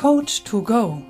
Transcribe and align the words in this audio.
Coach 0.00 0.44
to 0.44 0.62
Go. 0.62 1.02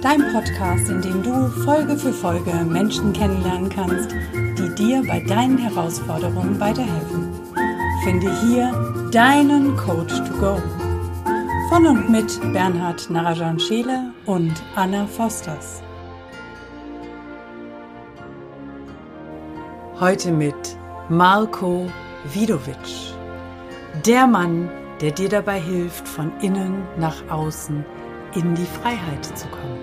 Dein 0.00 0.20
Podcast, 0.32 0.88
in 0.88 1.02
dem 1.02 1.20
du 1.20 1.48
Folge 1.64 1.96
für 1.96 2.12
Folge 2.12 2.52
Menschen 2.64 3.12
kennenlernen 3.12 3.68
kannst, 3.68 4.12
die 4.56 4.72
dir 4.76 5.02
bei 5.04 5.18
deinen 5.18 5.58
Herausforderungen 5.58 6.60
weiterhelfen. 6.60 7.34
Finde 8.04 8.30
hier 8.42 8.70
deinen 9.10 9.76
Coach 9.76 10.16
to 10.18 10.32
Go. 10.38 10.62
Von 11.70 11.86
und 11.88 12.08
mit 12.08 12.40
Bernhard 12.52 13.10
Narajan 13.10 13.58
Scheele 13.58 14.12
und 14.26 14.52
Anna 14.76 15.04
Fosters. 15.08 15.82
Heute 19.98 20.30
mit 20.30 20.76
Marco 21.08 21.90
Vidovic. 22.32 22.76
Der 24.06 24.28
Mann, 24.28 24.70
der 25.00 25.12
dir 25.12 25.28
dabei 25.28 25.58
hilft, 25.58 26.06
von 26.06 26.30
innen 26.40 26.82
nach 26.98 27.28
außen 27.30 27.84
in 28.34 28.54
die 28.54 28.66
Freiheit 28.66 29.24
zu 29.24 29.48
kommen. 29.48 29.78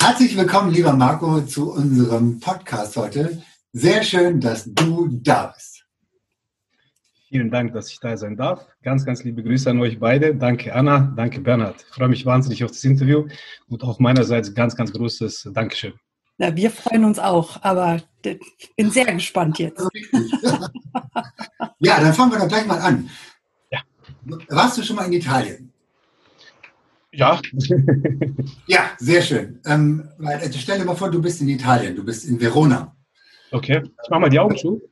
Herzlich 0.00 0.36
willkommen, 0.36 0.72
lieber 0.72 0.94
Marco, 0.94 1.42
zu 1.42 1.72
unserem 1.72 2.40
Podcast 2.40 2.96
heute. 2.96 3.42
Sehr 3.72 4.02
schön, 4.02 4.40
dass 4.40 4.64
du 4.64 5.08
da 5.10 5.52
bist. 5.54 5.84
Vielen 7.28 7.50
Dank, 7.50 7.74
dass 7.74 7.90
ich 7.90 8.00
da 8.00 8.16
sein 8.16 8.36
darf. 8.36 8.66
Ganz, 8.82 9.04
ganz 9.04 9.22
liebe 9.24 9.42
Grüße 9.42 9.68
an 9.68 9.80
euch 9.80 9.98
beide. 9.98 10.34
Danke, 10.34 10.74
Anna. 10.74 11.12
Danke, 11.14 11.40
Bernhard. 11.40 11.84
Ich 11.86 11.94
freue 11.94 12.08
mich 12.08 12.24
wahnsinnig 12.24 12.64
auf 12.64 12.70
das 12.70 12.84
Interview 12.84 13.26
und 13.68 13.82
auch 13.82 13.98
meinerseits 13.98 14.54
ganz, 14.54 14.76
ganz 14.76 14.92
großes 14.92 15.50
Dankeschön. 15.52 15.92
Na, 16.38 16.54
wir 16.54 16.70
freuen 16.70 17.04
uns 17.04 17.18
auch, 17.18 17.62
aber 17.62 18.02
bin 18.76 18.90
sehr 18.90 19.12
gespannt 19.12 19.58
jetzt. 19.58 19.82
ja, 21.78 22.00
dann 22.00 22.14
fangen 22.14 22.32
wir 22.32 22.38
doch 22.38 22.48
gleich 22.48 22.66
mal 22.66 22.78
an. 22.78 23.08
Ja. 23.70 23.80
Warst 24.48 24.78
du 24.78 24.82
schon 24.82 24.96
mal 24.96 25.06
in 25.06 25.12
Italien? 25.12 25.72
Ja. 27.12 27.40
ja, 28.66 28.90
sehr 28.98 29.22
schön. 29.22 29.60
Ähm, 29.64 30.08
also 30.18 30.58
stell 30.58 30.78
dir 30.78 30.84
mal 30.84 30.96
vor, 30.96 31.10
du 31.10 31.20
bist 31.20 31.40
in 31.40 31.48
Italien, 31.48 31.96
du 31.96 32.04
bist 32.04 32.24
in 32.26 32.40
Verona. 32.40 32.94
Okay, 33.52 33.82
ich 33.84 34.10
mache 34.10 34.20
mal 34.20 34.28
die 34.28 34.38
Augen 34.38 34.56
zu. 34.56 34.82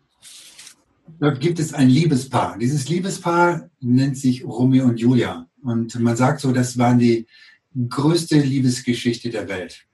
Dort 1.21 1.41
gibt 1.41 1.59
es 1.59 1.75
ein 1.75 1.89
Liebespaar. 1.89 2.57
Dieses 2.59 2.89
Liebespaar 2.89 3.69
nennt 3.81 4.17
sich 4.17 4.45
Romeo 4.45 4.85
und 4.87 4.99
Julia. 4.99 5.47
Und 5.63 5.99
man 6.01 6.17
sagt 6.17 6.41
so, 6.41 6.53
das 6.53 6.79
waren 6.79 6.99
die 6.99 7.27
größte 7.89 8.39
Liebesgeschichte 8.39 9.31
der 9.31 9.49
Welt. 9.49 9.85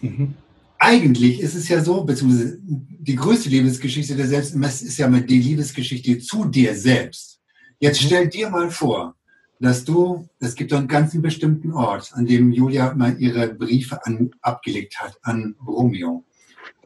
Mhm 0.00 0.34
eigentlich 0.80 1.40
ist 1.40 1.54
es 1.54 1.68
ja 1.68 1.84
so, 1.84 2.04
beziehungsweise 2.04 2.58
die 2.62 3.14
größte 3.14 3.50
Liebesgeschichte 3.50 4.16
der 4.16 4.26
Selbst 4.26 4.54
ist 4.54 4.98
ja 4.98 5.08
mal 5.08 5.20
die 5.20 5.38
Liebesgeschichte 5.38 6.18
zu 6.20 6.46
dir 6.46 6.74
selbst. 6.74 7.38
Jetzt 7.78 8.02
mhm. 8.02 8.06
stell 8.06 8.28
dir 8.28 8.48
mal 8.48 8.70
vor, 8.70 9.14
dass 9.60 9.84
du, 9.84 10.26
es 10.38 10.54
gibt 10.54 10.72
einen 10.72 10.88
ganz 10.88 11.12
bestimmten 11.20 11.72
Ort, 11.72 12.10
an 12.14 12.24
dem 12.24 12.50
Julia 12.50 12.94
mal 12.94 13.14
ihre 13.20 13.54
Briefe 13.54 14.04
an, 14.06 14.30
abgelegt 14.40 14.98
hat 14.98 15.18
an 15.22 15.54
Romeo. 15.64 16.24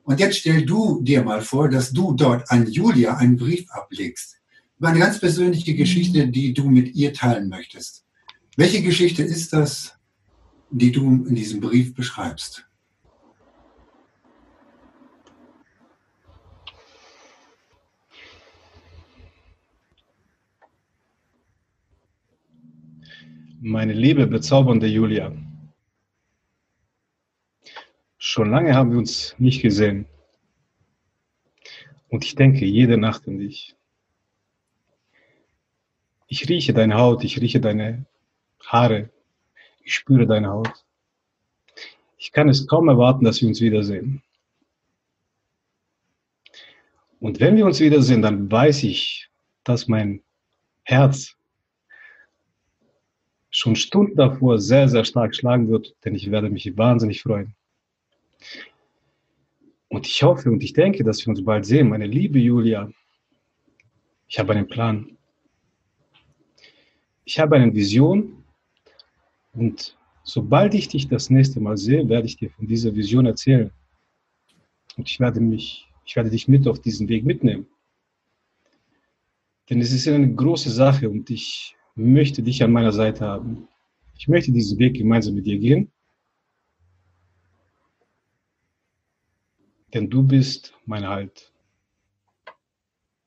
Und 0.03 0.19
jetzt 0.19 0.39
stell 0.39 0.67
du 0.67 1.01
dir 1.01 1.23
mal 1.23 1.41
vor, 1.41 1.69
dass 1.69 1.93
du 1.93 2.15
dort 2.15 2.51
an 2.51 2.67
Julia 2.67 3.17
einen 3.17 3.37
Brief 3.37 3.71
ablegst. 3.71 4.39
Über 4.77 4.89
eine 4.89 4.99
ganz 4.99 5.21
persönliche 5.21 5.77
Geschichte, 5.77 6.27
die 6.27 6.53
du 6.53 6.69
mit 6.69 6.97
ihr 6.97 7.13
teilen 7.13 7.49
möchtest. 7.49 8.05
Welche 8.57 8.83
Geschichte 8.83 9.23
ist 9.23 9.53
das, 9.53 9.95
die 10.71 10.91
du 10.91 11.25
in 11.27 11.37
diesem 11.37 11.61
Brief 11.61 11.95
beschreibst? 11.95 12.67
Meine 23.67 23.95
liebe, 23.95 24.27
bezaubernde 24.27 24.87
Julia. 24.87 25.33
Schon 28.19 28.51
lange 28.51 28.75
haben 28.75 28.91
wir 28.91 28.99
uns 28.99 29.35
nicht 29.39 29.63
gesehen. 29.63 30.05
Und 32.11 32.27
ich 32.27 32.35
denke 32.35 32.67
jede 32.67 32.99
Nacht 32.99 33.27
an 33.27 33.39
dich. 33.39 33.75
Ich 36.27 36.47
rieche 36.47 36.75
deine 36.75 36.97
Haut, 36.97 37.25
ich 37.25 37.41
rieche 37.41 37.59
deine 37.59 38.05
Haare, 38.67 39.09
ich 39.83 39.95
spüre 39.95 40.27
deine 40.27 40.51
Haut. 40.51 40.85
Ich 42.19 42.33
kann 42.33 42.51
es 42.51 42.67
kaum 42.67 42.91
erwarten, 42.91 43.25
dass 43.25 43.41
wir 43.41 43.49
uns 43.49 43.63
wiedersehen. 43.63 44.23
Und 47.19 47.41
wenn 47.41 47.57
wir 47.57 47.65
uns 47.65 47.81
wiedersehen, 47.81 48.21
dann 48.21 48.53
weiß 48.53 48.83
ich, 48.83 49.31
dass 49.63 49.89
mein 49.89 50.23
Herz 50.83 51.39
schon 53.55 53.77
Stunden 53.77 54.17
davor 54.17 54.59
sehr, 54.59 54.89
sehr 54.89 55.05
stark 55.05 55.33
schlagen 55.33 55.69
wird, 55.69 55.95
denn 56.05 56.17
ich 56.17 56.29
werde 56.33 56.51
mich 56.51 56.77
wahnsinnig 56.77 57.23
freuen. 57.23 57.55
Und 59.89 60.09
ich 60.09 60.25
hoffe 60.25 60.51
und 60.51 60.65
ich 60.65 60.73
denke, 60.73 61.05
dass 61.05 61.25
wir 61.25 61.29
uns 61.29 61.45
bald 61.45 61.65
sehen, 61.65 61.89
meine 61.89 62.09
liebe 62.09 62.41
Julia. 62.41 62.91
Ich 64.27 64.41
habe 64.41 64.55
einen 64.55 64.67
Plan. 64.67 65.17
Ich 67.25 67.39
habe 67.39 67.55
eine 67.55 67.73
Vision 67.73 68.43
und 69.53 69.97
sobald 70.25 70.75
ich 70.75 70.89
dich 70.89 71.07
das 71.07 71.31
nächste 71.31 71.61
Mal 71.61 71.77
sehe, 71.77 72.09
werde 72.09 72.27
ich 72.27 72.37
dir 72.37 72.51
von 72.51 72.67
dieser 72.67 72.93
Vision 72.93 73.25
erzählen. 73.25 73.71
Und 74.97 75.09
ich 75.09 75.21
werde 75.21 75.41
mich, 75.41 75.89
ich 76.05 76.17
werde 76.17 76.31
dich 76.31 76.49
mit 76.49 76.67
auf 76.67 76.81
diesen 76.81 77.09
Weg 77.09 77.25
mitnehmen. 77.25 77.69
Denn 79.71 79.81
es 79.81 79.93
ist 79.93 80.09
eine 80.09 80.35
große 80.35 80.71
Sache 80.71 81.09
und 81.09 81.31
ich 81.31 81.77
möchte 81.95 82.43
dich 82.43 82.63
an 82.63 82.73
meiner 82.73 82.93
Seite 82.93 83.25
haben. 83.25 83.69
Ich 84.17 84.29
möchte 84.29 84.53
diesen 84.53 84.79
Weg 84.79 84.97
gemeinsam 84.97 85.35
mit 85.35 85.47
dir 85.47 85.59
gehen. 85.59 85.91
Denn 89.93 90.11
du 90.11 90.23
bist 90.23 90.75
mein 90.87 91.07
Halt. 91.07 91.53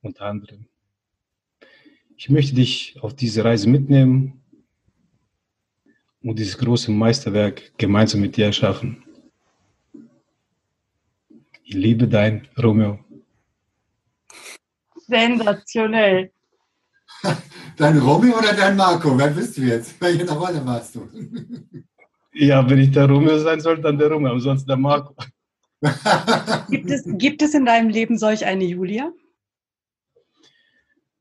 Unter 0.01 0.25
anderem. 0.25 0.67
Ich 2.15 2.29
möchte 2.29 2.55
dich 2.55 2.97
auf 3.01 3.15
diese 3.15 3.43
Reise 3.43 3.69
mitnehmen 3.69 4.41
und 6.21 6.39
dieses 6.39 6.57
große 6.57 6.91
Meisterwerk 6.91 7.77
gemeinsam 7.77 8.21
mit 8.21 8.35
dir 8.35 8.45
erschaffen. 8.45 9.03
Ich 11.63 11.73
liebe 11.73 12.07
dein 12.07 12.47
Romeo. 12.57 12.99
Sensationell. 15.07 16.31
Dein 17.77 17.99
Romeo 17.99 18.39
oder 18.39 18.53
dein 18.53 18.75
Marco? 18.75 19.17
Wer 19.17 19.29
bist 19.29 19.57
du 19.57 19.61
jetzt? 19.61 20.01
Welche 20.01 20.27
Rolle 20.29 20.65
warst 20.65 20.95
du? 20.95 21.07
Ja, 22.33 22.67
wenn 22.67 22.79
ich 22.79 22.91
der 22.91 23.07
Romeo 23.07 23.37
sein 23.37 23.59
soll, 23.59 23.79
dann 23.79 23.97
der 23.97 24.11
Romeo, 24.11 24.31
ansonsten 24.33 24.67
der 24.67 24.77
Marco. 24.77 25.15
gibt, 26.69 26.89
es, 26.89 27.03
gibt 27.05 27.41
es 27.43 27.53
in 27.53 27.65
deinem 27.65 27.89
Leben 27.89 28.17
solch 28.17 28.45
eine 28.45 28.63
Julia? 28.63 29.11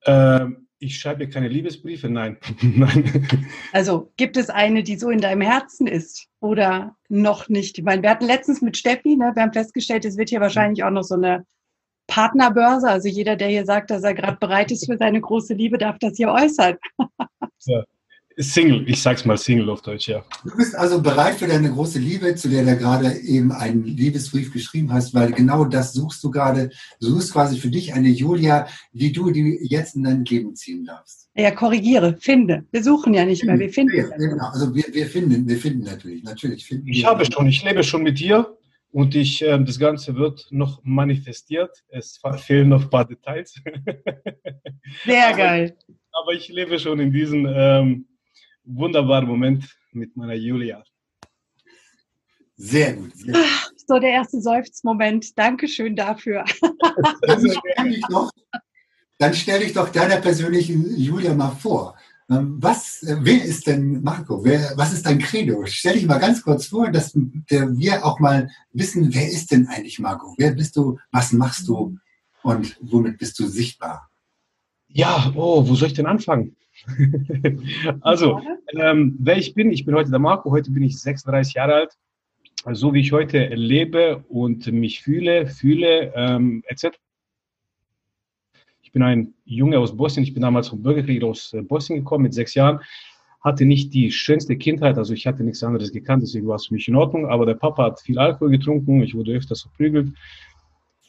Ähm, 0.06 0.66
ich 0.78 0.98
schreibe 0.98 1.28
keine 1.28 1.48
Liebesbriefe, 1.48 2.08
nein. 2.08 2.38
nein. 2.62 3.46
Also 3.72 4.10
gibt 4.16 4.38
es 4.38 4.48
eine, 4.48 4.82
die 4.82 4.96
so 4.96 5.10
in 5.10 5.20
deinem 5.20 5.42
Herzen 5.42 5.86
ist 5.86 6.28
oder 6.40 6.96
noch 7.10 7.50
nicht? 7.50 7.76
Ich 7.76 7.84
meine, 7.84 8.02
wir 8.02 8.08
hatten 8.08 8.26
letztens 8.26 8.62
mit 8.62 8.78
Steffi, 8.78 9.16
ne, 9.16 9.32
wir 9.34 9.42
haben 9.42 9.52
festgestellt, 9.52 10.06
es 10.06 10.16
wird 10.16 10.30
hier 10.30 10.40
wahrscheinlich 10.40 10.84
auch 10.84 10.90
noch 10.90 11.04
so 11.04 11.16
eine 11.16 11.44
Partnerbörse. 12.06 12.88
Also 12.88 13.08
jeder, 13.08 13.36
der 13.36 13.48
hier 13.48 13.64
sagt, 13.64 13.90
dass 13.90 14.02
er 14.02 14.14
gerade 14.14 14.38
bereit 14.38 14.70
ist 14.70 14.86
für 14.86 14.96
seine 14.96 15.20
große 15.20 15.54
Liebe, 15.54 15.78
darf 15.78 15.98
das 15.98 16.16
hier 16.16 16.30
äußern. 16.30 16.76
ja. 17.66 17.84
Single, 18.38 18.86
ich 18.86 19.00
sag's 19.00 19.24
mal 19.24 19.38
Single 19.38 19.70
auf 19.70 19.80
Deutsch, 19.80 20.08
ja. 20.08 20.22
Du 20.44 20.54
bist 20.56 20.74
also 20.76 21.00
bereit 21.00 21.36
für 21.36 21.46
deine 21.46 21.70
große 21.70 21.98
Liebe, 21.98 22.34
zu 22.34 22.50
der 22.50 22.64
du 22.64 22.76
gerade 22.76 23.16
eben 23.20 23.50
einen 23.50 23.84
Liebesbrief 23.84 24.52
geschrieben 24.52 24.92
hast, 24.92 25.14
weil 25.14 25.32
genau 25.32 25.64
das 25.64 25.94
suchst 25.94 26.22
du 26.22 26.30
gerade. 26.30 26.68
Du 27.00 27.06
suchst 27.06 27.32
quasi 27.32 27.56
für 27.56 27.70
dich 27.70 27.94
eine 27.94 28.10
Julia, 28.10 28.66
die 28.92 29.12
du 29.12 29.30
die 29.30 29.58
jetzt 29.62 29.96
in 29.96 30.02
dein 30.02 30.26
Leben 30.26 30.54
ziehen 30.54 30.84
darfst. 30.84 31.30
Ja, 31.34 31.50
korrigiere, 31.50 32.18
finde. 32.20 32.66
Wir 32.72 32.82
suchen 32.82 33.14
ja 33.14 33.24
nicht 33.24 33.42
mehr, 33.44 33.58
wir 33.58 33.70
finden. 33.70 33.96
Ja, 33.96 34.08
genau. 34.16 34.48
Also 34.48 34.74
wir, 34.74 34.84
wir 34.92 35.06
finden, 35.06 35.48
wir 35.48 35.56
finden 35.56 35.84
natürlich, 35.84 36.22
natürlich 36.22 36.66
finden. 36.66 36.88
Ich 36.88 37.06
habe 37.06 37.24
schon, 37.24 37.46
ich 37.46 37.64
lebe 37.64 37.82
schon 37.82 38.02
mit 38.02 38.18
dir 38.18 38.54
und 38.96 39.14
ich, 39.14 39.42
äh, 39.42 39.62
das 39.62 39.78
Ganze 39.78 40.16
wird 40.16 40.46
noch 40.48 40.80
manifestiert. 40.82 41.84
Es 41.88 42.18
fehlen 42.38 42.70
noch 42.70 42.84
ein 42.84 42.88
paar 42.88 43.04
Details. 43.04 43.60
Sehr 45.04 45.32
geil. 45.36 45.76
Aber, 46.12 46.22
aber 46.22 46.32
ich 46.32 46.48
lebe 46.48 46.78
schon 46.78 46.98
in 47.00 47.12
diesem 47.12 47.44
ähm, 47.46 48.08
wunderbaren 48.64 49.28
Moment 49.28 49.68
mit 49.92 50.16
meiner 50.16 50.32
Julia. 50.32 50.82
Sehr 52.54 52.94
gut. 52.94 53.14
Sehr 53.14 53.34
gut. 53.34 53.44
So 53.86 53.98
der 53.98 54.12
erste 54.12 54.40
Seufzmoment. 54.40 55.38
Dankeschön 55.38 55.94
dafür. 55.94 56.42
dann 59.18 59.34
stelle 59.34 59.64
ich 59.64 59.74
doch 59.74 59.90
deiner 59.90 60.16
persönlichen 60.22 60.96
Julia 60.96 61.34
mal 61.34 61.50
vor. 61.50 61.95
Ähm, 62.28 62.56
was, 62.60 63.02
äh, 63.04 63.16
wer 63.20 63.44
ist 63.44 63.66
denn 63.66 64.02
Marco? 64.02 64.44
Wer, 64.44 64.72
was 64.76 64.92
ist 64.92 65.06
dein 65.06 65.18
Credo? 65.18 65.64
Stell 65.66 65.94
dich 65.94 66.06
mal 66.06 66.18
ganz 66.18 66.42
kurz 66.42 66.66
vor, 66.66 66.90
dass 66.90 67.14
wir 67.14 68.04
auch 68.04 68.18
mal 68.18 68.50
wissen, 68.72 69.14
wer 69.14 69.28
ist 69.28 69.52
denn 69.52 69.68
eigentlich 69.68 70.00
Marco? 70.00 70.34
Wer 70.36 70.52
bist 70.52 70.76
du? 70.76 70.98
Was 71.12 71.32
machst 71.32 71.68
du? 71.68 71.96
Und 72.42 72.76
womit 72.80 73.18
bist 73.18 73.38
du 73.38 73.46
sichtbar? 73.46 74.10
Ja, 74.88 75.32
oh, 75.36 75.68
wo 75.68 75.74
soll 75.74 75.88
ich 75.88 75.94
denn 75.94 76.06
anfangen? 76.06 76.56
also, 78.00 78.40
ähm, 78.74 79.16
wer 79.20 79.36
ich 79.36 79.54
bin, 79.54 79.70
ich 79.70 79.84
bin 79.84 79.94
heute 79.94 80.10
der 80.10 80.18
Marco, 80.18 80.50
heute 80.50 80.70
bin 80.70 80.82
ich 80.82 81.00
36 81.00 81.54
Jahre 81.54 81.74
alt. 81.74 81.96
So 82.72 82.92
wie 82.92 83.00
ich 83.00 83.12
heute 83.12 83.46
lebe 83.54 84.24
und 84.28 84.66
mich 84.72 85.02
fühle, 85.02 85.46
fühle, 85.46 86.12
ähm, 86.16 86.64
etc. 86.66 86.96
Bin 88.96 89.02
ein 89.02 89.34
Junge 89.44 89.78
aus 89.78 89.94
Bosnien, 89.94 90.24
ich 90.24 90.32
bin 90.32 90.40
damals 90.40 90.68
vom 90.68 90.82
Bürgerkrieg 90.82 91.22
aus 91.22 91.52
äh, 91.52 91.60
Bosnien 91.60 91.98
gekommen 91.98 92.22
mit 92.22 92.32
sechs 92.32 92.54
Jahren, 92.54 92.80
hatte 93.42 93.66
nicht 93.66 93.92
die 93.92 94.10
schönste 94.10 94.56
Kindheit, 94.56 94.96
also 94.96 95.12
ich 95.12 95.26
hatte 95.26 95.44
nichts 95.44 95.62
anderes 95.62 95.92
gekannt, 95.92 96.22
deswegen 96.22 96.48
war 96.48 96.56
es 96.56 96.68
für 96.68 96.72
mich 96.72 96.88
in 96.88 96.96
Ordnung, 96.96 97.26
aber 97.26 97.44
der 97.44 97.56
Papa 97.56 97.84
hat 97.84 98.00
viel 98.00 98.18
Alkohol 98.18 98.52
getrunken, 98.52 99.02
ich 99.02 99.14
wurde 99.14 99.34
öfters 99.34 99.60
verprügelt. 99.60 100.14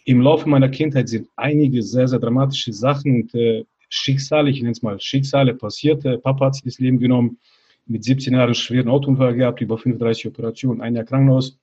Im 0.03 0.19
Laufe 0.19 0.49
meiner 0.49 0.67
Kindheit 0.67 1.07
sind 1.07 1.29
einige 1.37 1.81
sehr, 1.81 2.09
sehr 2.09 2.19
dramatische 2.19 2.73
Sachen 2.73 3.21
und 3.21 3.33
äh, 3.35 3.63
Schicksale, 3.87 4.49
ich 4.49 4.59
nenne 4.59 4.73
es 4.73 4.81
mal 4.81 4.99
Schicksale, 4.99 5.53
passierte. 5.53 6.17
Papa 6.17 6.47
hat 6.47 6.55
sich 6.55 6.65
das 6.65 6.79
Leben 6.79 6.99
genommen, 6.99 7.37
mit 7.85 8.03
17 8.03 8.33
Jahren 8.33 8.53
schweren 8.53 8.89
Autounfall 8.89 9.33
gehabt, 9.33 9.61
über 9.61 9.77
35 9.77 10.27
Operationen, 10.27 10.81
ein 10.81 10.93
Jahr 10.93 11.05
Krankenhaus. 11.05 11.57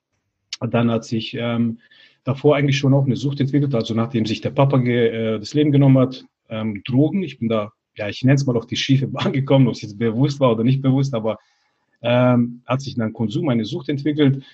Dann 0.58 0.90
hat 0.90 1.04
sich 1.04 1.36
ähm, 1.38 1.80
davor 2.24 2.56
eigentlich 2.56 2.78
schon 2.78 2.94
auch 2.94 3.04
eine 3.04 3.16
Sucht 3.16 3.40
entwickelt, 3.40 3.74
also 3.74 3.94
nachdem 3.94 4.26
sich 4.26 4.40
der 4.40 4.50
Papa 4.50 4.78
äh, 4.80 5.38
das 5.38 5.54
Leben 5.54 5.72
genommen 5.72 5.98
hat, 5.98 6.24
ähm, 6.48 6.82
Drogen. 6.84 7.22
Ich 7.22 7.38
bin 7.38 7.48
da, 7.48 7.72
ja, 7.96 8.08
ich 8.08 8.22
nenne 8.22 8.34
es 8.34 8.46
mal 8.46 8.56
auf 8.56 8.66
die 8.66 8.76
schiefe 8.76 9.08
Bahn 9.08 9.32
gekommen, 9.32 9.68
ob 9.68 9.74
es 9.74 9.82
jetzt 9.82 9.98
bewusst 9.98 10.40
war 10.40 10.52
oder 10.52 10.64
nicht 10.64 10.82
bewusst, 10.82 11.14
aber 11.14 11.38
ähm, 12.02 12.62
hat 12.66 12.80
sich 12.80 12.96
dann 12.96 13.12
Konsum, 13.12 13.48
eine 13.48 13.64
Sucht 13.64 13.88
entwickelt. 13.88 14.44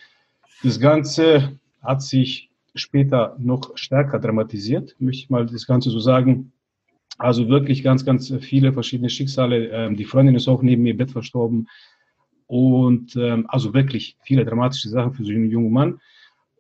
Das 0.63 0.79
Ganze 0.79 1.59
hat 1.83 2.03
sich 2.03 2.51
später 2.75 3.37
noch 3.39 3.77
stärker 3.77 4.19
dramatisiert, 4.19 4.95
möchte 4.99 5.25
ich 5.25 5.31
mal 5.31 5.47
das 5.47 5.67
Ganze 5.67 5.91
so 5.91 5.99
sagen. 5.99 6.53
Also 7.19 7.49
wirklich 7.49 7.83
ganz, 7.83 8.05
ganz 8.05 8.33
viele 8.41 8.73
verschiedene 8.73 9.11
Schicksale. 9.11 9.69
Ähm, 9.69 9.97
die 9.97 10.05
Freundin 10.05 10.37
ist 10.37 10.49
auch 10.49 10.63
neben 10.63 10.83
mir 10.83 10.97
Bett 10.97 11.11
verstorben. 11.11 11.69
Und 12.47 13.15
ähm, 13.17 13.45
also 13.49 13.75
wirklich 13.75 14.17
viele 14.23 14.45
dramatische 14.45 14.89
Sachen 14.89 15.13
für 15.13 15.25
so 15.25 15.31
einen 15.31 15.51
jungen 15.51 15.73
Mann. 15.73 16.01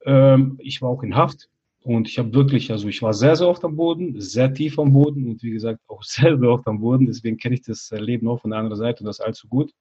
Ähm, 0.04 0.58
ich 0.60 0.82
war 0.82 0.90
auch 0.90 1.02
in 1.02 1.14
Haft 1.14 1.48
und 1.82 2.08
ich 2.08 2.18
habe 2.18 2.34
wirklich, 2.34 2.70
also 2.70 2.88
ich 2.88 3.00
war 3.02 3.14
sehr, 3.14 3.36
sehr 3.36 3.48
oft 3.48 3.64
am 3.64 3.76
Boden, 3.76 4.20
sehr 4.20 4.52
tief 4.52 4.78
am 4.78 4.92
Boden 4.92 5.28
und 5.28 5.42
wie 5.42 5.50
gesagt 5.50 5.80
auch 5.88 6.02
sehr, 6.04 6.38
sehr 6.38 6.48
oft 6.48 6.66
am 6.66 6.80
Boden. 6.80 7.06
Deswegen 7.06 7.36
kenne 7.36 7.54
ich 7.54 7.62
das 7.62 7.90
Leben 7.90 8.28
auch 8.28 8.40
von 8.40 8.50
der 8.50 8.60
anderen 8.60 8.78
Seite 8.78 9.00
und 9.00 9.06
das 9.06 9.20
allzu 9.20 9.48
gut. 9.48 9.72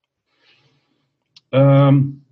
Ähm, 1.51 2.23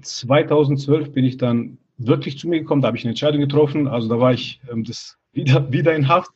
2012 0.00 1.12
bin 1.12 1.24
ich 1.24 1.36
dann 1.36 1.78
wirklich 1.96 2.38
zu 2.38 2.48
mir 2.48 2.58
gekommen, 2.58 2.82
da 2.82 2.88
habe 2.88 2.96
ich 2.96 3.04
eine 3.04 3.10
Entscheidung 3.10 3.40
getroffen. 3.40 3.86
Also 3.86 4.08
da 4.08 4.18
war 4.18 4.32
ich 4.32 4.60
ähm, 4.70 4.84
das 4.84 5.16
wieder, 5.32 5.70
wieder 5.70 5.94
in 5.94 6.08
Haft 6.08 6.32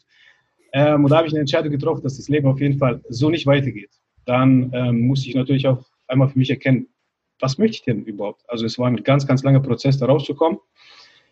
ähm, 0.72 1.04
und 1.04 1.10
da 1.10 1.18
habe 1.18 1.26
ich 1.26 1.32
eine 1.32 1.40
Entscheidung 1.40 1.72
getroffen, 1.72 2.02
dass 2.02 2.16
das 2.16 2.28
Leben 2.28 2.48
auf 2.48 2.60
jeden 2.60 2.78
Fall 2.78 3.00
so 3.08 3.30
nicht 3.30 3.46
weitergeht. 3.46 3.90
Dann 4.24 4.70
ähm, 4.74 5.00
musste 5.06 5.28
ich 5.28 5.34
natürlich 5.34 5.66
auch 5.66 5.84
einmal 6.06 6.28
für 6.28 6.38
mich 6.38 6.50
erkennen, 6.50 6.88
was 7.40 7.58
möchte 7.58 7.76
ich 7.76 7.82
denn 7.82 8.04
überhaupt? 8.04 8.42
Also 8.48 8.66
es 8.66 8.78
war 8.78 8.88
ein 8.88 9.02
ganz, 9.02 9.26
ganz 9.26 9.42
langer 9.42 9.60
Prozess, 9.60 9.98
da 9.98 10.06
rauszukommen. 10.06 10.58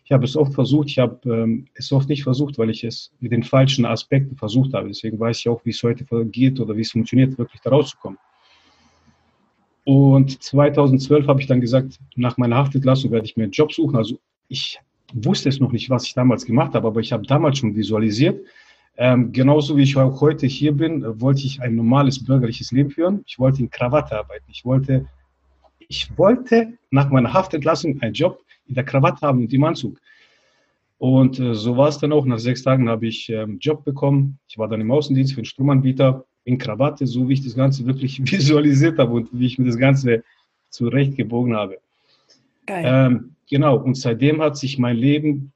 Ich 0.03 0.11
habe 0.11 0.23
es 0.23 0.37
oft 0.37 0.53
versucht, 0.53 0.89
ich 0.89 0.99
habe 0.99 1.19
ähm, 1.25 1.67
es 1.73 1.91
oft 1.91 2.07
nicht 2.07 2.23
versucht, 2.23 2.57
weil 2.57 2.69
ich 2.69 2.83
es 2.83 3.11
mit 3.19 3.33
den 3.33 3.43
falschen 3.43 3.85
Aspekten 3.85 4.37
versucht 4.37 4.73
habe. 4.73 4.87
Deswegen 4.87 5.19
weiß 5.19 5.39
ich 5.39 5.49
auch, 5.49 5.63
wie 5.65 5.71
es 5.71 5.83
heute 5.83 6.05
geht 6.27 6.59
oder 6.59 6.77
wie 6.77 6.81
es 6.81 6.91
funktioniert, 6.91 7.37
wirklich 7.37 7.61
da 7.61 7.71
rauszukommen. 7.71 8.17
Und 9.83 10.41
2012 10.41 11.27
habe 11.27 11.41
ich 11.41 11.47
dann 11.47 11.61
gesagt, 11.61 11.99
nach 12.15 12.37
meiner 12.37 12.57
Haftentlassung 12.57 13.11
werde 13.11 13.25
ich 13.25 13.35
mir 13.35 13.43
einen 13.43 13.51
Job 13.51 13.73
suchen. 13.73 13.95
Also 13.95 14.17
ich 14.47 14.79
wusste 15.13 15.49
es 15.49 15.59
noch 15.59 15.71
nicht, 15.71 15.89
was 15.89 16.05
ich 16.05 16.13
damals 16.13 16.45
gemacht 16.45 16.73
habe, 16.73 16.87
aber 16.87 16.99
ich 16.99 17.11
habe 17.11 17.25
damals 17.25 17.57
schon 17.57 17.75
visualisiert, 17.75 18.45
ähm, 18.97 19.31
genauso 19.31 19.77
wie 19.77 19.83
ich 19.83 19.95
auch 19.95 20.21
heute 20.21 20.47
hier 20.47 20.71
bin, 20.71 21.21
wollte 21.21 21.41
ich 21.45 21.61
ein 21.61 21.75
normales 21.75 22.23
bürgerliches 22.23 22.71
Leben 22.71 22.89
führen. 22.89 23.23
Ich 23.27 23.37
wollte 23.37 23.61
in 23.61 23.69
Krawatte 23.69 24.17
arbeiten. 24.17 24.45
Ich 24.49 24.65
wollte, 24.65 25.05
ich 25.87 26.17
wollte 26.17 26.73
nach 26.91 27.09
meiner 27.09 27.33
Haftentlassung 27.33 28.01
einen 28.01 28.13
Job 28.13 28.43
in 28.67 28.75
der 28.75 28.83
Krawatte 28.83 29.21
haben 29.21 29.39
und 29.39 29.53
im 29.53 29.63
Anzug. 29.63 29.99
Und 30.97 31.39
äh, 31.39 31.53
so 31.53 31.77
war 31.77 31.89
es 31.89 31.99
dann 31.99 32.11
auch. 32.11 32.25
Nach 32.25 32.39
sechs 32.39 32.63
Tagen 32.63 32.89
habe 32.89 33.07
ich 33.07 33.29
ähm, 33.29 33.59
Job 33.59 33.85
bekommen. 33.85 34.39
Ich 34.47 34.57
war 34.57 34.67
dann 34.67 34.81
im 34.81 34.91
Außendienst 34.91 35.33
für 35.33 35.39
einen 35.39 35.45
Stromanbieter 35.45 36.25
in 36.43 36.57
Krawatte, 36.57 37.05
so 37.05 37.29
wie 37.29 37.33
ich 37.33 37.43
das 37.43 37.55
Ganze 37.55 37.85
wirklich 37.85 38.19
visualisiert 38.31 38.97
habe 38.97 39.13
und 39.13 39.29
wie 39.31 39.45
ich 39.45 39.59
mir 39.59 39.65
das 39.65 39.77
Ganze 39.77 40.23
zurechtgebogen 40.69 41.55
habe. 41.55 41.77
Geil. 42.65 42.83
Ähm, 42.85 43.35
genau. 43.49 43.77
Und 43.77 43.95
seitdem 43.95 44.41
hat 44.41 44.57
sich 44.57 44.77
mein 44.77 44.97
Leben 44.97 45.53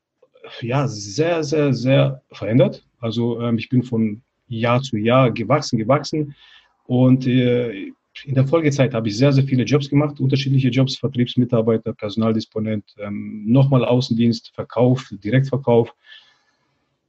ja 0.62 0.88
sehr, 0.88 1.44
sehr, 1.44 1.74
sehr 1.74 2.22
verändert. 2.32 2.86
Also 3.00 3.42
ähm, 3.42 3.58
ich 3.58 3.70
bin 3.70 3.84
von 3.84 4.22
Jahr 4.48 4.82
zu 4.82 4.98
Jahr 4.98 5.32
gewachsen, 5.32 5.78
gewachsen. 5.78 6.36
Und 6.86 7.26
äh, 7.26 7.92
in 8.26 8.36
der 8.36 8.48
Folgezeit 8.48 8.94
habe 8.94 9.08
ich 9.08 9.18
sehr, 9.18 9.32
sehr 9.32 9.44
viele 9.44 9.64
Jobs 9.64 9.90
gemacht, 9.90 10.20
unterschiedliche 10.20 10.70
Jobs, 10.70 10.98
Vertriebsmitarbeiter, 10.98 11.94
Personaldisponent, 11.94 12.96
ähm, 13.00 13.44
nochmal 13.46 13.86
Außendienst, 13.86 14.52
Verkauf, 14.54 15.10
Direktverkauf, 15.24 15.94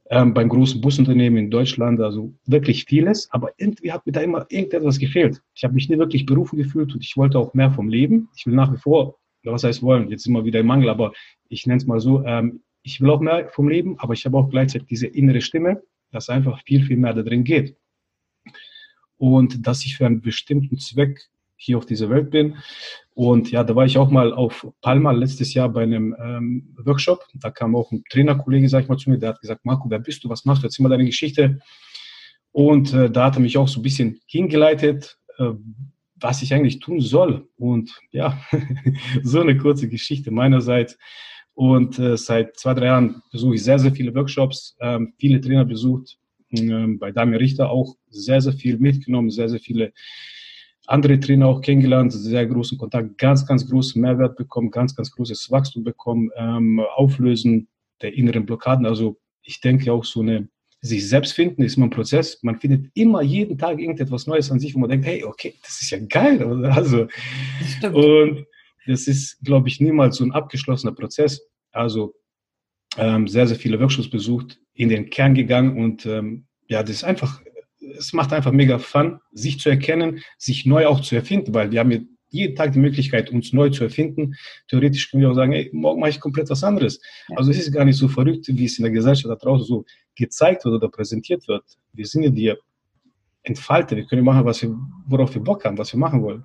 ähm, 0.09 0.33
beim 0.33 0.49
großen 0.49 0.81
Busunternehmen 0.81 1.45
in 1.45 1.51
Deutschland, 1.51 1.99
also 2.01 2.33
wirklich 2.45 2.85
vieles. 2.85 3.29
Aber 3.31 3.51
irgendwie 3.57 3.91
hat 3.91 4.05
mir 4.05 4.11
da 4.11 4.21
immer 4.21 4.45
irgendetwas 4.49 4.99
gefehlt. 4.99 5.41
Ich 5.55 5.63
habe 5.63 5.73
mich 5.73 5.89
nie 5.89 5.97
wirklich 5.97 6.25
berufen 6.25 6.57
gefühlt 6.57 6.93
und 6.93 7.03
ich 7.03 7.17
wollte 7.17 7.39
auch 7.39 7.53
mehr 7.53 7.71
vom 7.71 7.89
Leben. 7.89 8.29
Ich 8.35 8.45
will 8.45 8.53
nach 8.53 8.71
wie 8.73 8.77
vor, 8.77 9.17
was 9.43 9.63
heißt 9.63 9.81
wollen, 9.81 10.09
jetzt 10.09 10.25
immer 10.25 10.45
wieder 10.45 10.59
im 10.59 10.67
Mangel, 10.67 10.89
aber 10.89 11.13
ich 11.49 11.65
nenne 11.67 11.77
es 11.77 11.85
mal 11.85 11.99
so, 11.99 12.23
ähm, 12.25 12.61
ich 12.83 13.01
will 13.01 13.09
auch 13.09 13.21
mehr 13.21 13.47
vom 13.49 13.69
Leben, 13.69 13.97
aber 13.99 14.13
ich 14.13 14.25
habe 14.25 14.37
auch 14.37 14.49
gleichzeitig 14.49 14.87
diese 14.87 15.07
innere 15.07 15.41
Stimme, 15.41 15.81
dass 16.11 16.29
einfach 16.29 16.61
viel, 16.63 16.83
viel 16.83 16.97
mehr 16.97 17.13
da 17.13 17.23
drin 17.23 17.43
geht. 17.43 17.75
Und 19.23 19.65
dass 19.65 19.85
ich 19.85 19.95
für 19.95 20.05
einen 20.05 20.19
bestimmten 20.19 20.77
Zweck 20.79 21.29
hier 21.55 21.77
auf 21.77 21.85
dieser 21.85 22.09
Welt 22.09 22.29
bin. 22.29 22.57
Und 23.13 23.51
ja, 23.51 23.63
da 23.63 23.73
war 23.73 23.85
ich 23.85 23.97
auch 23.97 24.09
mal 24.09 24.33
auf 24.33 24.67
Palma 24.81 25.11
letztes 25.11 25.53
Jahr 25.53 25.69
bei 25.69 25.83
einem 25.83 26.13
ähm, 26.21 26.75
Workshop. 26.83 27.23
Da 27.35 27.49
kam 27.49 27.73
auch 27.73 27.89
ein 27.93 28.03
Trainerkollege, 28.09 28.67
sag 28.67 28.83
ich 28.83 28.89
mal, 28.89 28.97
zu 28.97 29.09
mir, 29.09 29.17
der 29.17 29.29
hat 29.29 29.39
gesagt, 29.39 29.63
Marco, 29.63 29.89
wer 29.89 29.99
bist 29.99 30.25
du, 30.25 30.29
was 30.29 30.43
machst 30.43 30.61
du, 30.61 30.67
erzähl 30.67 30.83
mal 30.83 30.89
deine 30.89 31.05
Geschichte. 31.05 31.61
Und 32.51 32.93
äh, 32.93 33.09
da 33.09 33.27
hat 33.27 33.37
er 33.37 33.39
mich 33.39 33.57
auch 33.57 33.69
so 33.69 33.79
ein 33.79 33.83
bisschen 33.83 34.19
hingeleitet, 34.25 35.17
äh, 35.37 35.51
was 36.17 36.41
ich 36.41 36.53
eigentlich 36.53 36.79
tun 36.79 36.99
soll. 36.99 37.47
Und 37.55 37.97
ja, 38.11 38.41
so 39.23 39.39
eine 39.39 39.55
kurze 39.55 39.87
Geschichte 39.87 40.31
meinerseits. 40.31 40.97
Und 41.53 41.97
äh, 41.97 42.17
seit 42.17 42.57
zwei, 42.59 42.73
drei 42.73 42.87
Jahren 42.87 43.21
besuche 43.31 43.55
ich 43.55 43.63
sehr, 43.63 43.79
sehr 43.79 43.93
viele 43.93 44.13
Workshops, 44.15 44.75
ähm, 44.81 45.13
viele 45.17 45.39
Trainer 45.39 45.63
besucht, 45.63 46.17
bei 46.99 47.11
Damir 47.11 47.39
Richter 47.39 47.69
auch 47.69 47.95
sehr, 48.09 48.41
sehr 48.41 48.53
viel 48.53 48.77
mitgenommen, 48.77 49.29
sehr, 49.29 49.49
sehr 49.49 49.59
viele 49.59 49.93
andere 50.85 51.19
Trainer 51.19 51.47
auch 51.47 51.61
kennengelernt, 51.61 52.11
sehr 52.11 52.45
großen 52.45 52.77
Kontakt, 52.77 53.17
ganz, 53.17 53.45
ganz 53.45 53.69
großen 53.69 54.01
Mehrwert 54.01 54.35
bekommen, 54.35 54.69
ganz, 54.69 54.95
ganz 54.95 55.11
großes 55.11 55.49
Wachstum 55.49 55.83
bekommen, 55.83 56.29
ähm, 56.35 56.81
Auflösen 56.95 57.67
der 58.01 58.13
inneren 58.13 58.45
Blockaden. 58.45 58.85
Also 58.85 59.17
ich 59.41 59.61
denke 59.61 59.91
auch 59.93 60.03
so 60.03 60.21
eine 60.21 60.49
sich 60.83 61.07
selbst 61.07 61.31
finden 61.31 61.63
ist 61.63 61.77
immer 61.77 61.85
ein 61.87 61.91
Prozess. 61.91 62.43
Man 62.43 62.59
findet 62.59 62.91
immer 62.93 63.21
jeden 63.21 63.57
Tag 63.57 63.79
irgendetwas 63.79 64.27
Neues 64.27 64.51
an 64.51 64.59
sich, 64.59 64.75
wo 64.75 64.79
man 64.79 64.89
denkt, 64.89 65.05
hey, 65.05 65.23
okay, 65.23 65.55
das 65.63 65.81
ist 65.81 65.89
ja 65.91 65.99
geil. 65.99 66.43
Also, 66.65 67.07
und 67.93 68.45
das 68.85 69.07
ist, 69.07 69.41
glaube 69.45 69.69
ich, 69.69 69.79
niemals 69.79 70.17
so 70.17 70.25
ein 70.25 70.33
abgeschlossener 70.33 70.91
Prozess. 70.91 71.41
Also 71.71 72.13
ähm, 72.97 73.29
sehr, 73.29 73.47
sehr 73.47 73.55
viele 73.55 73.79
Workshops 73.79 74.09
besucht, 74.09 74.59
in 74.73 74.89
den 74.89 75.09
Kern 75.09 75.35
gegangen 75.35 75.81
und 75.81 76.05
ähm, 76.05 76.47
ja, 76.73 76.81
das 76.81 76.97
ist 76.97 77.03
einfach, 77.03 77.39
es 77.97 78.13
macht 78.13 78.33
einfach 78.33 78.51
mega 78.51 78.79
Fun, 78.79 79.19
sich 79.31 79.59
zu 79.59 79.69
erkennen, 79.69 80.23
sich 80.39 80.65
neu 80.65 80.87
auch 80.87 81.01
zu 81.01 81.15
erfinden, 81.15 81.53
weil 81.53 81.71
wir 81.71 81.79
haben 81.79 81.91
hier 81.91 82.05
jeden 82.29 82.55
Tag 82.55 82.71
die 82.71 82.79
Möglichkeit, 82.79 83.29
uns 83.29 83.53
neu 83.53 83.69
zu 83.69 83.83
erfinden. 83.83 84.33
Theoretisch 84.67 85.11
können 85.11 85.21
wir 85.21 85.29
auch 85.29 85.35
sagen, 85.35 85.53
ey, 85.53 85.69
morgen 85.71 85.99
mache 85.99 86.09
ich 86.09 86.19
komplett 86.19 86.49
was 86.49 86.63
anderes. 86.63 86.99
Ja. 87.29 87.37
Also 87.37 87.51
es 87.51 87.59
ist 87.59 87.71
gar 87.71 87.85
nicht 87.85 87.97
so 87.97 88.07
verrückt, 88.07 88.47
wie 88.47 88.65
es 88.65 88.79
in 88.79 88.83
der 88.83 88.91
Gesellschaft 88.91 89.29
da 89.29 89.35
draußen 89.35 89.67
so 89.67 89.85
gezeigt 90.15 90.65
wird 90.65 90.73
oder 90.73 90.89
präsentiert 90.89 91.47
wird. 91.47 91.63
Wir 91.93 92.07
sind 92.07 92.23
ja 92.23 92.31
die 92.31 92.53
Entfalter, 93.43 93.95
wir 93.95 94.05
können 94.05 94.25
machen, 94.25 94.45
was 94.45 94.63
wir, 94.63 94.75
worauf 95.05 95.35
wir 95.35 95.43
Bock 95.43 95.63
haben, 95.63 95.77
was 95.77 95.93
wir 95.93 95.99
machen 95.99 96.23
wollen. 96.23 96.43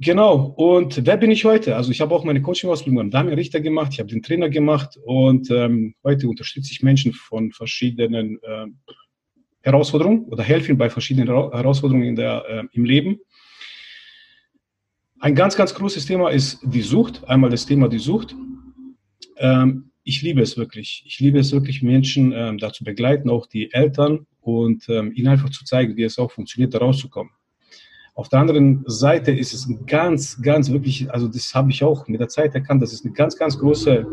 Genau. 0.00 0.54
Und 0.56 1.04
wer 1.06 1.16
bin 1.16 1.32
ich 1.32 1.44
heute? 1.44 1.74
Also 1.74 1.90
ich 1.90 2.00
habe 2.00 2.14
auch 2.14 2.22
meine 2.22 2.40
Coaching-Ausbildung 2.40 2.98
beim 2.98 3.10
Daniel 3.10 3.34
Richter 3.34 3.60
gemacht, 3.60 3.92
ich 3.92 3.98
habe 3.98 4.08
den 4.08 4.22
Trainer 4.22 4.48
gemacht 4.48 4.96
und 5.04 5.50
ähm, 5.50 5.96
heute 6.04 6.28
unterstütze 6.28 6.70
ich 6.70 6.82
Menschen 6.82 7.12
von 7.12 7.50
verschiedenen 7.50 8.38
äh, 8.42 8.66
Herausforderungen 9.60 10.26
oder 10.26 10.44
helfe 10.44 10.68
ihnen 10.68 10.78
bei 10.78 10.88
verschiedenen 10.88 11.26
Herausforderungen 11.26 12.06
in 12.06 12.14
der, 12.14 12.44
äh, 12.48 12.64
im 12.72 12.84
Leben. 12.84 13.18
Ein 15.18 15.34
ganz, 15.34 15.56
ganz 15.56 15.74
großes 15.74 16.06
Thema 16.06 16.30
ist 16.30 16.60
die 16.62 16.82
Sucht. 16.82 17.24
Einmal 17.24 17.50
das 17.50 17.66
Thema 17.66 17.88
die 17.88 17.98
Sucht. 17.98 18.36
Ähm, 19.36 19.90
ich 20.04 20.22
liebe 20.22 20.40
es 20.40 20.56
wirklich. 20.56 21.02
Ich 21.06 21.18
liebe 21.18 21.40
es 21.40 21.50
wirklich, 21.50 21.82
Menschen 21.82 22.32
ähm, 22.32 22.58
dazu 22.58 22.84
begleiten, 22.84 23.28
auch 23.28 23.46
die 23.48 23.72
Eltern 23.72 24.28
und 24.40 24.88
ähm, 24.88 25.12
ihnen 25.12 25.26
einfach 25.26 25.50
zu 25.50 25.64
zeigen, 25.64 25.96
wie 25.96 26.04
es 26.04 26.20
auch 26.20 26.30
funktioniert, 26.30 26.72
da 26.72 26.78
rauszukommen. 26.78 27.32
Auf 28.18 28.28
der 28.28 28.40
anderen 28.40 28.82
Seite 28.88 29.30
ist 29.30 29.54
es 29.54 29.68
ein 29.68 29.86
ganz, 29.86 30.42
ganz 30.42 30.70
wirklich, 30.70 31.08
also 31.08 31.28
das 31.28 31.54
habe 31.54 31.70
ich 31.70 31.84
auch 31.84 32.08
mit 32.08 32.18
der 32.18 32.26
Zeit 32.26 32.52
erkannt, 32.52 32.82
dass 32.82 32.92
es 32.92 33.04
eine 33.04 33.14
ganz, 33.14 33.36
ganz 33.36 33.56
große 33.56 34.04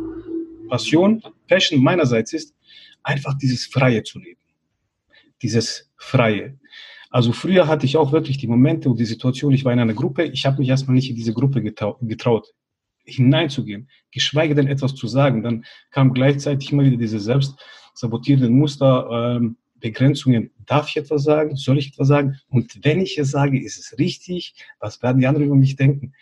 Passion, 0.69 1.23
Passion 1.47 1.81
meinerseits 1.81 2.31
ist, 2.31 2.53
einfach 3.01 3.35
dieses 3.35 3.65
Freie 3.65 4.03
zu 4.03 4.19
leben. 4.19 4.39
dieses 5.41 5.91
Freie. 5.97 6.59
Also 7.09 7.31
früher 7.31 7.67
hatte 7.67 7.87
ich 7.87 7.97
auch 7.97 8.11
wirklich 8.11 8.37
die 8.37 8.45
Momente 8.45 8.91
und 8.91 8.99
die 8.99 9.05
Situation, 9.05 9.53
ich 9.53 9.65
war 9.65 9.73
in 9.73 9.79
einer 9.79 9.95
Gruppe, 9.95 10.25
ich 10.25 10.45
habe 10.45 10.59
mich 10.59 10.69
erstmal 10.69 10.93
nicht 10.93 11.09
in 11.09 11.15
diese 11.15 11.33
Gruppe 11.33 11.63
getraut, 11.63 12.53
hineinzugehen, 13.05 13.89
geschweige 14.11 14.53
denn 14.53 14.67
etwas 14.67 14.93
zu 14.93 15.07
sagen. 15.07 15.41
Dann 15.41 15.65
kam 15.89 16.13
gleichzeitig 16.13 16.71
immer 16.71 16.83
wieder 16.83 16.97
diese 16.97 17.19
selbst 17.19 17.55
sabotierenden 17.95 18.55
Muster, 18.55 19.09
ähm, 19.39 19.57
Begrenzungen. 19.85 20.49
Darf 20.65 20.89
ich 20.89 20.97
etwas 20.97 21.23
sagen? 21.23 21.55
Soll 21.55 21.77
ich 21.77 21.89
etwas 21.89 22.07
sagen? 22.07 22.39
Und 22.49 22.83
wenn 22.83 23.01
ich 23.01 23.19
es 23.19 23.29
sage, 23.29 23.63
ist 23.63 23.77
es 23.77 23.99
richtig? 23.99 24.55
Was 24.79 25.03
werden 25.03 25.19
die 25.19 25.27
anderen 25.27 25.45
über 25.45 25.55
mich 25.55 25.75
denken? 25.75 26.13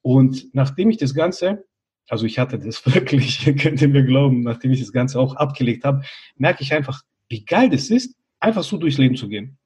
Und 0.00 0.54
nachdem 0.54 0.88
ich 0.88 0.96
das 0.96 1.12
Ganze, 1.12 1.66
also 2.08 2.24
ich 2.24 2.38
hatte 2.38 2.58
das 2.58 2.86
wirklich, 2.94 3.44
könnt 3.60 3.82
ihr 3.82 3.88
mir 3.88 4.04
glauben, 4.04 4.40
nachdem 4.40 4.70
ich 4.70 4.80
das 4.80 4.92
Ganze 4.92 5.20
auch 5.20 5.36
abgelegt 5.36 5.84
habe, 5.84 6.02
merke 6.36 6.62
ich 6.62 6.72
einfach, 6.72 7.02
wie 7.28 7.44
geil 7.44 7.68
das 7.68 7.90
ist, 7.90 8.16
einfach 8.40 8.62
so 8.62 8.78
durchs 8.78 8.96
Leben 8.96 9.16
zu 9.16 9.28
gehen. 9.28 9.58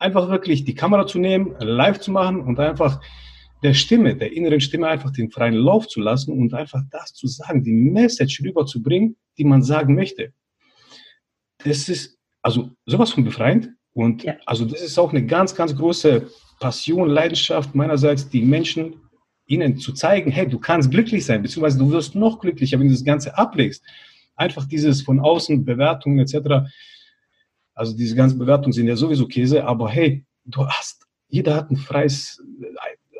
Einfach 0.00 0.28
wirklich 0.28 0.64
die 0.64 0.74
Kamera 0.74 1.06
zu 1.06 1.20
nehmen, 1.20 1.54
live 1.60 2.00
zu 2.00 2.10
machen 2.10 2.40
und 2.40 2.58
einfach 2.58 3.00
der 3.62 3.74
Stimme, 3.74 4.16
der 4.16 4.32
inneren 4.32 4.60
Stimme 4.60 4.88
einfach 4.88 5.12
den 5.12 5.30
freien 5.30 5.54
Lauf 5.54 5.86
zu 5.86 6.00
lassen 6.00 6.32
und 6.32 6.52
einfach 6.54 6.82
das 6.90 7.14
zu 7.14 7.28
sagen, 7.28 7.62
die 7.62 7.72
Message 7.72 8.42
rüberzubringen, 8.42 9.16
die 9.38 9.44
man 9.44 9.62
sagen 9.62 9.94
möchte. 9.94 10.32
Das 11.58 11.88
ist 11.88 12.18
also 12.44 12.70
sowas 12.84 13.10
von 13.10 13.24
befreiend 13.24 13.70
und 13.94 14.22
ja. 14.22 14.34
also 14.44 14.66
das 14.66 14.82
ist 14.82 14.98
auch 14.98 15.10
eine 15.10 15.24
ganz, 15.24 15.54
ganz 15.54 15.74
große 15.74 16.28
Passion, 16.60 17.08
Leidenschaft 17.08 17.74
meinerseits, 17.74 18.28
die 18.28 18.42
Menschen 18.42 18.96
ihnen 19.46 19.78
zu 19.78 19.92
zeigen, 19.92 20.30
hey, 20.30 20.46
du 20.46 20.58
kannst 20.58 20.90
glücklich 20.90 21.24
sein, 21.24 21.42
beziehungsweise 21.42 21.78
du 21.78 21.90
wirst 21.90 22.14
noch 22.14 22.38
glücklicher, 22.38 22.78
wenn 22.78 22.88
du 22.88 22.92
das 22.92 23.04
Ganze 23.04 23.36
ablegst. 23.36 23.82
Einfach 24.36 24.66
dieses 24.66 25.00
von 25.02 25.20
außen 25.20 25.64
Bewertungen 25.64 26.18
etc. 26.18 26.68
Also 27.74 27.96
diese 27.96 28.14
ganzen 28.14 28.38
Bewertungen 28.38 28.72
sind 28.72 28.88
ja 28.88 28.96
sowieso 28.96 29.26
Käse, 29.26 29.64
aber 29.64 29.88
hey, 29.88 30.24
du 30.44 30.66
hast, 30.66 31.06
jeder 31.28 31.54
hat 31.56 31.70
ein 31.70 31.76
freies, 31.76 32.42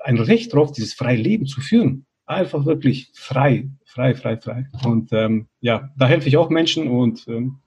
ein 0.04 0.18
Recht 0.18 0.52
darauf, 0.52 0.72
dieses 0.72 0.92
freie 0.92 1.16
Leben 1.16 1.46
zu 1.46 1.62
führen. 1.62 2.04
Einfach 2.26 2.66
wirklich 2.66 3.10
frei, 3.14 3.70
frei, 3.86 4.14
frei, 4.14 4.36
frei. 4.36 4.68
Und 4.84 5.12
ähm, 5.12 5.46
ja, 5.60 5.90
da 5.96 6.06
helfe 6.08 6.28
ich 6.28 6.36
auch 6.36 6.50
Menschen 6.50 6.88
und 6.88 7.26
ähm, 7.28 7.60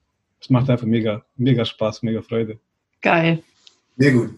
es 0.48 0.52
macht 0.52 0.70
einfach 0.70 0.88
mega, 0.88 1.26
mega 1.36 1.66
Spaß, 1.66 2.04
mega 2.04 2.22
Freude. 2.22 2.58
Geil. 3.02 3.44
Sehr 3.98 4.14
gut. 4.14 4.34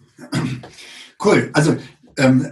Cool. 1.23 1.51
Also 1.53 1.77
ähm, 2.17 2.47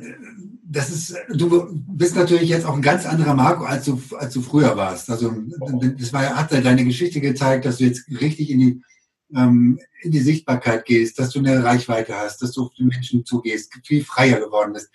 das 0.64 0.92
ist, 0.92 1.16
du 1.34 1.70
bist 1.88 2.16
natürlich 2.16 2.50
jetzt 2.50 2.68
auch 2.68 2.76
ein 2.76 2.84
ganz 2.84 3.08
anderer 3.08 3.34
Marco, 3.34 3.64
als 3.64 3.86
du, 3.86 4.00
als 4.20 4.36
du 4.36 4.44
früher 4.44 4.78
warst. 4.78 5.10
Also 5.10 5.34
das 5.98 6.14
war, 6.14 6.36
hat 6.36 6.52
deine 6.52 6.86
Geschichte 6.86 7.20
gezeigt, 7.20 7.66
dass 7.66 7.78
du 7.78 7.86
jetzt 7.86 8.08
richtig 8.22 8.52
in 8.52 8.60
die, 8.60 8.82
ähm, 9.36 9.80
in 10.04 10.12
die 10.12 10.20
Sichtbarkeit 10.20 10.86
gehst, 10.86 11.18
dass 11.18 11.32
du 11.32 11.40
eine 11.40 11.64
Reichweite 11.64 12.14
hast, 12.14 12.44
dass 12.44 12.52
du 12.52 12.66
auf 12.66 12.74
die 12.76 12.84
Menschen 12.84 13.26
zugehst, 13.26 13.74
viel 13.84 14.06
freier 14.06 14.40
geworden 14.40 14.74
bist. 14.74 14.92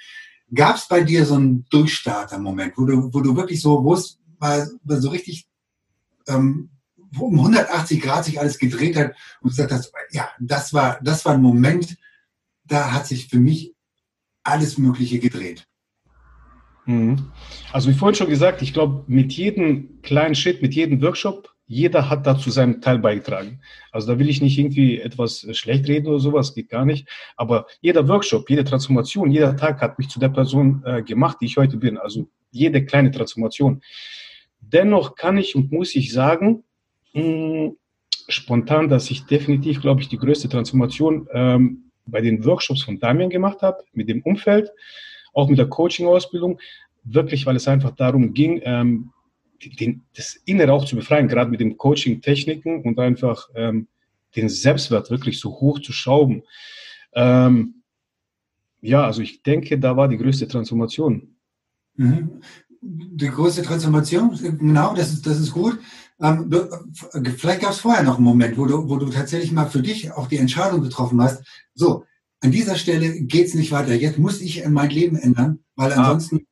Gab 0.54 0.76
es 0.76 0.86
bei 0.86 1.02
dir 1.02 1.26
so 1.26 1.34
einen 1.34 1.64
Durchstarter-Moment, 1.70 2.74
wo 2.76 2.84
du, 2.84 3.12
wo 3.12 3.20
du 3.22 3.34
wirklich 3.34 3.60
so, 3.60 3.82
wo 3.82 3.94
es 3.94 4.20
mal 4.38 4.70
so 4.86 5.08
richtig 5.08 5.48
ähm, 6.28 6.68
um 7.18 7.38
180 7.38 8.00
Grad 8.00 8.24
sich 8.24 8.40
alles 8.40 8.58
gedreht 8.58 8.96
hat 8.96 9.12
und 9.40 9.50
gesagt 9.50 9.72
hast, 9.72 9.92
ja, 10.10 10.28
das 10.40 10.72
war, 10.72 10.98
das 11.02 11.24
war 11.24 11.34
ein 11.34 11.42
Moment, 11.42 11.96
da 12.64 12.92
hat 12.92 13.06
sich 13.06 13.28
für 13.28 13.38
mich 13.38 13.74
alles 14.42 14.78
Mögliche 14.78 15.18
gedreht. 15.18 15.66
Mhm. 16.86 17.30
Also 17.72 17.90
wie 17.90 17.94
vorhin 17.94 18.14
schon 18.14 18.28
gesagt, 18.28 18.62
ich 18.62 18.72
glaube, 18.72 19.04
mit 19.06 19.32
jedem 19.32 20.00
kleinen 20.02 20.34
Schritt, 20.34 20.62
mit 20.62 20.74
jedem 20.74 21.00
Workshop, 21.02 21.52
jeder 21.66 22.10
hat 22.10 22.26
dazu 22.26 22.50
seinen 22.50 22.80
Teil 22.80 22.98
beigetragen. 22.98 23.60
Also 23.92 24.12
da 24.12 24.18
will 24.18 24.28
ich 24.28 24.42
nicht 24.42 24.58
irgendwie 24.58 25.00
etwas 25.00 25.46
schlecht 25.56 25.88
reden 25.88 26.08
oder 26.08 26.18
sowas, 26.18 26.54
geht 26.54 26.68
gar 26.68 26.84
nicht. 26.84 27.08
Aber 27.36 27.66
jeder 27.80 28.06
Workshop, 28.08 28.50
jede 28.50 28.64
Transformation, 28.64 29.30
jeder 29.30 29.56
Tag 29.56 29.80
hat 29.80 29.98
mich 29.98 30.08
zu 30.08 30.18
der 30.18 30.28
Person 30.28 30.82
äh, 30.84 31.02
gemacht, 31.02 31.38
die 31.40 31.46
ich 31.46 31.56
heute 31.56 31.76
bin. 31.76 31.96
Also 31.96 32.28
jede 32.50 32.84
kleine 32.84 33.10
Transformation. 33.10 33.80
Dennoch 34.60 35.14
kann 35.14 35.38
ich 35.38 35.54
und 35.54 35.72
muss 35.72 35.94
ich 35.94 36.12
sagen, 36.12 36.64
mh, 37.14 37.22
hm, 37.22 37.76
spontan, 38.28 38.88
dass 38.88 39.10
ich 39.10 39.24
definitiv, 39.24 39.80
glaube 39.80 40.00
ich, 40.00 40.08
die 40.08 40.18
größte 40.18 40.48
Transformation 40.48 41.28
ähm, 41.32 41.90
bei 42.06 42.20
den 42.20 42.44
Workshops 42.44 42.82
von 42.82 42.98
Damien 42.98 43.30
gemacht 43.30 43.62
habe, 43.62 43.84
mit 43.92 44.08
dem 44.08 44.22
Umfeld, 44.22 44.70
auch 45.32 45.48
mit 45.48 45.58
der 45.58 45.68
Coaching-Ausbildung, 45.68 46.58
wirklich, 47.04 47.46
weil 47.46 47.56
es 47.56 47.68
einfach 47.68 47.92
darum 47.92 48.32
ging, 48.34 48.60
ähm, 48.64 49.10
den, 49.78 50.02
das 50.16 50.36
Innere 50.44 50.72
auch 50.72 50.84
zu 50.84 50.96
befreien, 50.96 51.28
gerade 51.28 51.50
mit 51.50 51.60
den 51.60 51.76
Coaching-Techniken 51.76 52.82
und 52.82 52.98
einfach 52.98 53.48
ähm, 53.54 53.88
den 54.34 54.48
Selbstwert 54.48 55.10
wirklich 55.10 55.38
so 55.38 55.50
hoch 55.60 55.80
zu 55.80 55.92
schrauben. 55.92 56.42
Ähm, 57.12 57.82
ja, 58.80 59.04
also 59.04 59.22
ich 59.22 59.42
denke, 59.42 59.78
da 59.78 59.96
war 59.96 60.08
die 60.08 60.16
größte 60.16 60.48
Transformation. 60.48 61.36
Mhm. 61.94 62.42
Die 62.80 63.28
größte 63.28 63.62
Transformation, 63.62 64.36
genau, 64.58 64.94
das 64.94 65.12
ist, 65.12 65.24
das 65.24 65.38
ist 65.38 65.52
gut. 65.52 65.78
Ähm, 66.22 66.48
du, 66.48 66.68
vielleicht 67.36 67.62
gab 67.62 67.72
es 67.72 67.80
vorher 67.80 68.04
noch 68.04 68.16
einen 68.16 68.24
Moment, 68.24 68.56
wo 68.56 68.66
du, 68.66 68.88
wo 68.88 68.96
du 68.96 69.10
tatsächlich 69.10 69.50
mal 69.50 69.68
für 69.68 69.82
dich 69.82 70.12
auch 70.12 70.28
die 70.28 70.38
Entscheidung 70.38 70.80
getroffen 70.80 71.20
hast, 71.20 71.42
so, 71.74 72.04
an 72.40 72.50
dieser 72.50 72.76
Stelle 72.76 73.20
geht 73.22 73.46
es 73.46 73.54
nicht 73.54 73.72
weiter. 73.72 73.94
Jetzt 73.94 74.18
muss 74.18 74.40
ich 74.40 74.66
mein 74.68 74.90
Leben 74.90 75.16
ändern, 75.16 75.60
weil 75.76 75.92
ah. 75.92 75.96
ansonsten 75.96 76.46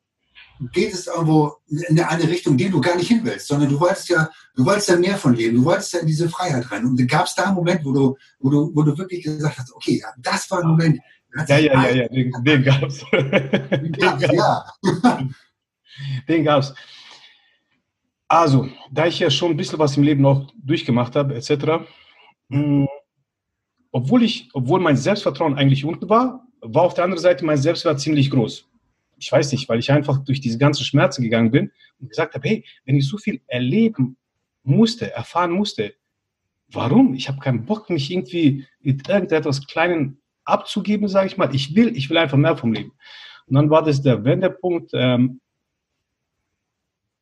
ah. 0.61 0.67
geht 0.73 0.93
es 0.93 1.07
irgendwo 1.07 1.55
in 1.69 2.01
eine 2.01 2.29
Richtung, 2.29 2.57
die 2.57 2.69
du 2.69 2.81
gar 2.81 2.97
nicht 2.97 3.09
hin 3.09 3.21
willst, 3.23 3.47
sondern 3.49 3.69
du 3.69 3.79
wolltest 3.79 4.09
ja, 4.09 4.29
du 4.55 4.65
wolltest 4.65 4.89
ja 4.89 4.97
mehr 4.97 5.17
von 5.17 5.35
leben, 5.35 5.57
du 5.57 5.65
wolltest 5.65 5.93
ja 5.93 6.01
in 6.01 6.07
diese 6.07 6.29
Freiheit 6.29 6.71
rein. 6.71 6.85
Und 6.85 7.07
gab 7.09 7.27
es 7.27 7.35
da 7.35 7.45
einen 7.45 7.55
Moment, 7.55 7.85
wo 7.85 7.93
du, 7.93 8.17
wo 8.41 8.51
du, 8.51 8.71
wo 8.75 8.83
du 8.83 8.99
wirklich 8.99 9.23
gesagt 9.23 9.59
hast, 9.59 9.73
okay, 9.73 10.03
das 10.19 10.51
war 10.51 10.63
ein 10.63 10.69
Moment. 10.69 11.01
Ja, 11.49 11.59
ja, 11.59 11.59
ja, 11.59 11.91
ja, 11.91 12.09
den, 12.09 12.33
den 12.43 12.65
gab's. 12.65 13.05
Den 13.13 13.93
gab's, 13.93 14.27
ja. 14.33 14.65
Den 16.29 16.45
gab's. 16.45 16.75
Also, 18.33 18.69
da 18.93 19.09
ich 19.09 19.19
ja 19.19 19.29
schon 19.29 19.51
ein 19.51 19.57
bisschen 19.57 19.81
was 19.81 19.97
im 19.97 20.05
Leben 20.05 20.23
noch 20.23 20.53
durchgemacht 20.55 21.17
habe, 21.17 21.35
etc., 21.35 21.85
mh, 22.49 22.87
obwohl 23.91 24.23
ich, 24.23 24.49
obwohl 24.53 24.79
mein 24.79 24.97
Selbstvertrauen 24.97 25.57
eigentlich 25.57 25.85
unten 25.85 26.09
war, 26.09 26.47
war 26.61 26.85
auf 26.85 26.95
der 26.95 27.03
anderen 27.03 27.21
Seite 27.21 27.45
mein 27.45 27.57
Selbstwert 27.57 27.99
ziemlich 27.99 28.31
groß. 28.31 28.69
Ich 29.19 29.33
weiß 29.33 29.51
nicht, 29.51 29.69
weil 29.69 29.81
ich 29.81 29.91
einfach 29.91 30.19
durch 30.19 30.41
diese 30.41 30.59
ganzen 30.59 30.85
Schmerzen 30.85 31.23
gegangen 31.23 31.51
bin 31.51 31.73
und 31.99 32.09
gesagt 32.09 32.37
habe, 32.37 32.49
hey, 32.49 32.65
wenn 32.85 32.95
ich 32.95 33.09
so 33.09 33.19
viel 33.19 33.41
erleben 33.49 34.17
musste, 34.63 35.13
erfahren 35.13 35.51
musste, 35.51 35.95
warum? 36.69 37.15
Ich 37.15 37.29
habe 37.29 37.41
keinen 37.41 37.65
Bock, 37.65 37.91
mich 37.91 38.13
irgendwie 38.13 38.65
mit 38.81 39.09
irgendetwas 39.09 39.67
Kleinen 39.67 40.21
abzugeben, 40.45 41.09
sage 41.09 41.27
ich 41.27 41.37
mal. 41.37 41.53
Ich 41.53 41.75
will, 41.75 41.97
ich 41.97 42.09
will 42.09 42.19
einfach 42.19 42.39
mehr 42.39 42.57
vom 42.57 42.73
Leben. 42.73 42.93
Und 43.47 43.57
dann 43.57 43.71
war 43.71 43.83
das 43.83 44.03
der 44.03 44.23
Wendepunkt, 44.25 44.93
ähm, 44.95 45.41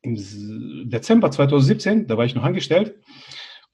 im 0.01 0.15
Dezember 0.89 1.31
2017, 1.31 2.07
da 2.07 2.17
war 2.17 2.25
ich 2.25 2.35
noch 2.35 2.43
angestellt. 2.43 2.95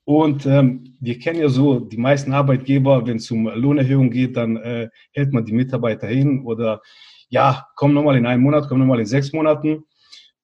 Und 0.04 0.46
ähm, 0.46 0.96
wir 1.00 1.18
kennen 1.18 1.40
ja 1.40 1.50
so, 1.50 1.80
die 1.80 1.98
meisten 1.98 2.32
Arbeitgeber, 2.34 3.08
wenn 3.08 3.18
es 3.18 3.32
um 3.32 3.48
Lohnerhöhung 3.48 4.12
geht, 4.12 4.38
dann 4.38 4.58
äh, 4.58 4.90
hält 5.12 5.34
man 5.34 5.46
die 5.46 5.54
Mitarbeiter 5.54 6.08
hin 6.08 6.44
oder 6.46 6.82
ja, 7.30 7.68
komm 7.76 7.94
nochmal 7.94 8.18
in 8.18 8.26
einem 8.28 8.44
Monat, 8.44 8.68
komm 8.70 8.80
nochmal 8.80 9.00
in 9.00 9.08
sechs 9.08 9.34
Monaten. 9.34 9.84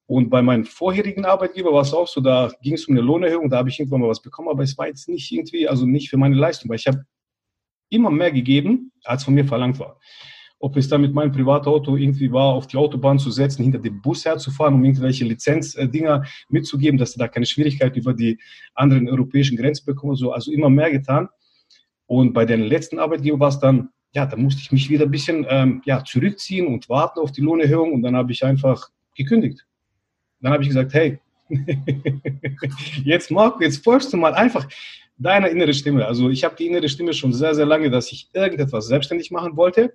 Und 0.06 0.30
bei 0.30 0.42
meinem 0.42 0.64
vorherigen 0.64 1.24
Arbeitgeber 1.24 1.72
war 1.72 1.82
es 1.82 1.94
auch 1.94 2.08
so, 2.08 2.20
da 2.20 2.50
ging 2.60 2.74
es 2.74 2.86
um 2.86 2.94
eine 2.94 3.02
Lohnerhöhung, 3.02 3.48
da 3.48 3.58
habe 3.58 3.68
ich 3.68 3.78
irgendwann 3.78 4.00
mal 4.00 4.08
was 4.08 4.20
bekommen, 4.20 4.48
aber 4.48 4.64
es 4.64 4.76
war 4.76 4.88
jetzt 4.88 5.08
nicht 5.08 5.30
irgendwie, 5.30 5.68
also 5.68 5.86
nicht 5.86 6.10
für 6.10 6.16
meine 6.16 6.34
Leistung, 6.34 6.68
weil 6.68 6.76
ich 6.76 6.86
habe 6.88 7.04
immer 7.88 8.10
mehr 8.10 8.32
gegeben, 8.32 8.92
als 9.04 9.24
von 9.24 9.34
mir 9.34 9.44
verlangt 9.44 9.78
war 9.78 10.00
ob 10.62 10.76
es 10.76 10.88
dann 10.88 11.00
mit 11.00 11.12
meinem 11.12 11.32
Privatauto 11.32 11.96
irgendwie 11.96 12.30
war, 12.30 12.54
auf 12.54 12.68
die 12.68 12.76
Autobahn 12.76 13.18
zu 13.18 13.32
setzen, 13.32 13.64
hinter 13.64 13.80
dem 13.80 14.00
Bus 14.00 14.24
herzufahren, 14.24 14.74
um 14.74 14.84
irgendwelche 14.84 15.24
Lizenzdinger 15.24 16.24
mitzugeben, 16.48 16.98
dass 16.98 17.14
da 17.14 17.26
keine 17.26 17.46
Schwierigkeit 17.46 17.96
über 17.96 18.14
die 18.14 18.38
anderen 18.72 19.08
europäischen 19.08 19.56
Grenzen 19.56 19.84
bekommt. 19.84 20.18
So. 20.18 20.30
Also 20.30 20.52
immer 20.52 20.70
mehr 20.70 20.92
getan. 20.92 21.28
Und 22.06 22.32
bei 22.32 22.44
den 22.44 22.60
letzten 22.60 23.00
Arbeitgeber 23.00 23.40
war 23.40 23.48
es 23.48 23.58
dann, 23.58 23.88
ja, 24.14 24.24
da 24.24 24.36
musste 24.36 24.60
ich 24.60 24.70
mich 24.70 24.88
wieder 24.88 25.04
ein 25.06 25.10
bisschen 25.10 25.44
ähm, 25.48 25.82
ja, 25.84 26.04
zurückziehen 26.04 26.68
und 26.68 26.88
warten 26.88 27.18
auf 27.18 27.32
die 27.32 27.40
Lohnerhöhung. 27.40 27.92
Und 27.92 28.02
dann 28.02 28.14
habe 28.14 28.30
ich 28.30 28.44
einfach 28.44 28.88
gekündigt. 29.16 29.66
Dann 30.42 30.52
habe 30.52 30.62
ich 30.62 30.68
gesagt, 30.68 30.94
hey, 30.94 31.18
jetzt 33.04 33.32
Marco, 33.32 33.60
jetzt 33.60 33.82
folgst 33.82 34.12
du 34.12 34.16
mal 34.16 34.34
einfach 34.34 34.68
deiner 35.18 35.50
innere 35.50 35.74
Stimme. 35.74 36.06
Also 36.06 36.30
ich 36.30 36.44
habe 36.44 36.54
die 36.54 36.68
innere 36.68 36.88
Stimme 36.88 37.14
schon 37.14 37.32
sehr, 37.32 37.56
sehr 37.56 37.66
lange, 37.66 37.90
dass 37.90 38.12
ich 38.12 38.28
irgendetwas 38.32 38.86
selbstständig 38.86 39.32
machen 39.32 39.56
wollte 39.56 39.92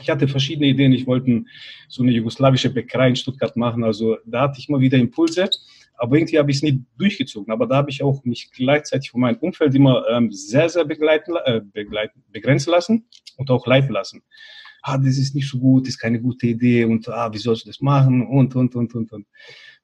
ich 0.00 0.08
hatte 0.08 0.28
verschiedene 0.28 0.68
Ideen. 0.68 0.92
Ich 0.92 1.06
wollte 1.06 1.44
so 1.88 2.02
eine 2.02 2.12
jugoslawische 2.12 2.70
Bäckerei 2.70 3.08
in 3.08 3.16
Stuttgart 3.16 3.56
machen. 3.56 3.84
Also 3.84 4.18
da 4.24 4.42
hatte 4.42 4.58
ich 4.58 4.68
immer 4.68 4.80
wieder 4.80 4.98
Impulse. 4.98 5.50
Aber 5.96 6.16
irgendwie 6.16 6.38
habe 6.38 6.50
ich 6.50 6.58
es 6.58 6.62
nie 6.62 6.82
durchgezogen. 6.96 7.52
Aber 7.52 7.66
da 7.66 7.76
habe 7.76 7.90
ich 7.90 8.02
auch 8.02 8.24
mich 8.24 8.50
gleichzeitig 8.52 9.10
von 9.10 9.20
meinem 9.20 9.36
Umfeld 9.36 9.74
immer 9.74 10.04
ähm, 10.08 10.32
sehr, 10.32 10.68
sehr 10.68 10.84
begleiten, 10.84 11.34
äh, 11.44 11.60
begleiten, 11.60 12.22
begrenzen 12.32 12.70
lassen 12.70 13.04
und 13.36 13.50
auch 13.50 13.66
leiten 13.66 13.92
lassen. 13.92 14.22
Ah, 14.82 14.96
das 14.96 15.18
ist 15.18 15.34
nicht 15.34 15.48
so 15.48 15.58
gut, 15.58 15.82
das 15.82 15.90
ist 15.90 15.98
keine 15.98 16.20
gute 16.20 16.46
Idee 16.46 16.84
und 16.84 17.06
ah, 17.10 17.30
wie 17.32 17.38
sollst 17.38 17.64
du 17.64 17.68
das 17.68 17.82
machen 17.82 18.26
und, 18.26 18.56
und, 18.56 18.74
und, 18.74 18.94
und, 18.94 19.12
und. 19.12 19.26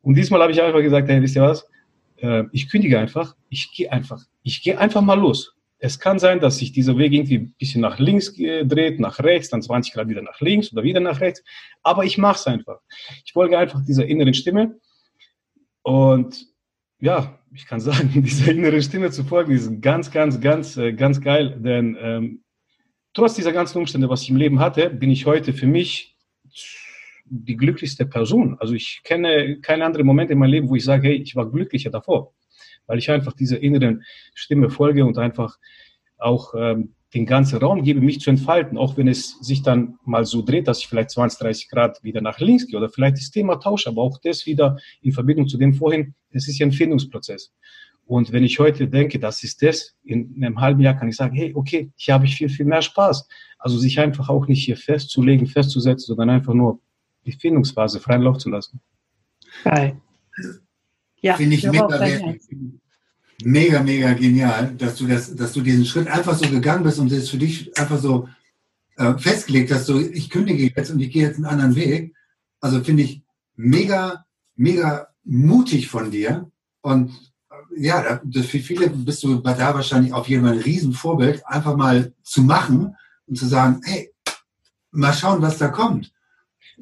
Und 0.00 0.14
diesmal 0.14 0.40
habe 0.40 0.52
ich 0.52 0.62
einfach 0.62 0.80
gesagt, 0.80 1.08
hey, 1.08 1.20
wisst 1.20 1.36
ihr 1.36 1.42
was? 1.42 1.68
Äh, 2.16 2.44
ich 2.52 2.70
kündige 2.70 2.98
einfach, 2.98 3.36
ich 3.50 3.72
gehe 3.75 3.92
einfach, 3.92 4.25
ich 4.42 4.62
gehe 4.62 4.78
einfach 4.78 5.02
mal 5.02 5.18
los. 5.18 5.55
Es 5.78 5.99
kann 5.99 6.18
sein, 6.18 6.40
dass 6.40 6.59
sich 6.59 6.73
dieser 6.73 6.97
Weg 6.97 7.12
irgendwie 7.12 7.38
ein 7.38 7.54
bisschen 7.59 7.83
nach 7.83 7.99
links 7.99 8.35
dreht, 8.35 8.99
nach 8.99 9.18
rechts, 9.21 9.50
dann 9.50 9.62
20 9.62 9.92
Grad 9.92 10.09
wieder 10.09 10.23
nach 10.23 10.40
links 10.40 10.73
oder 10.73 10.83
wieder 10.83 11.00
nach 11.00 11.21
rechts. 11.21 11.42
Aber 11.83 12.04
ich 12.04 12.16
mache 12.16 12.37
es 12.37 12.47
einfach. 12.47 12.80
Ich 13.25 13.33
folge 13.33 13.59
einfach 13.59 13.85
dieser 13.85 14.06
inneren 14.06 14.35
Stimme. 14.35 14.78
Und 15.83 16.47
ja, 16.99 17.38
ich 17.54 17.66
kann 17.66 17.80
sagen, 17.80 18.11
dieser 18.14 18.50
inneren 18.50 18.83
Stimme 18.83 19.11
zu 19.11 19.25
folgen, 19.25 19.52
ist 19.52 19.80
ganz, 19.80 20.11
ganz, 20.11 20.40
ganz, 20.40 20.76
äh, 20.76 20.92
ganz 20.92 21.21
geil. 21.21 21.59
Denn 21.61 21.97
ähm, 22.00 22.45
trotz 23.12 23.35
dieser 23.35 23.52
ganzen 23.52 23.78
Umstände, 23.78 24.09
was 24.09 24.23
ich 24.23 24.30
im 24.30 24.37
Leben 24.37 24.61
hatte, 24.61 24.90
bin 24.90 25.11
ich 25.11 25.26
heute 25.26 25.52
für 25.52 25.66
mich 25.66 26.16
die 27.28 27.56
glücklichste 27.56 28.06
Person. 28.06 28.56
Also 28.61 28.75
ich 28.75 29.00
kenne 29.04 29.61
keine 29.61 29.85
andere 29.85 30.04
Momente 30.04 30.33
in 30.33 30.38
meinem 30.38 30.50
Leben, 30.50 30.68
wo 30.68 30.76
ich 30.76 30.85
sage, 30.85 31.09
hey, 31.09 31.16
ich 31.16 31.35
war 31.35 31.50
glücklicher 31.50 31.90
davor, 31.90 32.35
weil 32.86 32.98
ich 32.98 33.10
einfach 33.10 33.32
dieser 33.32 33.60
inneren 33.62 34.02
Stimme 34.34 34.70
folge 34.70 35.04
und 35.04 35.18
einfach 35.18 35.58
auch 36.18 36.54
ähm, 36.56 36.94
den 37.14 37.26
ganzen 37.26 37.58
Raum 37.58 37.82
gebe, 37.82 38.00
mich 38.00 38.20
zu 38.20 38.30
entfalten, 38.30 38.76
auch 38.76 38.96
wenn 38.96 39.08
es 39.08 39.38
sich 39.40 39.62
dann 39.62 39.98
mal 40.04 40.24
so 40.24 40.42
dreht, 40.42 40.68
dass 40.68 40.80
ich 40.80 40.88
vielleicht 40.88 41.10
20, 41.10 41.38
30 41.38 41.68
Grad 41.68 42.02
wieder 42.02 42.20
nach 42.20 42.40
links 42.40 42.66
gehe 42.66 42.78
oder 42.78 42.88
vielleicht 42.88 43.16
das 43.16 43.30
Thema 43.30 43.56
tausche, 43.56 43.88
aber 43.88 44.02
auch 44.02 44.18
das 44.22 44.46
wieder 44.46 44.76
in 45.00 45.12
Verbindung 45.12 45.48
zu 45.48 45.56
dem 45.56 45.74
vorhin, 45.74 46.14
das 46.32 46.48
ist 46.48 46.58
ja 46.58 46.66
ein 46.66 46.72
Findungsprozess. 46.72 47.52
Und 48.06 48.32
wenn 48.32 48.44
ich 48.44 48.58
heute 48.58 48.86
denke, 48.86 49.18
das 49.18 49.42
ist 49.42 49.62
das, 49.62 49.96
in 50.04 50.34
einem 50.36 50.60
halben 50.60 50.80
Jahr 50.80 50.94
kann 50.94 51.08
ich 51.08 51.16
sagen, 51.16 51.34
hey, 51.34 51.52
okay, 51.54 51.90
hier 51.96 52.14
habe 52.14 52.26
ich 52.26 52.36
viel, 52.36 52.48
viel 52.48 52.66
mehr 52.66 52.82
Spaß. 52.82 53.26
Also 53.58 53.78
sich 53.78 53.98
einfach 53.98 54.28
auch 54.28 54.46
nicht 54.46 54.64
hier 54.64 54.76
festzulegen, 54.76 55.48
festzusetzen, 55.48 56.06
sondern 56.06 56.30
einfach 56.30 56.54
nur 56.54 56.80
die 57.24 57.32
Findungsphase 57.32 57.98
freien 57.98 58.22
Lauf 58.22 58.38
zu 58.38 58.48
lassen. 58.48 58.80
Geil. 59.64 60.00
Ja, 61.23 61.37
Finde 61.37 61.56
ich 61.56 61.64
mega, 61.64 62.35
mega, 63.42 63.82
mega 63.82 64.12
genial, 64.12 64.75
dass 64.76 64.96
du, 64.96 65.06
das, 65.06 65.35
dass 65.35 65.52
du 65.52 65.61
diesen 65.61 65.85
Schritt 65.85 66.08
einfach 66.08 66.37
so 66.37 66.49
gegangen 66.49 66.85
bist 66.85 66.99
und 66.99 67.11
das 67.11 67.28
für 67.28 67.38
dich 67.38 67.76
einfach 67.78 67.99
so 67.99 68.28
äh, 68.96 69.16
festgelegt 69.18 69.73
hast, 69.73 69.87
so 69.87 70.00
ich 70.00 70.30
kündige 70.30 70.73
jetzt 70.75 70.90
und 70.90 71.00
ich 71.00 71.11
gehe 71.11 71.26
jetzt 71.26 71.37
einen 71.37 71.46
anderen 71.46 71.75
Weg. 71.75 72.14
Also 72.61 72.82
finde 72.82 73.02
ich 73.02 73.23
mega, 73.56 74.25
mega 74.56 75.08
mutig 75.25 75.88
von 75.88 76.11
dir. 76.11 76.50
Und 76.82 77.11
äh, 77.50 77.87
ja, 77.87 78.20
das 78.25 78.46
für 78.46 78.58
viele 78.58 78.90
bist 78.90 79.23
du 79.23 79.37
da 79.37 79.75
wahrscheinlich 79.75 80.12
auf 80.12 80.28
jeden 80.28 80.44
Fall 80.44 80.54
ein 80.54 80.62
Riesenvorbild, 80.62 81.46
einfach 81.46 81.76
mal 81.76 82.12
zu 82.23 82.42
machen 82.42 82.94
und 83.26 83.37
zu 83.37 83.46
sagen, 83.46 83.80
hey, 83.85 84.12
mal 84.92 85.12
schauen, 85.12 85.42
was 85.42 85.58
da 85.58 85.68
kommt. 85.68 86.12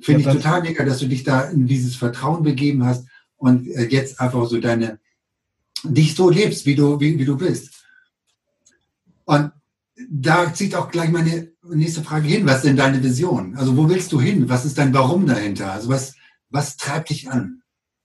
Finde 0.01 0.23
ja, 0.23 0.31
ich 0.31 0.37
total 0.37 0.63
mega, 0.63 0.85
dass 0.85 0.99
du 0.99 1.07
dich 1.07 1.23
da 1.23 1.43
in 1.43 1.67
dieses 1.67 1.97
Vertrauen 1.97 2.43
begeben 2.43 2.85
hast 2.85 3.07
und 3.45 3.69
äh, 3.69 3.85
jetzt 3.85 4.21
einfach 4.21 4.47
so 4.47 4.59
deine, 4.59 4.99
dich 5.83 6.15
so 6.15 6.31
lebst, 6.31 6.65
wie 6.65 6.75
du, 6.75 6.99
wie, 6.99 7.19
wie 7.19 7.27
du 7.27 7.37
bist. 7.37 7.85
Und 9.27 9.53
da 10.11 10.53
zieht 10.53 10.75
auch 10.75 10.91
gleich 10.91 11.11
meine 11.11 11.51
nächste 11.63 12.03
Frage 12.03 12.27
hin. 12.27 12.47
Was 12.47 12.57
ist 12.57 12.65
denn 12.65 12.77
deine 12.77 13.03
Vision? 13.03 13.55
Also 13.57 13.77
wo 13.77 13.87
willst 13.89 14.11
du 14.13 14.21
hin? 14.21 14.49
Was 14.49 14.65
ist 14.65 14.79
dein 14.79 14.95
Warum 14.95 15.27
dahinter? 15.27 15.73
Also 15.73 15.91
was, 15.91 16.17
was 16.49 16.79
treibt 16.79 17.11
dich 17.11 17.31
an? 17.31 17.61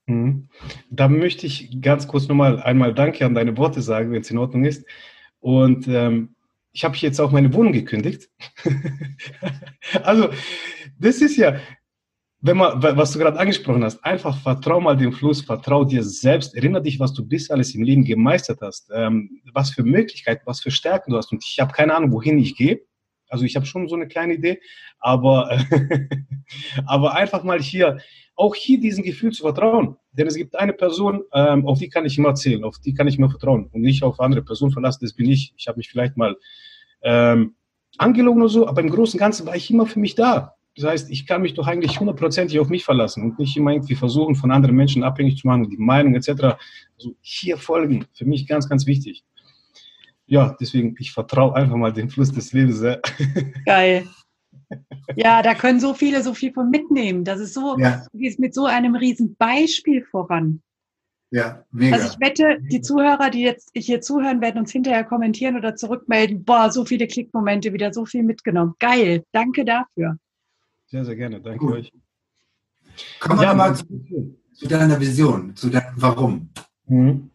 Mhm. 0.06 0.48
Da 0.90 1.08
möchte 1.08 1.46
ich 1.46 1.80
ganz 1.80 2.06
kurz 2.06 2.28
nochmal 2.28 2.62
einmal 2.62 2.92
Danke 2.92 3.24
an 3.24 3.34
deine 3.34 3.56
Worte 3.56 3.80
sagen, 3.80 4.12
wenn 4.12 4.20
es 4.20 4.30
in 4.30 4.38
Ordnung 4.38 4.66
ist. 4.66 4.84
Und 5.40 5.88
ähm, 5.88 6.34
ich 6.72 6.84
habe 6.84 6.98
jetzt 6.98 7.18
auch 7.18 7.32
meine 7.32 7.52
Wohnung 7.54 7.72
gekündigt. 7.72 8.28
also 10.02 10.28
das 10.98 11.22
ist 11.22 11.38
ja, 11.38 11.56
wenn 12.42 12.56
man, 12.56 12.82
was 12.82 13.12
du 13.12 13.18
gerade 13.18 13.38
angesprochen 13.38 13.84
hast, 13.84 14.02
einfach 14.02 14.36
vertrau 14.38 14.80
mal 14.80 14.96
dem 14.96 15.12
Fluss, 15.12 15.42
vertrau 15.42 15.84
dir 15.84 16.02
selbst, 16.02 16.54
erinnere 16.54 16.82
dich, 16.82 16.98
was 16.98 17.12
du 17.12 17.26
bis 17.26 17.50
alles 17.50 17.74
im 17.74 17.82
Leben 17.82 18.04
gemeistert 18.04 18.60
hast, 18.62 18.90
ähm, 18.94 19.42
was 19.52 19.70
für 19.70 19.82
Möglichkeiten, 19.82 20.42
was 20.46 20.60
für 20.60 20.70
Stärken 20.70 21.10
du 21.10 21.18
hast. 21.18 21.32
Und 21.32 21.44
ich 21.44 21.60
habe 21.60 21.72
keine 21.72 21.94
Ahnung, 21.94 22.12
wohin 22.12 22.38
ich 22.38 22.56
gehe. 22.56 22.80
Also 23.28 23.44
ich 23.44 23.56
habe 23.56 23.66
schon 23.66 23.88
so 23.88 23.94
eine 23.94 24.08
kleine 24.08 24.34
Idee, 24.34 24.60
aber, 24.98 25.60
aber 26.86 27.14
einfach 27.14 27.44
mal 27.44 27.60
hier, 27.60 27.98
auch 28.34 28.54
hier 28.54 28.80
diesen 28.80 29.04
Gefühl 29.04 29.32
zu 29.32 29.42
vertrauen. 29.42 29.96
Denn 30.12 30.26
es 30.26 30.34
gibt 30.34 30.56
eine 30.56 30.72
Person, 30.72 31.22
ähm, 31.34 31.66
auf 31.66 31.78
die 31.78 31.90
kann 31.90 32.06
ich 32.06 32.16
immer 32.16 32.34
zählen, 32.34 32.64
auf 32.64 32.78
die 32.78 32.94
kann 32.94 33.06
ich 33.06 33.18
mir 33.18 33.28
vertrauen 33.28 33.68
und 33.70 33.82
nicht 33.82 34.02
auf 34.02 34.18
andere 34.18 34.42
Personen 34.42 34.72
verlassen. 34.72 35.00
Das 35.02 35.12
bin 35.12 35.30
ich. 35.30 35.52
Ich 35.58 35.68
habe 35.68 35.76
mich 35.76 35.90
vielleicht 35.90 36.16
mal 36.16 36.36
ähm, 37.02 37.54
angelogen 37.98 38.40
oder 38.40 38.50
so, 38.50 38.66
aber 38.66 38.80
im 38.80 38.90
Großen 38.90 39.18
und 39.18 39.20
Ganzen 39.20 39.46
war 39.46 39.54
ich 39.54 39.70
immer 39.70 39.86
für 39.86 40.00
mich 40.00 40.14
da. 40.14 40.56
Das 40.76 40.84
heißt, 40.84 41.10
ich 41.10 41.26
kann 41.26 41.42
mich 41.42 41.54
doch 41.54 41.66
eigentlich 41.66 41.98
hundertprozentig 41.98 42.58
auf 42.60 42.68
mich 42.68 42.84
verlassen 42.84 43.24
und 43.24 43.38
nicht 43.38 43.56
immer 43.56 43.72
irgendwie 43.72 43.96
versuchen, 43.96 44.34
von 44.34 44.50
anderen 44.50 44.76
Menschen 44.76 45.02
abhängig 45.02 45.38
zu 45.38 45.46
machen, 45.46 45.68
die 45.68 45.76
Meinung 45.76 46.14
etc. 46.14 46.30
Also 46.96 47.14
hier 47.20 47.58
folgen, 47.58 48.06
für 48.12 48.24
mich 48.24 48.46
ganz, 48.46 48.68
ganz 48.68 48.86
wichtig. 48.86 49.24
Ja, 50.26 50.56
deswegen, 50.60 50.94
ich 50.98 51.12
vertraue 51.12 51.56
einfach 51.56 51.76
mal 51.76 51.92
dem 51.92 52.08
Fluss 52.08 52.30
des 52.30 52.52
Lebens. 52.52 52.82
Geil. 53.66 54.06
Ja, 55.16 55.42
da 55.42 55.54
können 55.54 55.80
so 55.80 55.92
viele 55.92 56.22
so 56.22 56.34
viel 56.34 56.52
von 56.52 56.70
mitnehmen. 56.70 57.24
Das 57.24 57.40
ist 57.40 57.54
so, 57.54 57.76
ja. 57.78 58.06
geht 58.12 58.38
mit 58.38 58.54
so 58.54 58.66
einem 58.66 58.94
riesen 58.94 59.34
Beispiel 59.36 60.04
voran. 60.04 60.62
Ja, 61.32 61.64
mega. 61.70 61.96
Also 61.96 62.08
ich 62.08 62.20
wette, 62.20 62.58
die 62.60 62.80
Zuhörer, 62.80 63.30
die 63.30 63.42
jetzt 63.42 63.70
hier 63.74 64.00
zuhören, 64.00 64.40
werden 64.40 64.58
uns 64.58 64.72
hinterher 64.72 65.04
kommentieren 65.04 65.56
oder 65.56 65.76
zurückmelden. 65.76 66.44
Boah, 66.44 66.70
so 66.70 66.84
viele 66.84 67.06
Klickmomente, 67.06 67.72
wieder 67.72 67.92
so 67.92 68.04
viel 68.04 68.22
mitgenommen. 68.22 68.74
Geil. 68.78 69.24
Danke 69.32 69.64
dafür. 69.64 70.16
Sehr, 70.90 71.04
sehr 71.04 71.14
gerne. 71.14 71.40
Danke 71.40 71.64
Gut. 71.64 71.74
euch. 71.74 71.92
Kommen 73.20 73.38
wir 73.38 73.46
ja, 73.46 73.54
mal 73.54 73.76
zu, 73.76 73.86
zu, 74.52 74.66
deiner 74.66 74.98
Vision, 74.98 75.54
zu 75.54 75.70
deinem 75.70 75.94
Warum. 75.94 76.50
Mhm. 76.88 77.30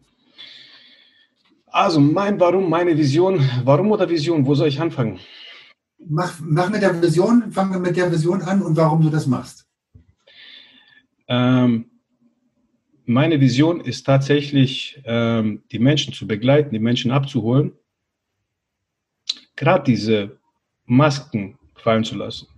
Also 1.66 1.98
mein 1.98 2.38
Warum, 2.38 2.68
meine 2.68 2.96
Vision. 2.96 3.40
Warum 3.64 3.90
oder 3.92 4.08
Vision? 4.10 4.44
Wo 4.44 4.54
soll 4.54 4.68
ich 4.68 4.78
anfangen? 4.78 5.18
Mach, 5.98 6.38
mach 6.40 6.68
mit 6.68 6.82
der 6.82 7.00
Vision, 7.00 7.50
fangen 7.50 7.72
wir 7.72 7.78
mit 7.78 7.96
der 7.96 8.12
Vision 8.12 8.42
an 8.42 8.60
und 8.60 8.76
warum 8.76 9.00
du 9.00 9.08
das 9.08 9.26
machst. 9.26 9.66
Ähm, 11.26 11.90
meine 13.06 13.40
Vision 13.40 13.80
ist 13.80 14.04
tatsächlich, 14.04 15.00
ähm, 15.06 15.62
die 15.72 15.78
Menschen 15.78 16.12
zu 16.12 16.26
begleiten, 16.26 16.72
die 16.72 16.78
Menschen 16.78 17.10
abzuholen, 17.10 17.72
gerade 19.56 19.84
diese 19.84 20.38
Masken 20.84 21.58
fallen 21.74 22.04
zu 22.04 22.16
lassen 22.16 22.48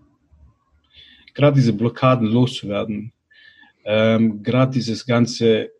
gerade 1.38 1.55
diese 1.55 1.72
Blockaden 1.72 2.27
loszuwerden, 2.27 3.12
ähm, 3.85 4.42
gerade 4.42 4.72
dieses 4.72 5.07
ganze 5.07 5.70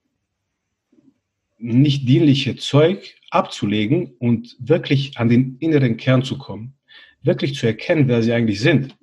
nicht 1.59 2.09
dienliche 2.09 2.55
Zeug 2.55 3.17
abzulegen 3.31 4.15
und 4.21 4.57
wirklich 4.61 5.19
an 5.19 5.29
den 5.29 5.57
inneren 5.59 5.97
Kern 5.97 6.23
zu 6.23 6.39
kommen, 6.39 6.75
wirklich 7.23 7.57
zu 7.57 7.67
erkennen, 7.67 8.07
wer 8.07 8.23
sie 8.23 8.33
eigentlich 8.33 8.61
sind. 8.61 8.97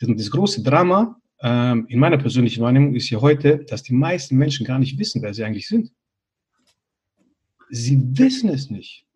Denn 0.00 0.16
das 0.16 0.32
große 0.32 0.64
Drama 0.64 1.20
ähm, 1.40 1.86
in 1.88 2.00
meiner 2.00 2.18
persönlichen 2.18 2.60
Wahrnehmung 2.64 2.96
ist 2.96 3.08
ja 3.10 3.20
heute, 3.20 3.58
dass 3.58 3.84
die 3.84 3.94
meisten 3.94 4.36
Menschen 4.36 4.66
gar 4.66 4.80
nicht 4.80 4.98
wissen, 4.98 5.22
wer 5.22 5.32
sie 5.32 5.44
eigentlich 5.44 5.68
sind. 5.68 5.92
Sie 7.70 8.02
wissen 8.18 8.48
es 8.48 8.68
nicht. 8.68 9.06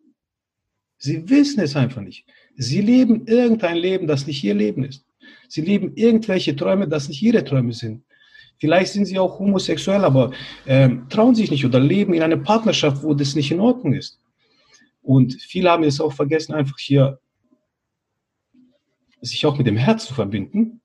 Sie 0.97 1.29
wissen 1.29 1.59
es 1.59 1.75
einfach 1.75 2.01
nicht. 2.01 2.25
Sie 2.55 2.79
leben 2.79 3.27
irgendein 3.27 3.75
Leben, 3.75 4.07
das 4.07 4.25
nicht 4.27 4.41
ihr 4.45 4.55
Leben 4.55 4.85
ist. 4.85 5.05
Sie 5.47 5.61
leben 5.61 5.93
irgendwelche 5.95 6.55
Träume, 6.55 6.87
das 6.87 7.09
nicht 7.09 7.21
ihre 7.21 7.43
Träume 7.43 7.73
sind. 7.73 8.03
Vielleicht 8.59 8.91
sind 8.91 9.05
sie 9.05 9.17
auch 9.17 9.39
homosexuell, 9.39 10.03
aber 10.03 10.31
äh, 10.65 10.89
trauen 11.09 11.33
sich 11.33 11.49
nicht 11.49 11.65
oder 11.65 11.79
leben 11.79 12.13
in 12.13 12.21
einer 12.21 12.37
Partnerschaft, 12.37 13.03
wo 13.03 13.13
das 13.13 13.35
nicht 13.35 13.51
in 13.51 13.59
Ordnung 13.59 13.93
ist. 13.93 14.19
Und 15.01 15.41
viele 15.41 15.71
haben 15.71 15.83
es 15.83 16.01
auch 16.01 16.13
vergessen, 16.13 16.53
einfach 16.53 16.77
hier 16.77 17.19
sich 19.21 19.45
auch 19.45 19.57
mit 19.57 19.67
dem 19.67 19.77
Herz 19.77 20.05
zu 20.05 20.13
verbinden 20.13 20.81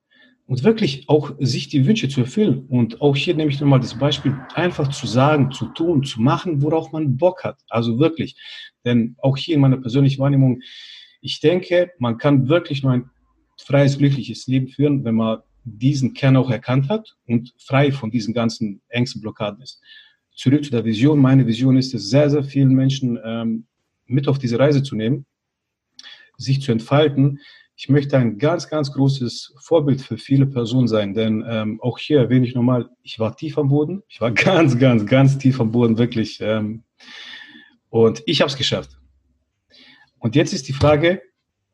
und 0.47 0.63
wirklich 0.63 1.09
auch 1.09 1.33
sich 1.39 1.69
die 1.69 1.85
Wünsche 1.85 2.07
zu 2.07 2.21
erfüllen. 2.21 2.65
Und 2.67 3.01
auch 3.01 3.15
hier 3.15 3.35
nehme 3.35 3.51
ich 3.51 3.59
nochmal 3.59 3.79
das 3.79 3.97
Beispiel, 3.97 4.37
einfach 4.53 4.89
zu 4.89 5.07
sagen, 5.07 5.51
zu 5.51 5.67
tun, 5.67 6.03
zu 6.03 6.21
machen, 6.21 6.61
worauf 6.61 6.91
man 6.91 7.17
Bock 7.17 7.43
hat. 7.43 7.61
Also 7.69 7.99
wirklich. 7.99 8.35
Denn 8.83 9.15
auch 9.21 9.37
hier 9.37 9.55
in 9.55 9.61
meiner 9.61 9.77
persönlichen 9.77 10.21
Wahrnehmung, 10.21 10.61
ich 11.21 11.39
denke, 11.39 11.91
man 11.97 12.17
kann 12.17 12.47
wirklich 12.47 12.83
nur 12.83 12.91
ein 12.91 13.09
freies, 13.57 13.97
glückliches 13.97 14.47
Leben 14.47 14.67
führen, 14.67 15.03
wenn 15.03 15.15
man 15.15 15.39
diesen 15.63 16.13
Kern 16.13 16.37
auch 16.37 16.51
erkannt 16.51 16.89
hat 16.89 17.15
und 17.25 17.53
frei 17.57 17.91
von 17.91 18.11
diesen 18.11 18.33
ganzen 18.33 18.81
Ängsten, 18.87 19.21
Blockaden 19.21 19.61
ist. 19.61 19.81
Zurück 20.35 20.63
zu 20.63 20.71
der 20.71 20.85
Vision. 20.85 21.19
Meine 21.19 21.47
Vision 21.47 21.77
ist 21.77 21.93
es, 21.93 22.09
sehr, 22.09 22.29
sehr 22.29 22.43
vielen 22.43 22.73
Menschen 22.73 23.19
ähm, 23.23 23.65
mit 24.05 24.27
auf 24.27 24.37
diese 24.37 24.59
Reise 24.59 24.83
zu 24.83 24.95
nehmen, 24.95 25.25
sich 26.37 26.61
zu 26.61 26.71
entfalten. 26.71 27.39
Ich 27.77 27.89
möchte 27.89 28.17
ein 28.17 28.37
ganz, 28.37 28.69
ganz 28.69 28.91
großes 28.91 29.55
Vorbild 29.59 30.01
für 30.01 30.17
viele 30.17 30.45
Personen 30.45 30.87
sein, 30.87 31.13
denn 31.13 31.43
ähm, 31.47 31.81
auch 31.81 31.97
hier 31.97 32.19
erwähne 32.19 32.45
ich 32.45 32.55
nochmal, 32.55 32.89
ich 33.01 33.19
war 33.19 33.35
tief 33.35 33.57
am 33.57 33.69
Boden. 33.69 34.03
Ich 34.07 34.21
war 34.21 34.31
ganz, 34.31 34.77
ganz, 34.77 35.05
ganz 35.05 35.37
tief 35.37 35.59
am 35.59 35.71
Boden, 35.71 35.97
wirklich. 35.97 36.39
Ähm, 36.41 36.83
und 37.89 38.21
ich 38.25 38.41
habe 38.41 38.49
es 38.49 38.57
geschafft. 38.57 38.97
Und 40.19 40.35
jetzt 40.35 40.53
ist 40.53 40.67
die 40.67 40.73
Frage, 40.73 41.21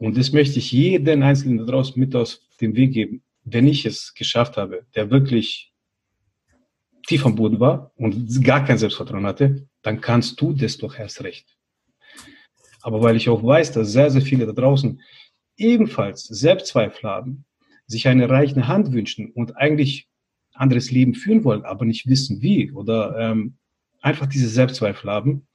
und 0.01 0.17
das 0.17 0.31
möchte 0.31 0.57
ich 0.57 0.71
jeden 0.71 1.21
Einzelnen 1.21 1.59
da 1.59 1.65
draußen 1.65 1.99
mit 1.99 2.15
aus 2.15 2.41
dem 2.59 2.75
Weg 2.75 2.93
geben. 2.93 3.21
Wenn 3.43 3.67
ich 3.67 3.85
es 3.85 4.15
geschafft 4.15 4.57
habe, 4.57 4.87
der 4.95 5.11
wirklich 5.11 5.71
tief 7.05 7.23
am 7.23 7.35
Boden 7.35 7.59
war 7.59 7.91
und 7.97 8.43
gar 8.43 8.65
kein 8.65 8.79
Selbstvertrauen 8.79 9.27
hatte, 9.27 9.67
dann 9.83 10.01
kannst 10.01 10.41
du 10.41 10.53
das 10.53 10.79
doch 10.79 10.97
erst 10.97 11.23
recht. 11.23 11.55
Aber 12.81 13.03
weil 13.03 13.15
ich 13.15 13.29
auch 13.29 13.43
weiß, 13.43 13.73
dass 13.73 13.91
sehr, 13.91 14.09
sehr 14.09 14.23
viele 14.23 14.47
da 14.47 14.53
draußen 14.53 14.99
ebenfalls 15.55 16.23
Selbstzweifel 16.23 17.07
haben, 17.07 17.45
sich 17.85 18.07
eine 18.07 18.27
reichende 18.27 18.67
Hand 18.67 18.91
wünschen 18.93 19.29
und 19.29 19.55
eigentlich 19.55 20.07
anderes 20.53 20.89
Leben 20.89 21.13
führen 21.13 21.43
wollen, 21.43 21.63
aber 21.63 21.85
nicht 21.85 22.07
wissen 22.07 22.41
wie 22.41 22.71
oder 22.71 23.19
ähm, 23.19 23.57
einfach 24.01 24.25
diese 24.25 24.49
Selbstzweifel 24.49 25.11
haben, 25.11 25.47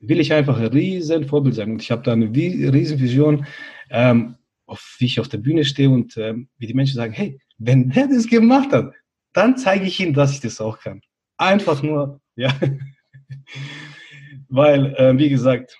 will 0.00 0.20
ich 0.20 0.32
einfach 0.32 0.58
ein 0.58 0.66
riesen 0.66 1.26
Vorbild 1.26 1.54
sein. 1.54 1.72
Und 1.72 1.82
ich 1.82 1.90
habe 1.90 2.02
da 2.02 2.12
eine 2.12 2.34
riesen 2.34 2.98
Vision, 2.98 3.46
ähm, 3.90 4.36
auf, 4.66 4.96
wie 4.98 5.06
ich 5.06 5.20
auf 5.20 5.28
der 5.28 5.38
Bühne 5.38 5.64
stehe 5.64 5.90
und 5.90 6.16
ähm, 6.16 6.48
wie 6.58 6.66
die 6.66 6.74
Menschen 6.74 6.96
sagen, 6.96 7.12
hey, 7.12 7.40
wenn 7.58 7.90
der 7.90 8.08
das 8.08 8.26
gemacht 8.26 8.72
hat, 8.72 8.94
dann 9.32 9.56
zeige 9.56 9.84
ich 9.84 10.00
ihm, 10.00 10.14
dass 10.14 10.32
ich 10.32 10.40
das 10.40 10.60
auch 10.60 10.78
kann. 10.78 11.02
Einfach 11.36 11.82
nur, 11.82 12.20
ja. 12.36 12.52
Weil, 14.48 14.94
äh, 14.96 15.16
wie 15.18 15.28
gesagt, 15.28 15.76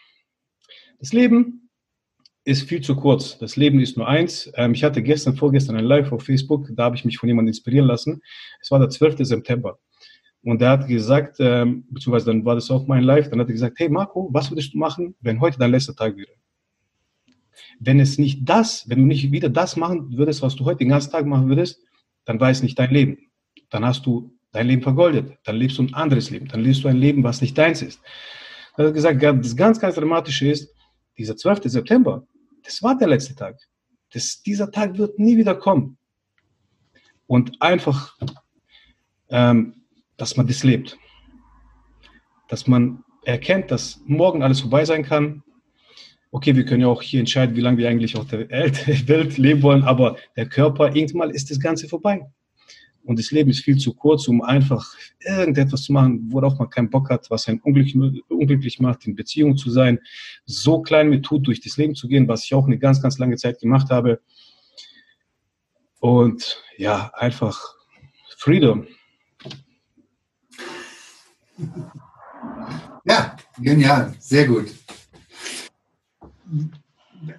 das 0.99 1.13
Leben 1.13 1.71
ist 2.45 2.69
viel 2.69 2.81
zu 2.81 2.97
kurz. 2.97 3.39
Das 3.39 3.57
Leben 3.57 3.81
ist 3.81 3.97
nur 3.97 4.09
eins. 4.09 4.51
Ähm, 4.55 4.75
ich 4.75 4.85
hatte 4.85 5.03
gestern, 5.03 5.37
vorgestern 5.37 5.77
ein 5.77 5.85
Live 5.85 6.13
auf 6.13 6.25
Facebook, 6.25 6.69
da 6.73 6.85
habe 6.85 6.97
ich 6.97 7.05
mich 7.05 7.19
von 7.19 7.29
jemandem 7.29 7.51
inspirieren 7.51 7.87
lassen. 7.87 8.23
Es 8.61 8.71
war 8.71 8.79
der 8.79 8.89
12. 8.89 9.19
September. 9.21 9.79
Und 10.43 10.63
er 10.63 10.71
hat 10.71 10.89
gesagt, 10.89 11.37
ähm, 11.39 11.85
beziehungsweise 11.91 12.27
dann 12.27 12.45
war 12.45 12.55
das 12.55 12.71
auch 12.71 12.87
mein 12.87 13.05
Live, 13.05 13.29
dann 13.29 13.41
hat 13.41 13.49
er 13.49 13.53
gesagt, 13.53 13.79
hey 13.79 13.89
Marco, 13.89 14.29
was 14.33 14.51
würdest 14.51 14.73
du 14.73 14.79
machen, 14.79 15.15
wenn 15.21 15.41
heute 15.41 15.59
dein 15.59 15.71
letzter 15.71 15.95
Tag 15.95 16.17
wäre? 16.17 16.33
Wenn 17.79 18.01
es 18.01 18.17
nicht 18.17 18.49
das, 18.49 18.89
wenn 18.89 19.01
du 19.01 19.05
nicht 19.05 19.31
wieder 19.33 19.51
das 19.51 19.77
machen 19.77 20.17
würdest, 20.17 20.41
was 20.41 20.57
du 20.57 20.65
heute 20.65 20.79
den 20.79 20.89
ganzen 20.89 21.13
Tag 21.13 21.27
machen 21.27 21.49
würdest, 21.49 21.81
dann 22.25 22.41
war 22.41 22.51
es 22.51 22.63
nicht 22.63 22.79
dein 22.79 22.91
Leben. 22.91 23.19
Dann 23.69 23.85
hast 23.85 24.07
du 24.07 24.35
dein 24.53 24.67
Leben 24.67 24.83
vergoldet. 24.83 25.39
Dann 25.45 25.57
lebst 25.57 25.79
du 25.79 25.83
ein 25.83 25.95
anderes 25.95 26.31
Leben. 26.31 26.49
Dann 26.49 26.63
lebst 26.63 26.85
du 26.85 26.89
ein 26.89 26.97
Leben, 26.97 27.23
was 27.23 27.41
nicht 27.41 27.57
deins 27.57 27.83
ist. 27.83 28.01
Er 28.77 28.87
hat 28.87 28.95
gesagt, 28.95 29.23
das 29.23 29.57
ganz, 29.57 29.79
ganz 29.79 29.95
Dramatische 29.95 30.49
ist, 30.49 30.75
dieser 31.19 31.37
12. 31.37 31.63
September, 31.65 32.27
das 32.63 32.83
war 32.83 32.97
der 32.97 33.09
letzte 33.09 33.35
Tag. 33.35 33.59
Das, 34.13 34.43
dieser 34.43 34.71
Tag 34.71 34.97
wird 34.97 35.19
nie 35.19 35.37
wieder 35.37 35.55
kommen. 35.55 35.99
Und 37.27 37.61
einfach, 37.61 38.17
ähm, 39.29 39.80
dass 40.21 40.37
man 40.37 40.47
das 40.47 40.65
lebt. 40.65 40.99
Dass 42.49 42.67
man 42.67 43.03
erkennt, 43.25 43.71
dass 43.71 44.03
morgen 44.07 44.43
alles 44.43 44.61
vorbei 44.61 44.85
sein 44.85 45.03
kann. 45.03 45.43
Okay, 46.31 46.55
wir 46.55 46.65
können 46.65 46.83
ja 46.83 46.89
auch 46.89 47.01
hier 47.01 47.21
entscheiden, 47.21 47.57
wie 47.57 47.63
lange 47.63 47.79
wir 47.79 47.89
eigentlich 47.89 48.17
auf 48.17 48.27
der 48.27 48.49
Welt 48.51 49.39
leben 49.39 49.63
wollen, 49.63 49.83
aber 49.83 50.17
der 50.37 50.47
Körper, 50.47 50.95
irgendwann 50.95 51.31
ist 51.31 51.51
das 51.51 51.59
Ganze 51.59 51.89
vorbei. 51.89 52.31
Und 53.03 53.19
das 53.19 53.31
Leben 53.31 53.49
ist 53.49 53.65
viel 53.65 53.79
zu 53.79 53.95
kurz, 53.95 54.29
um 54.29 54.43
einfach 54.43 54.87
irgendetwas 55.21 55.85
zu 55.85 55.93
machen, 55.95 56.31
worauf 56.31 56.59
man 56.59 56.69
keinen 56.69 56.91
Bock 56.91 57.09
hat, 57.09 57.31
was 57.31 57.49
einen 57.49 57.61
unglücklich, 57.61 57.97
unglücklich 58.29 58.79
macht, 58.79 59.07
in 59.07 59.17
Beziehung 59.17 59.57
zu 59.57 59.71
sein, 59.71 59.99
so 60.45 60.83
klein 60.83 61.09
mit 61.09 61.25
tut, 61.25 61.47
durch 61.47 61.63
das 61.63 61.79
Leben 61.79 61.95
zu 61.95 62.09
gehen, 62.09 62.29
was 62.29 62.45
ich 62.45 62.53
auch 62.53 62.67
eine 62.67 62.79
ganz, 62.79 63.01
ganz 63.01 63.19
lange 63.19 63.37
Zeit 63.37 63.59
gemacht 63.59 63.89
habe. 63.89 64.21
Und 65.99 66.63
ja, 66.77 67.11
einfach 67.15 67.59
Freedom. 68.37 68.87
Ja, 73.05 73.37
genial, 73.59 74.15
sehr 74.19 74.47
gut. 74.47 74.75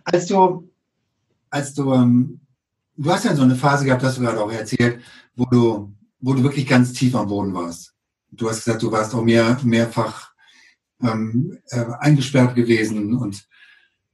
Als 0.04 0.28
du, 0.28 0.70
als 1.50 1.74
du, 1.74 1.94
ähm, 1.94 2.40
du 2.98 3.12
hast 3.12 3.26
ja 3.26 3.36
so 3.36 3.44
eine 3.44 3.56
Phase 3.56 3.86
gehabt, 3.86 4.04
hast 4.04 4.18
du 4.18 4.22
gerade 4.22 4.42
auch 4.42 4.52
erzählt, 4.52 5.02
wo 5.36 5.46
du, 5.46 5.94
wo 6.20 6.34
du 6.34 6.44
wirklich 6.44 6.68
ganz 6.68 6.94
tief 6.94 7.16
am 7.16 7.28
Boden 7.28 7.54
warst. 7.54 7.94
Du 8.32 8.50
hast 8.50 8.64
gesagt, 8.64 8.82
du 8.82 8.92
warst 8.92 9.14
auch 9.14 9.24
mehr, 9.24 9.60
mehrfach 9.64 10.32
ähm, 11.02 11.58
äh, 11.70 11.86
eingesperrt 12.00 12.56
gewesen. 12.56 13.16
Und 13.16 13.48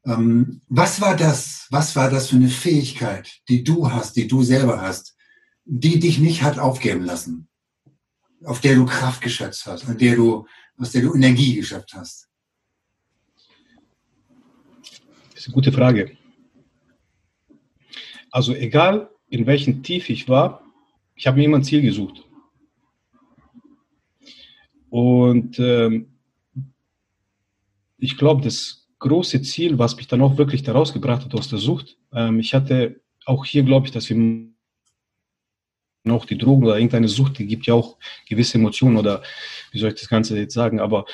ähm, 0.05 0.61
was 0.69 1.01
war 1.01 1.15
das? 1.15 1.67
Was 1.69 1.95
war 1.95 2.09
das 2.09 2.29
für 2.29 2.37
eine 2.37 2.49
Fähigkeit, 2.49 3.41
die 3.47 3.63
du 3.63 3.91
hast, 3.91 4.15
die 4.15 4.27
du 4.27 4.41
selber 4.41 4.81
hast, 4.81 5.15
die 5.65 5.99
dich 5.99 6.19
nicht 6.19 6.43
hat 6.43 6.59
aufgeben 6.59 7.03
lassen, 7.03 7.47
auf 8.43 8.61
der 8.61 8.75
du 8.75 8.85
Kraft 8.85 9.21
geschätzt 9.21 9.65
hast, 9.65 9.87
an 9.87 9.97
der 9.97 10.15
du, 10.15 10.45
aus 10.77 10.91
der 10.91 11.01
du 11.01 11.13
Energie 11.13 11.55
geschöpft 11.55 11.93
hast? 11.93 12.29
Das 15.31 15.41
ist 15.41 15.47
eine 15.47 15.53
gute 15.53 15.71
Frage. 15.71 16.17
Also 18.31 18.53
egal 18.53 19.09
in 19.29 19.45
welchem 19.45 19.83
Tief 19.83 20.09
ich 20.09 20.27
war, 20.29 20.63
ich 21.15 21.27
habe 21.27 21.37
mir 21.37 21.45
immer 21.45 21.57
ein 21.57 21.63
Ziel 21.63 21.81
gesucht. 21.81 22.23
Und 24.89 25.59
ähm, 25.59 26.17
ich 27.97 28.17
glaube, 28.17 28.41
das 28.41 28.87
große 28.99 29.41
Ziel, 29.41 29.77
was 29.77 29.95
mich 29.95 30.07
dann 30.07 30.21
auch 30.21 30.37
wirklich 30.37 30.63
da 30.63 30.71
rausgebracht 30.73 31.25
hat 31.25 31.33
aus 31.33 31.49
der 31.49 31.59
Sucht, 31.59 31.97
ähm, 32.13 32.39
ich 32.39 32.53
hatte 32.53 33.01
auch 33.25 33.45
hier, 33.45 33.63
glaube 33.63 33.87
ich, 33.87 33.91
dass 33.91 34.09
wir 34.09 34.15
noch 36.07 36.25
die 36.25 36.37
Drogen 36.37 36.63
oder 36.63 36.75
irgendeine 36.77 37.07
Sucht, 37.07 37.39
die 37.39 37.47
gibt 37.47 37.67
ja 37.67 37.73
auch 37.73 37.97
gewisse 38.27 38.57
Emotionen 38.57 38.97
oder 38.97 39.21
wie 39.71 39.79
soll 39.79 39.89
ich 39.89 39.99
das 39.99 40.09
Ganze 40.09 40.37
jetzt 40.37 40.53
sagen, 40.53 40.79
aber 40.79 41.05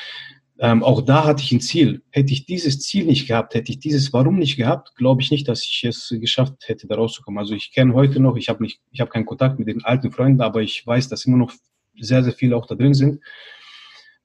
ähm, 0.60 0.84
auch 0.84 1.02
da 1.02 1.26
hatte 1.26 1.44
ich 1.44 1.52
ein 1.52 1.62
Ziel. 1.62 2.04
Hätte 2.12 2.32
ich 2.32 2.46
dieses 2.46 2.80
Ziel 2.80 3.06
nicht 3.06 3.28
gehabt, 3.28 3.56
hätte 3.56 3.72
ich 3.72 3.80
dieses 3.80 4.14
Warum 4.14 4.38
nicht 4.38 4.56
gehabt, 4.56 4.96
glaube 4.96 5.22
ich 5.22 5.32
nicht, 5.32 5.48
dass 5.48 5.64
ich 5.64 5.84
es 5.84 6.14
geschafft 6.20 6.54
hätte, 6.68 6.88
da 6.88 6.96
rauszukommen. 6.96 7.40
Also 7.40 7.56
ich 7.56 7.72
kenne 7.74 7.94
heute 7.94 8.20
noch, 8.20 8.38
ich 8.38 8.50
habe 8.50 8.66
habe 9.00 9.10
keinen 9.10 9.26
Kontakt 9.26 9.60
mit 9.60 9.68
den 9.68 9.84
alten 9.84 10.12
Freunden, 10.12 10.42
aber 10.42 10.62
ich 10.62 10.86
weiß, 10.86 11.10
dass 11.10 11.26
immer 11.26 11.38
noch 11.38 11.52
sehr, 12.00 12.24
sehr 12.24 12.34
viele 12.34 12.56
auch 12.56 12.66
da 12.68 12.76
drin 12.76 12.94
sind. 12.94 13.20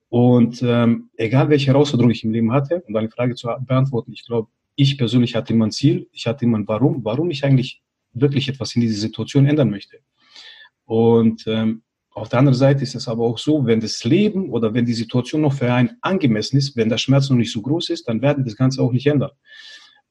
Und 0.09 0.61
ähm, 0.63 1.09
egal 1.17 1.49
welche 1.49 1.67
Herausforderung 1.67 2.11
ich 2.11 2.23
im 2.23 2.31
Leben 2.31 2.51
hatte, 2.51 2.81
um 2.87 2.93
deine 2.93 3.09
Frage 3.09 3.35
zu 3.35 3.47
beantworten, 3.65 4.11
ich 4.13 4.25
glaube, 4.25 4.49
ich 4.75 4.97
persönlich 4.97 5.35
hatte 5.35 5.53
immer 5.53 5.67
ein 5.67 5.71
Ziel, 5.71 6.07
ich 6.13 6.25
hatte 6.25 6.45
immer 6.45 6.57
ein 6.57 6.67
Warum, 6.67 7.03
warum 7.03 7.29
ich 7.31 7.43
eigentlich 7.43 7.81
wirklich 8.13 8.49
etwas 8.49 8.75
in 8.75 8.81
dieser 8.81 8.99
Situation 8.99 9.45
ändern 9.45 9.69
möchte. 9.69 9.99
Und 10.89 11.45
ähm, 11.45 11.83
auf 12.15 12.29
der 12.29 12.39
anderen 12.39 12.57
Seite 12.57 12.81
ist 12.81 12.95
es 12.95 13.07
aber 13.07 13.23
auch 13.23 13.37
so, 13.37 13.67
wenn 13.67 13.79
das 13.79 14.03
Leben 14.05 14.49
oder 14.49 14.73
wenn 14.73 14.85
die 14.85 14.95
Situation 14.95 15.41
noch 15.41 15.53
für 15.53 15.71
einen 15.71 15.97
angemessen 16.01 16.57
ist, 16.57 16.75
wenn 16.75 16.89
der 16.89 16.97
Schmerz 16.97 17.29
noch 17.29 17.37
nicht 17.37 17.51
so 17.51 17.61
groß 17.61 17.91
ist, 17.91 18.07
dann 18.07 18.23
werden 18.23 18.43
das 18.43 18.55
Ganze 18.55 18.81
auch 18.81 18.91
nicht 18.91 19.05
ändern. 19.05 19.29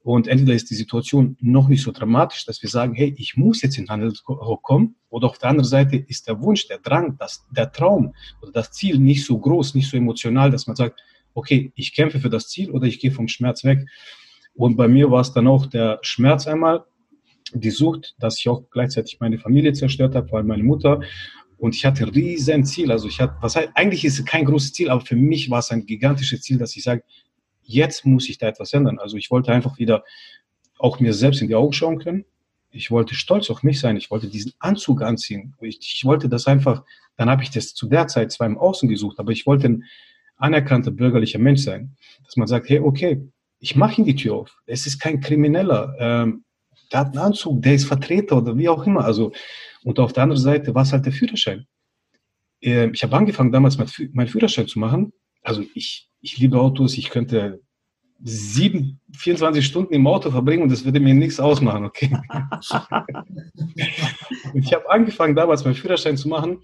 Und 0.03 0.29
entweder 0.29 0.53
ist 0.53 0.69
die 0.69 0.75
Situation 0.75 1.35
noch 1.41 1.67
nicht 1.67 1.83
so 1.83 1.91
dramatisch, 1.91 2.45
dass 2.45 2.63
wir 2.63 2.69
sagen, 2.69 2.93
hey, 2.93 3.13
ich 3.17 3.35
muss 3.35 3.61
jetzt 3.61 3.77
in 3.77 3.83
den 3.83 3.89
Handel 3.89 4.13
kommen, 4.23 4.95
oder 5.09 5.27
auf 5.27 5.37
der 5.37 5.49
anderen 5.49 5.67
Seite 5.67 5.97
ist 5.97 6.29
der 6.29 6.41
Wunsch, 6.41 6.65
der 6.69 6.77
Drang, 6.77 7.17
das, 7.17 7.45
der 7.51 7.73
Traum 7.73 8.15
oder 8.41 8.53
das 8.53 8.71
Ziel 8.71 8.99
nicht 8.99 9.25
so 9.25 9.37
groß, 9.37 9.75
nicht 9.75 9.89
so 9.89 9.97
emotional, 9.97 10.49
dass 10.49 10.65
man 10.65 10.77
sagt, 10.77 11.03
okay, 11.33 11.73
ich 11.75 11.93
kämpfe 11.93 12.21
für 12.21 12.29
das 12.29 12.47
Ziel 12.47 12.71
oder 12.71 12.87
ich 12.87 13.01
gehe 13.01 13.11
vom 13.11 13.27
Schmerz 13.27 13.65
weg. 13.65 13.85
Und 14.53 14.77
bei 14.77 14.87
mir 14.87 15.11
war 15.11 15.19
es 15.19 15.33
dann 15.33 15.47
auch 15.47 15.65
der 15.65 15.99
Schmerz 16.03 16.47
einmal, 16.47 16.85
die 17.53 17.71
Sucht, 17.71 18.15
dass 18.19 18.37
ich 18.39 18.49
auch 18.49 18.63
gleichzeitig 18.71 19.19
meine 19.19 19.37
Familie 19.37 19.73
zerstört 19.73 20.15
habe, 20.15 20.27
vor 20.27 20.37
allem 20.37 20.47
meine 20.47 20.63
Mutter 20.63 21.01
und 21.59 21.75
ich 21.75 21.85
hatte 21.85 22.03
ein 22.03 22.09
riesen 22.09 22.65
Ziel. 22.65 22.91
Also 22.91 23.07
ich 23.07 23.19
hatte, 23.19 23.35
was 23.41 23.55
heißt, 23.55 23.69
eigentlich 23.75 24.05
ist 24.05 24.19
es 24.19 24.25
kein 24.25 24.45
großes 24.45 24.73
Ziel, 24.73 24.89
aber 24.89 25.01
für 25.01 25.17
mich 25.17 25.49
war 25.49 25.59
es 25.59 25.71
ein 25.71 25.85
gigantisches 25.85 26.41
Ziel, 26.41 26.57
dass 26.57 26.75
ich 26.75 26.83
sage, 26.83 27.03
jetzt 27.61 28.05
muss 28.05 28.29
ich 28.29 28.37
da 28.37 28.47
etwas 28.47 28.73
ändern. 28.73 28.97
Also 28.97 29.17
ich 29.17 29.29
wollte 29.29 29.51
einfach 29.51 29.77
wieder 29.77 30.03
auch 30.79 30.99
mir 31.01 31.13
selbst 31.13 31.41
in 31.41 31.49
die 31.49 31.55
Augen 31.55 31.73
schauen 31.73 31.99
können. 31.99 32.25
Ich 32.71 32.91
wollte 32.91 33.13
stolz 33.13 33.49
auf 33.49 33.63
mich 33.63 33.79
sein. 33.79 33.97
Ich 33.97 34.09
wollte 34.09 34.29
diesen 34.29 34.53
Anzug 34.59 35.01
anziehen. 35.01 35.55
Ich, 35.59 35.79
ich 35.81 36.05
wollte 36.05 36.29
das 36.29 36.47
einfach, 36.47 36.83
dann 37.17 37.29
habe 37.29 37.43
ich 37.43 37.49
das 37.49 37.73
zu 37.73 37.87
der 37.87 38.07
Zeit 38.07 38.31
zwar 38.31 38.47
im 38.47 38.57
Außen 38.57 38.87
gesucht, 38.87 39.19
aber 39.19 39.31
ich 39.33 39.45
wollte 39.45 39.67
ein 39.67 39.83
anerkannter 40.37 40.91
bürgerlicher 40.91 41.39
Mensch 41.39 41.61
sein. 41.61 41.97
Dass 42.23 42.37
man 42.37 42.47
sagt, 42.47 42.69
hey, 42.69 42.79
okay, 42.79 43.21
ich 43.59 43.75
mache 43.75 43.99
ihm 43.99 44.05
die 44.05 44.15
Tür 44.15 44.35
auf. 44.35 44.61
Es 44.65 44.85
ist 44.85 44.99
kein 44.99 45.19
Krimineller. 45.19 45.95
Ähm, 45.99 46.45
der 46.91 47.01
hat 47.01 47.07
einen 47.07 47.19
Anzug, 47.19 47.61
der 47.61 47.75
ist 47.75 47.85
Vertreter 47.85 48.37
oder 48.37 48.57
wie 48.57 48.69
auch 48.69 48.85
immer. 48.85 49.05
Also 49.05 49.31
und 49.83 49.99
auf 49.99 50.13
der 50.13 50.23
anderen 50.23 50.41
Seite 50.41 50.73
war 50.75 50.83
es 50.83 50.91
halt 50.91 51.05
der 51.05 51.13
Führerschein. 51.13 51.65
Ähm, 52.61 52.91
ich 52.93 53.03
habe 53.03 53.15
angefangen, 53.15 53.51
damals 53.51 53.77
meinen 53.77 54.27
Führerschein 54.27 54.67
zu 54.67 54.79
machen. 54.79 55.13
Also 55.41 55.63
ich, 55.73 56.09
ich 56.21 56.37
liebe 56.37 56.59
Autos, 56.59 56.97
ich 56.97 57.09
könnte 57.09 57.61
sieben, 58.21 58.99
24 59.17 59.65
Stunden 59.65 59.93
im 59.93 60.05
Auto 60.05 60.29
verbringen 60.29 60.63
und 60.63 60.69
das 60.69 60.83
würde 60.83 60.99
mir 60.99 61.13
nichts 61.13 61.39
ausmachen, 61.39 61.85
okay? 61.85 62.11
ich 64.53 64.73
habe 64.73 64.89
angefangen, 64.89 65.35
damals 65.35 65.63
meinen 65.63 65.75
Führerschein 65.75 66.17
zu 66.17 66.27
machen 66.27 66.61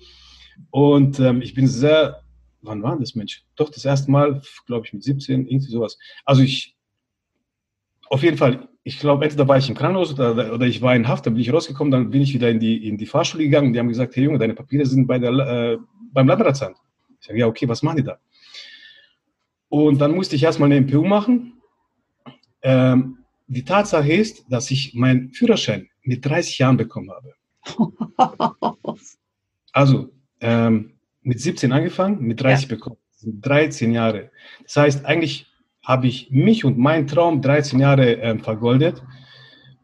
und 0.69 1.17
ähm, 1.21 1.41
ich 1.41 1.53
bin 1.53 1.67
sehr, 1.67 2.21
wann 2.61 2.83
war 2.83 2.99
das, 2.99 3.15
Mensch? 3.15 3.45
Doch, 3.55 3.69
das 3.69 3.85
erste 3.85 4.11
Mal, 4.11 4.41
glaube 4.65 4.85
ich, 4.85 4.91
mit 4.91 5.03
17, 5.03 5.47
irgendwie 5.47 5.71
sowas. 5.71 5.97
Also 6.25 6.41
ich, 6.41 6.75
auf 8.09 8.21
jeden 8.21 8.37
Fall, 8.37 8.67
ich 8.87 8.99
glaube, 8.99 9.25
entweder 9.25 9.47
war 9.47 9.57
ich 9.57 9.67
im 9.67 9.75
Krankenhaus 9.75 10.13
oder, 10.13 10.53
oder 10.53 10.67
ich 10.67 10.79
war 10.79 10.95
in 10.95 11.07
Haft, 11.07 11.25
dann 11.25 11.33
bin 11.33 11.41
ich 11.41 11.51
rausgekommen, 11.51 11.89
dann 11.89 12.11
bin 12.11 12.21
ich 12.21 12.35
wieder 12.35 12.51
in 12.51 12.59
die, 12.59 12.87
in 12.87 12.99
die 12.99 13.07
Fahrschule 13.07 13.43
gegangen. 13.43 13.73
Die 13.73 13.79
haben 13.79 13.87
gesagt, 13.87 14.15
hey 14.15 14.25
Junge, 14.25 14.37
deine 14.37 14.53
Papiere 14.53 14.85
sind 14.85 15.07
bei 15.07 15.17
der, 15.17 15.31
äh, 15.31 15.77
beim 16.13 16.27
Landratsamt. 16.27 16.77
Ich 17.19 17.25
sage, 17.25 17.39
ja, 17.39 17.47
okay, 17.47 17.67
was 17.67 17.81
machen 17.81 17.97
die 17.97 18.03
da? 18.03 18.19
Und 19.69 19.99
dann 19.99 20.13
musste 20.13 20.35
ich 20.35 20.43
erstmal 20.43 20.71
eine 20.71 20.81
MPU 20.81 21.03
machen. 21.03 21.53
Ähm, 22.61 23.17
die 23.47 23.65
Tatsache 23.65 24.13
ist, 24.13 24.45
dass 24.49 24.69
ich 24.69 24.93
meinen 24.93 25.31
Führerschein 25.31 25.89
mit 26.03 26.23
30 26.23 26.59
Jahren 26.59 26.77
bekommen 26.77 27.11
habe. 27.11 27.33
Also 29.73 30.09
ähm, 30.39 30.93
mit 31.21 31.41
17 31.41 31.73
angefangen, 31.73 32.21
mit 32.21 32.41
30 32.41 32.69
ja. 32.69 32.75
bekommen. 32.77 32.95
Das 33.11 33.21
sind 33.21 33.45
13 33.45 33.91
Jahre. 33.91 34.31
Das 34.63 34.77
heißt, 34.77 35.03
eigentlich 35.03 35.47
habe 35.85 36.07
ich 36.07 36.29
mich 36.31 36.65
und 36.65 36.77
meinen 36.77 37.07
Traum 37.07 37.41
13 37.41 37.79
Jahre 37.79 38.13
ähm, 38.13 38.39
vergoldet 38.39 39.01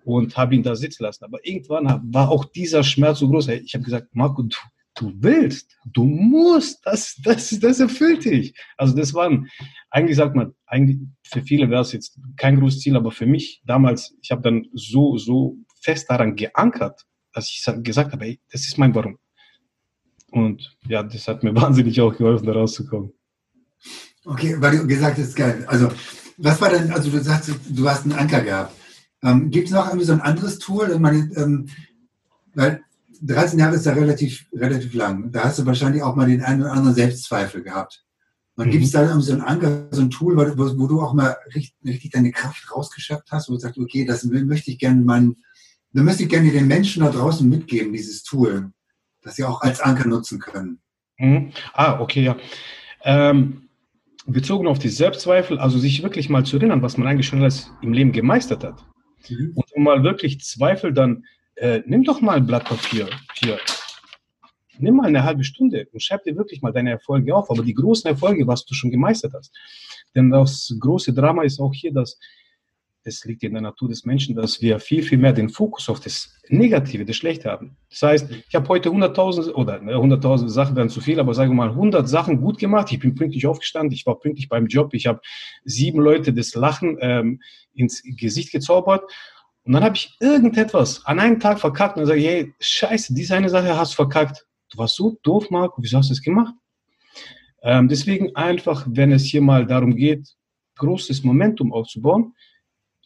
und 0.03 0.35
habe 0.35 0.55
ihn 0.55 0.63
da 0.63 0.75
sitzen 0.75 1.03
lassen. 1.03 1.23
Aber 1.23 1.39
irgendwann 1.43 2.01
war 2.13 2.29
auch 2.29 2.45
dieser 2.45 2.83
Schmerz 2.83 3.19
so 3.19 3.29
groß. 3.29 3.49
Ich 3.49 3.73
habe 3.73 3.83
gesagt, 3.83 4.07
Marco, 4.13 4.41
du, 4.41 4.57
du 4.95 5.13
willst, 5.17 5.77
du 5.85 6.03
musst, 6.03 6.85
das, 6.85 7.15
das, 7.23 7.49
das 7.59 7.79
erfüllt 7.79 8.25
dich. 8.25 8.53
Also 8.77 8.95
das 8.95 9.13
waren, 9.13 9.47
eigentlich 9.91 10.17
sagt 10.17 10.35
man, 10.35 10.53
eigentlich 10.65 10.97
für 11.23 11.41
viele 11.43 11.69
wäre 11.69 11.81
es 11.81 11.91
jetzt 11.91 12.19
kein 12.35 12.59
großes 12.59 12.81
Ziel, 12.81 12.95
aber 12.95 13.11
für 13.11 13.27
mich 13.27 13.61
damals, 13.65 14.15
ich 14.21 14.31
habe 14.31 14.41
dann 14.41 14.65
so, 14.73 15.17
so 15.17 15.57
fest 15.81 16.09
daran 16.09 16.35
geankert, 16.35 17.05
dass 17.33 17.49
ich 17.49 17.63
gesagt 17.83 18.11
habe, 18.11 18.25
ey, 18.25 18.39
das 18.51 18.67
ist 18.67 18.77
mein 18.77 18.93
Warum. 18.95 19.17
Und 20.31 20.75
ja, 20.87 21.03
das 21.03 21.27
hat 21.27 21.43
mir 21.43 21.55
wahnsinnig 21.61 21.99
auch 22.01 22.15
geholfen, 22.15 22.47
da 22.47 22.53
rauszukommen. 22.53 23.13
Okay, 24.25 24.55
weil 24.59 24.77
du 24.77 24.87
gesagt 24.87 25.17
hast, 25.17 25.35
geil. 25.35 25.63
Also, 25.67 25.91
was 26.37 26.61
war 26.61 26.69
denn, 26.69 26.91
also 26.91 27.09
du 27.09 27.21
sagst, 27.21 27.51
du 27.69 27.89
hast 27.89 28.03
einen 28.03 28.13
Anker 28.13 28.41
gehabt. 28.41 28.75
Ähm, 29.23 29.51
Gibt 29.51 29.67
es 29.67 29.73
noch 29.73 29.87
irgendwie 29.87 30.05
so 30.05 30.13
ein 30.13 30.21
anderes 30.21 30.59
Tool? 30.59 30.97
Meine, 30.99 31.29
ähm, 31.35 31.69
weil 32.53 32.83
13 33.21 33.59
Jahre 33.59 33.75
ist 33.75 33.85
ja 33.85 33.93
relativ, 33.93 34.45
relativ 34.53 34.93
lang. 34.93 35.31
Da 35.31 35.43
hast 35.43 35.59
du 35.59 35.65
wahrscheinlich 35.65 36.01
auch 36.01 36.15
mal 36.15 36.27
den 36.27 36.41
einen 36.41 36.61
oder 36.61 36.71
anderen 36.71 36.95
Selbstzweifel 36.95 37.61
gehabt. 37.61 38.03
Und 38.55 38.67
mhm. 38.67 38.71
gibt 38.71 38.83
es 38.83 38.91
da 38.91 39.03
irgendwie 39.03 39.25
so 39.25 39.33
ein 39.33 39.41
Anker, 39.41 39.87
so 39.91 40.01
ein 40.01 40.09
Tool, 40.09 40.35
wo, 40.35 40.79
wo 40.79 40.87
du 40.87 41.01
auch 41.01 41.13
mal 41.13 41.37
richtig, 41.47 41.75
richtig, 41.85 42.11
deine 42.11 42.31
Kraft 42.31 42.71
rausgeschöpft 42.75 43.31
hast, 43.31 43.49
wo 43.49 43.53
du 43.53 43.59
sagst, 43.59 43.77
okay, 43.77 44.05
das 44.05 44.23
möchte 44.23 44.71
ich 44.71 44.79
gerne 44.79 45.01
meinen, 45.01 45.37
da 45.93 46.03
möchte 46.03 46.23
ich 46.23 46.29
gerne 46.29 46.51
den 46.51 46.67
Menschen 46.67 47.03
da 47.03 47.09
draußen 47.09 47.47
mitgeben, 47.47 47.93
dieses 47.93 48.23
Tool, 48.23 48.71
das 49.21 49.35
sie 49.35 49.43
auch 49.43 49.61
als 49.61 49.79
Anker 49.79 50.07
nutzen 50.07 50.39
können. 50.39 50.79
Mhm. 51.17 51.51
Ah, 51.73 51.99
okay, 51.99 52.23
ja. 52.23 52.37
Ähm, 53.03 53.69
bezogen 54.25 54.67
auf 54.67 54.79
die 54.79 54.89
Selbstzweifel, 54.89 55.59
also 55.59 55.79
sich 55.79 56.03
wirklich 56.03 56.29
mal 56.29 56.45
zu 56.45 56.57
erinnern, 56.57 56.81
was 56.81 56.97
man 56.97 57.07
eigentlich 57.07 57.27
schon 57.27 57.41
alles 57.41 57.71
im 57.81 57.93
Leben 57.93 58.11
gemeistert 58.11 58.63
hat. 58.63 58.85
Mhm. 59.29 59.53
Und 59.55 59.65
um 59.73 59.83
mal 59.83 60.03
wirklich 60.03 60.41
Zweifel 60.41 60.93
dann, 60.93 61.25
äh, 61.55 61.81
nimm 61.85 62.03
doch 62.03 62.21
mal 62.21 62.37
ein 62.37 62.45
Blatt 62.45 62.65
Papier 62.65 63.09
hier. 63.33 63.59
Nimm 64.77 64.95
mal 64.95 65.07
eine 65.07 65.23
halbe 65.23 65.43
Stunde 65.43 65.87
und 65.91 66.01
schreib 66.01 66.23
dir 66.23 66.35
wirklich 66.35 66.61
mal 66.61 66.71
deine 66.71 66.91
Erfolge 66.91 67.35
auf, 67.35 67.51
aber 67.51 67.63
die 67.63 67.73
großen 67.73 68.09
Erfolge, 68.09 68.47
was 68.47 68.65
du 68.65 68.73
schon 68.73 68.89
gemeistert 68.89 69.33
hast. 69.33 69.55
Denn 70.15 70.29
das 70.29 70.75
große 70.79 71.13
Drama 71.13 71.43
ist 71.43 71.59
auch 71.59 71.73
hier, 71.73 71.93
dass 71.93 72.17
es 73.03 73.25
liegt 73.25 73.43
in 73.43 73.53
der 73.53 73.61
Natur 73.61 73.89
des 73.89 74.05
Menschen, 74.05 74.35
dass 74.35 74.61
wir 74.61 74.79
viel, 74.79 75.03
viel 75.03 75.17
mehr 75.17 75.33
den 75.33 75.49
Fokus 75.49 75.89
auf 75.89 75.99
das 75.99 76.37
Negative, 76.49 77.05
das 77.05 77.15
Schlechte 77.15 77.49
haben. 77.49 77.77
Das 77.89 78.01
heißt, 78.01 78.31
ich 78.47 78.55
habe 78.55 78.67
heute 78.67 78.89
100.000 78.89 79.53
oder 79.53 79.79
100.000 79.81 80.49
Sachen 80.49 80.75
wären 80.75 80.89
zu 80.89 81.01
viel, 81.01 81.19
aber 81.19 81.33
sagen 81.33 81.51
wir 81.51 81.55
mal 81.55 81.69
100 81.69 82.07
Sachen 82.07 82.41
gut 82.41 82.59
gemacht. 82.59 82.91
Ich 82.91 82.99
bin 82.99 83.15
pünktlich 83.15 83.47
aufgestanden, 83.47 83.93
ich 83.93 84.05
war 84.05 84.19
pünktlich 84.19 84.49
beim 84.49 84.67
Job, 84.67 84.93
ich 84.93 85.07
habe 85.07 85.21
sieben 85.63 85.99
Leute 85.99 86.33
das 86.33 86.53
Lachen 86.53 86.97
ähm, 87.01 87.41
ins 87.73 88.03
Gesicht 88.03 88.51
gezaubert. 88.51 89.09
Und 89.63 89.73
dann 89.73 89.83
habe 89.83 89.95
ich 89.95 90.15
irgendetwas 90.19 91.05
an 91.05 91.19
einem 91.19 91.39
Tag 91.39 91.59
verkackt 91.59 91.97
und 91.97 92.05
sage 92.05 92.21
hey, 92.21 92.53
scheiße, 92.59 93.13
diese 93.13 93.35
eine 93.35 93.49
Sache 93.49 93.77
hast 93.77 93.93
du 93.93 93.95
verkackt. 93.95 94.45
Du 94.71 94.77
warst 94.77 94.95
so 94.95 95.17
doof, 95.23 95.49
Marco, 95.49 95.81
wieso 95.81 95.97
hast 95.97 96.09
du 96.09 96.13
das 96.13 96.21
gemacht? 96.21 96.53
Ähm, 97.63 97.87
deswegen 97.87 98.35
einfach, 98.35 98.85
wenn 98.89 99.11
es 99.11 99.23
hier 99.23 99.41
mal 99.41 99.65
darum 99.65 99.95
geht, 99.95 100.35
großes 100.77 101.23
Momentum 101.23 101.73
aufzubauen, 101.73 102.33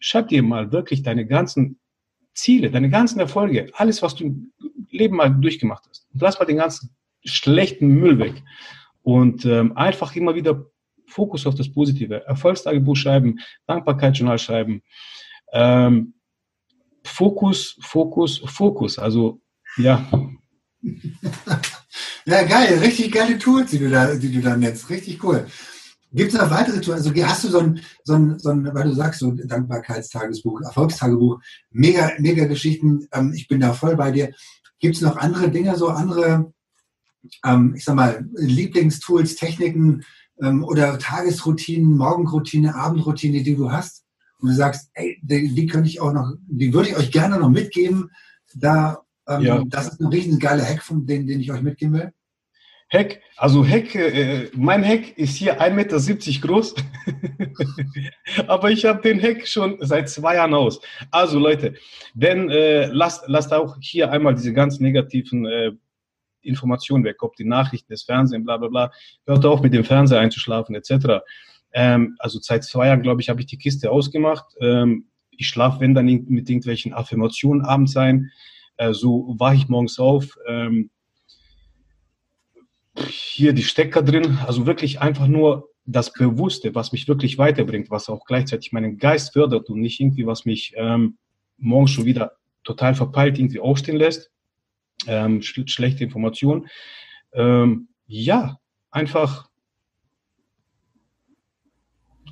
schreib 0.06 0.28
dir 0.28 0.44
mal 0.44 0.72
wirklich 0.72 1.02
deine 1.02 1.26
ganzen 1.26 1.80
Ziele, 2.34 2.70
deine 2.70 2.90
ganzen 2.90 3.20
Erfolge, 3.20 3.72
alles, 3.74 4.02
was 4.04 4.16
du 4.16 4.26
im 4.26 4.54
Leben 4.92 5.16
mal 5.16 5.30
durchgemacht 5.30 5.86
hast. 5.90 6.08
Und 6.14 6.22
lass 6.22 6.38
mal 6.38 6.46
den 6.46 6.58
ganzen 6.58 6.96
schlechten 7.24 7.88
Müll 7.88 8.20
weg. 8.20 8.44
Und 9.02 9.46
ähm, 9.46 9.76
einfach 9.76 10.16
immer 10.16 10.36
wieder 10.36 10.66
Fokus 11.08 11.48
auf 11.48 11.56
das 11.56 11.72
Positive. 11.72 12.24
Erfolgstagebuch 12.26 12.96
schreiben, 12.96 13.40
Dankbarkeitsjournal 13.66 14.38
schreiben. 14.38 14.84
Ähm, 15.54 16.14
Fokus, 17.04 17.78
Fokus, 17.82 18.40
Fokus. 18.46 19.00
Also, 19.00 19.42
ja. 19.78 20.08
ja, 22.26 22.44
geil. 22.44 22.80
Richtig 22.80 23.12
geile 23.12 23.40
Tools, 23.40 23.72
die 23.72 23.80
du 23.80 23.90
da, 23.90 24.16
die 24.16 24.32
du 24.32 24.42
da 24.42 24.56
nennst. 24.56 24.90
Richtig 24.90 25.24
cool. 25.24 25.48
Gibt 26.14 26.34
es 26.34 26.40
noch 26.40 26.50
weitere 26.50 26.80
Tools? 26.80 27.06
Also 27.06 27.24
hast 27.24 27.44
du 27.44 27.50
so 27.50 27.60
ein, 27.60 27.82
so 28.04 28.14
ein, 28.14 28.40
so 28.40 28.50
ein, 28.50 28.74
weil 28.74 28.84
du 28.84 28.94
sagst, 28.94 29.20
so 29.20 29.32
Dankbarkeitstagesbuch, 29.32 30.62
Erfolgstagebuch, 30.62 31.42
mega, 31.72 32.12
mega 32.20 32.46
Geschichten. 32.46 33.08
Ähm, 33.12 33.34
ich 33.34 33.48
bin 33.48 33.60
da 33.60 33.74
voll 33.74 33.96
bei 33.96 34.12
dir. 34.12 34.32
Gibt 34.80 34.96
es 34.96 35.02
noch 35.02 35.18
andere 35.18 35.50
Dinge, 35.50 35.76
so 35.76 35.90
andere, 35.90 36.54
ähm, 37.44 37.74
ich 37.76 37.84
sag 37.84 37.96
mal, 37.96 38.26
Lieblingstools, 38.34 39.36
Techniken 39.36 40.04
ähm, 40.42 40.64
oder 40.64 40.98
Tagesroutinen, 41.00 41.98
Morgenroutine, 41.98 42.76
Abendroutine, 42.76 43.44
die 43.44 43.56
du 43.56 43.72
hast? 43.72 44.04
Und 44.40 44.50
du 44.50 44.56
sagst, 44.56 44.90
ey, 44.94 45.20
die, 45.22 45.54
die 45.54 45.66
könnte 45.66 45.90
ich 45.90 46.02
auch 46.02 46.14
noch, 46.14 46.34
die 46.48 46.74
würde 46.74 46.90
ich 46.90 46.98
euch 46.98 47.12
gerne 47.12 47.40
noch 47.40 47.50
mitgeben. 47.50 48.12
Da, 48.54 49.00
ähm, 49.28 49.42
ja. 49.42 49.64
das 49.66 49.88
ist 49.88 50.00
ein 50.00 50.08
riesen 50.08 50.40
geiler 50.40 50.64
Hack, 50.64 50.84
von 50.84 51.06
den, 51.06 51.28
den 51.28 51.40
ich 51.40 51.52
euch 51.52 51.62
mitgeben 51.62 51.94
will. 51.94 52.14
Heck, 52.96 53.22
also 53.36 53.66
Heck, 53.66 53.94
äh, 53.94 54.50
mein 54.54 54.82
Heck 54.82 55.18
ist 55.18 55.36
hier 55.36 55.62
1,70 55.62 55.74
Meter 55.74 56.48
groß, 56.48 56.76
aber 58.48 58.72
ich 58.72 58.86
habe 58.86 59.02
den 59.02 59.20
Heck 59.20 59.46
schon 59.46 59.76
seit 59.82 60.08
zwei 60.08 60.36
Jahren 60.36 60.54
aus. 60.54 60.80
Also 61.12 61.38
Leute, 61.38 61.74
wenn, 62.14 62.50
äh, 62.50 62.86
lasst, 62.86 63.26
lasst 63.28 63.52
auch 63.54 63.76
hier 63.82 64.12
einmal 64.12 64.34
diese 64.34 64.54
ganz 64.54 64.80
negativen 64.80 65.46
äh, 65.46 65.72
Informationen 66.42 67.04
weg, 67.04 67.22
ob 67.22 67.36
die 67.36 67.44
Nachrichten, 67.44 67.92
das 67.92 68.04
Fernsehen, 68.04 68.46
bla 68.46 68.56
bla 68.56 68.70
bla, 68.70 68.92
hört 69.26 69.46
auf 69.46 69.62
mit 69.62 69.74
dem 69.74 69.84
Fernseher 69.84 70.22
einzuschlafen 70.22 70.74
etc. 70.74 71.22
Ähm, 71.74 72.16
also 72.20 72.40
seit 72.42 72.64
zwei 72.64 72.88
Jahren, 72.88 73.02
glaube 73.02 73.20
ich, 73.20 73.28
habe 73.28 73.42
ich 73.42 73.48
die 73.48 73.58
Kiste 73.58 73.92
ausgemacht. 73.92 74.46
Ähm, 74.62 75.10
ich 75.32 75.50
schlafe, 75.50 75.82
wenn 75.82 75.96
dann 75.96 76.06
mit 76.06 76.50
irgendwelchen 76.50 76.94
Affirmationen 76.94 77.66
abends 77.66 77.98
ein. 77.98 78.32
Äh, 78.78 78.94
so 78.94 79.36
wache 79.38 79.56
ich 79.56 79.68
morgens 79.68 80.00
auf. 80.00 80.38
Ähm, 80.48 80.92
hier 82.98 83.54
die 83.54 83.64
Stecker 83.64 84.02
drin, 84.02 84.40
also 84.46 84.66
wirklich 84.66 85.02
einfach 85.02 85.28
nur 85.28 85.70
das 85.86 86.12
Bewusste, 86.12 86.74
was 86.74 86.92
mich 86.92 87.08
wirklich 87.08 87.38
weiterbringt, 87.38 87.92
was 87.92 88.10
auch 88.10 88.26
gleichzeitig 88.26 88.72
meinen 88.72 88.98
Geist 88.98 89.34
fördert 89.34 89.70
und 89.70 89.80
nicht 89.80 90.00
irgendwie, 90.00 90.26
was 90.26 90.46
mich 90.46 90.74
ähm, 90.76 91.18
morgens 91.58 91.92
schon 91.92 92.06
wieder 92.06 92.34
total 92.64 92.96
verpeilt 92.96 93.38
irgendwie 93.38 93.60
aufstehen 93.60 93.98
lässt. 93.98 94.32
Ähm, 95.08 95.42
sch 95.42 95.62
schlechte 95.68 96.04
Informationen. 96.04 96.68
Ähm, 97.34 97.90
ja, 98.08 98.60
einfach 98.92 99.50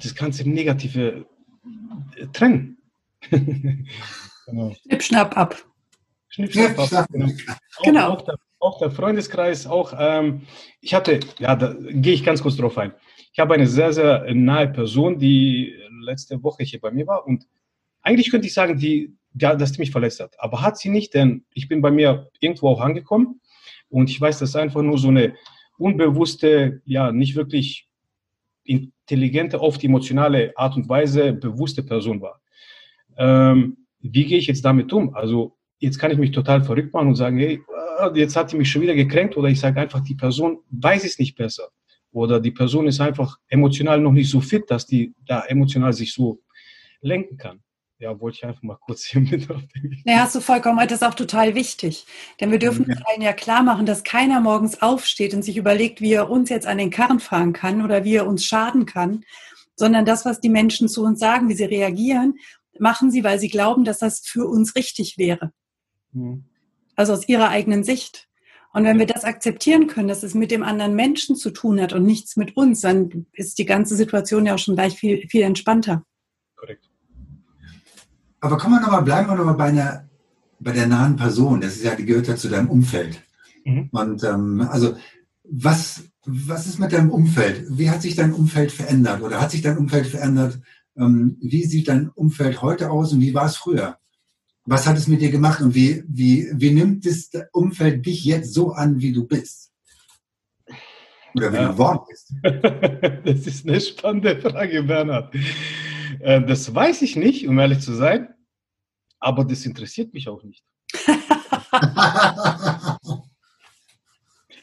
das 0.02 0.16
ganze 0.16 0.50
Negative 0.50 1.26
äh, 2.16 2.28
trennen. 2.34 2.78
genau. 3.30 4.76
Schnipp, 4.82 5.04
schnapp 5.04 5.38
ab. 5.38 5.64
Schnipp, 6.30 6.52
schnapp 6.52 6.80
ab. 6.80 7.08
Genau. 7.12 7.30
genau. 7.84 8.10
Auch, 8.10 8.28
auch 8.28 8.38
auch 8.64 8.80
der 8.80 8.92
Freundeskreis, 8.92 9.68
auch, 9.68 9.94
ähm, 9.98 10.44
ich 10.82 10.94
hatte, 10.94 11.20
ja, 11.40 11.56
da 11.56 11.76
gehe 11.80 12.14
ich 12.14 12.24
ganz 12.24 12.42
kurz 12.42 12.56
drauf 12.56 12.78
ein. 12.78 12.94
Ich 13.32 13.40
habe 13.40 13.54
eine 13.54 13.68
sehr, 13.68 13.94
sehr 13.94 14.34
nahe 14.34 14.68
Person, 14.68 15.20
die 15.20 15.76
letzte 16.02 16.42
Woche 16.44 16.64
hier 16.64 16.80
bei 16.80 16.92
mir 16.92 17.08
war 17.08 17.28
und 17.28 17.46
eigentlich 18.02 18.32
könnte 18.32 18.48
ich 18.48 18.54
sagen, 18.54 18.78
die, 18.78 19.16
ja, 19.40 19.56
dass 19.56 19.72
die 19.72 19.80
mich 19.80 19.92
verletzt 19.92 20.20
hat. 20.20 20.36
Aber 20.40 20.62
hat 20.62 20.78
sie 20.78 20.90
nicht, 20.90 21.14
denn 21.14 21.46
ich 21.54 21.68
bin 21.68 21.82
bei 21.82 21.92
mir 21.92 22.30
irgendwo 22.40 22.70
auch 22.70 22.82
angekommen 22.82 23.42
und 23.90 24.10
ich 24.10 24.20
weiß, 24.20 24.40
dass 24.40 24.56
einfach 24.56 24.82
nur 24.82 24.98
so 24.98 25.08
eine 25.08 25.36
unbewusste, 25.78 26.82
ja, 26.86 27.12
nicht 27.12 27.36
wirklich 27.36 27.88
intelligente, 28.64 29.62
oft 29.62 29.84
emotionale 29.84 30.54
Art 30.56 30.76
und 30.76 30.88
Weise 30.88 31.34
bewusste 31.34 31.84
Person 31.84 32.22
war. 32.22 32.42
Ähm, 33.18 33.88
wie 34.00 34.26
gehe 34.26 34.38
ich 34.38 34.48
jetzt 34.48 34.64
damit 34.64 34.94
um? 34.94 35.16
Also 35.16 35.58
jetzt 35.80 35.98
kann 35.98 36.12
ich 36.12 36.18
mich 36.18 36.32
total 36.32 36.64
verrückt 36.64 36.94
machen 36.94 37.10
und 37.10 37.16
sagen, 37.16 37.38
hey, 37.38 37.62
jetzt 38.14 38.36
hat 38.36 38.52
die 38.52 38.58
mich 38.58 38.72
schon 38.72 38.82
wieder 38.82 38.96
gekränkt 38.96 39.38
oder 39.38 39.50
ich 39.50 39.60
sage 39.60 39.80
einfach, 39.80 40.02
die 40.02 40.16
Person 40.16 40.60
weiß 40.70 41.04
es 41.06 41.20
nicht 41.20 41.36
besser 41.36 41.70
oder 42.12 42.40
die 42.40 42.52
Person 42.52 42.88
ist 42.88 43.02
einfach 43.02 43.38
emotional 43.48 44.00
noch 44.00 44.12
nicht 44.12 44.30
so 44.30 44.42
fit, 44.42 44.70
dass 44.70 44.86
die 44.86 45.14
da 45.26 45.42
emotional 45.46 45.94
sich 45.94 46.14
so 46.14 46.42
lenken 47.02 47.38
kann. 47.38 47.62
Ja, 48.00 48.20
wollte 48.20 48.38
ich 48.38 48.46
einfach 48.46 48.64
mal 48.64 48.78
kurz 48.82 49.06
hier 49.06 49.22
mit 49.22 49.50
auf 49.50 49.62
den 49.68 50.02
Ja, 50.06 50.20
hast 50.20 50.36
du 50.36 50.42
vollkommen, 50.42 50.78
das 50.80 51.02
ist 51.02 51.04
auch 51.04 51.14
total 51.14 51.56
wichtig. 51.56 52.06
Denn 52.40 52.52
wir 52.52 52.60
dürfen 52.60 52.86
ja. 52.90 52.98
allen 53.06 53.22
ja 53.22 53.34
klar 53.34 53.64
machen, 53.64 53.86
dass 53.86 54.04
keiner 54.04 54.42
morgens 54.42 54.82
aufsteht 54.82 55.34
und 55.34 55.44
sich 55.44 55.58
überlegt, 55.58 56.02
wie 56.02 56.14
er 56.14 56.30
uns 56.30 56.50
jetzt 56.50 56.68
an 56.68 56.78
den 56.78 56.90
Karren 56.90 57.20
fahren 57.20 57.54
kann 57.54 57.82
oder 57.84 58.04
wie 58.04 58.16
er 58.16 58.28
uns 58.28 58.46
schaden 58.46 58.86
kann, 58.86 59.24
sondern 59.76 60.06
das, 60.06 60.26
was 60.26 60.42
die 60.42 60.50
Menschen 60.50 60.90
zu 60.90 61.04
uns 61.04 61.20
sagen, 61.20 61.50
wie 61.50 61.54
sie 61.54 61.64
reagieren, 61.64 62.36
machen 62.78 63.12
sie, 63.12 63.24
weil 63.24 63.40
sie 63.40 63.50
glauben, 63.50 63.86
dass 63.86 64.00
das 64.00 64.20
für 64.20 64.46
uns 64.48 64.76
richtig 64.76 65.18
wäre. 65.18 65.52
Mhm. 66.12 66.46
Also 66.96 67.14
aus 67.14 67.28
ihrer 67.28 67.50
eigenen 67.50 67.84
Sicht. 67.84 68.28
Und 68.74 68.86
wenn 68.86 68.98
wir 68.98 69.06
das 69.06 69.24
akzeptieren 69.24 69.88
können, 69.88 70.08
dass 70.08 70.24
es 70.24 70.34
mit 70.34 70.50
dem 70.50 70.64
anderen 70.64 70.96
Menschen 70.96 71.36
zu 71.36 71.52
tun 71.52 71.80
hat 71.80 71.94
und 71.94 72.06
nichts 72.06 72.36
mit 72.38 72.58
uns, 72.58 72.82
dann 72.82 73.28
ist 73.34 73.60
die 73.60 73.66
ganze 73.66 73.96
Situation 73.96 74.48
ja 74.48 74.56
auch 74.56 74.60
schon 74.60 74.76
gleich 74.76 74.98
viel, 74.98 75.28
viel 75.30 75.44
entspannter. 75.44 76.04
Korrekt. 76.56 76.90
Aber 78.40 78.58
kommen 78.58 78.76
wir 78.76 78.82
nochmal, 78.82 79.04
bleiben 79.04 79.30
wir 79.30 79.36
nochmal 79.36 79.54
bei 79.54 79.66
einer, 79.66 80.10
bei 80.60 80.72
der 80.72 80.88
nahen 80.88 81.16
Person. 81.16 81.62
Das 81.62 81.76
ist 81.76 81.84
ja, 81.84 81.96
die 81.96 82.06
gehört 82.06 82.28
ja 82.28 82.36
zu 82.36 82.50
deinem 82.50 82.70
Umfeld. 82.70 83.22
Mhm. 83.64 83.90
Und 83.92 84.24
ähm, 84.24 84.68
also 84.70 84.96
was, 85.44 86.04
was 86.26 86.66
ist 86.66 86.80
mit 86.80 86.94
deinem 86.94 87.12
Umfeld? 87.12 87.66
Wie 87.70 87.90
hat 87.90 88.02
sich 88.02 88.16
dein 88.16 88.34
Umfeld 88.34 88.72
verändert 88.72 89.22
oder 89.22 89.40
hat 89.40 89.52
sich 89.52 89.62
dein 89.62 89.78
Umfeld 89.78 90.08
verändert? 90.08 90.60
Ähm, 90.98 91.38
wie 91.42 91.66
sieht 91.66 91.90
dein 91.90 92.10
Umfeld 92.10 92.62
heute 92.62 92.90
aus 92.90 93.14
und 93.14 93.22
wie 93.22 93.34
war 93.34 93.46
es 93.46 93.56
früher? 93.56 93.98
Was 94.66 94.88
hat 94.88 94.98
es 94.98 95.08
mit 95.08 95.22
dir 95.22 95.30
gemacht 95.30 95.62
und 95.62 95.76
wie, 95.76 96.04
wie, 96.08 96.50
wie 96.54 96.72
nimmt 96.72 97.06
das 97.06 97.30
Umfeld 97.52 98.06
dich 98.06 98.24
jetzt 98.24 98.54
so 98.54 98.72
an, 98.72 99.02
wie 99.02 99.12
du 99.12 99.28
bist? 99.28 99.74
Oder 101.36 101.52
wie 101.52 101.58
ja. 101.58 101.68
du 101.68 101.74
geworden 101.74 102.00
bist? 102.08 102.34
das 103.26 103.48
ist 103.48 103.68
eine 103.68 103.82
spannende 103.82 104.40
Frage, 104.40 104.84
Bernhard. 104.84 105.36
Äh, 106.20 106.46
das 106.46 106.74
weiß 106.74 107.02
ich 107.02 107.18
nicht, 107.18 107.48
um 107.48 107.60
ehrlich 107.60 107.80
zu 107.80 107.94
sein, 107.94 108.30
aber 109.20 109.44
das 109.44 109.66
interessiert 109.66 110.14
mich 110.14 110.30
auch 110.30 110.44
nicht. 110.44 110.64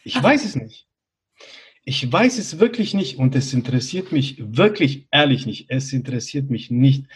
ich 0.04 0.22
weiß 0.22 0.44
es 0.44 0.54
nicht. 0.54 0.86
Ich 1.84 2.10
weiß 2.10 2.38
es 2.38 2.58
wirklich 2.58 2.94
nicht 2.94 3.18
und 3.18 3.34
es 3.34 3.52
interessiert 3.52 4.12
mich 4.12 4.36
wirklich 4.38 5.08
ehrlich 5.10 5.44
nicht. 5.44 5.66
Es 5.70 5.92
interessiert 5.92 6.48
mich 6.50 6.70
nicht. 6.70 7.06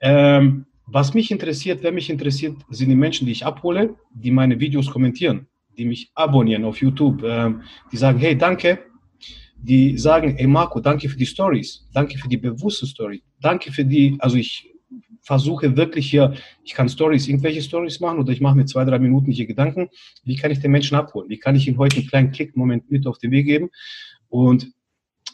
Ähm, 0.00 0.66
was 0.90 1.14
mich 1.14 1.30
interessiert, 1.30 1.82
wer 1.82 1.92
mich 1.92 2.10
interessiert, 2.10 2.56
sind 2.70 2.88
die 2.88 2.96
Menschen, 2.96 3.26
die 3.26 3.32
ich 3.32 3.44
abhole, 3.44 3.94
die 4.14 4.30
meine 4.30 4.58
Videos 4.58 4.90
kommentieren, 4.90 5.46
die 5.76 5.84
mich 5.84 6.10
abonnieren 6.14 6.64
auf 6.64 6.80
YouTube, 6.80 7.22
ähm, 7.24 7.62
die 7.92 7.96
sagen, 7.96 8.18
hey, 8.18 8.36
danke. 8.36 8.80
Die 9.60 9.98
sagen, 9.98 10.36
hey 10.36 10.46
Marco, 10.46 10.78
danke 10.78 11.08
für 11.08 11.16
die 11.16 11.26
Stories, 11.26 11.88
danke 11.92 12.16
für 12.16 12.28
die 12.28 12.36
bewusste 12.36 12.86
Story, 12.86 13.24
danke 13.40 13.72
für 13.72 13.84
die, 13.84 14.16
also 14.20 14.36
ich 14.36 14.72
versuche 15.20 15.76
wirklich 15.76 16.08
hier, 16.08 16.32
ich 16.62 16.74
kann 16.74 16.88
Stories, 16.88 17.26
irgendwelche 17.26 17.60
Stories 17.60 17.98
machen 17.98 18.20
oder 18.20 18.32
ich 18.32 18.40
mache 18.40 18.56
mir 18.56 18.66
zwei, 18.66 18.84
drei 18.84 19.00
Minuten 19.00 19.32
hier 19.32 19.46
Gedanken, 19.46 19.88
wie 20.22 20.36
kann 20.36 20.52
ich 20.52 20.60
den 20.60 20.70
Menschen 20.70 20.96
abholen, 20.96 21.28
wie 21.28 21.38
kann 21.38 21.56
ich 21.56 21.66
ihm 21.66 21.76
heute 21.76 21.96
einen 21.96 22.06
kleinen 22.06 22.30
Klick-Moment 22.30 22.88
mit 22.88 23.04
auf 23.08 23.18
den 23.18 23.32
Weg 23.32 23.46
geben 23.46 23.68
und 24.28 24.70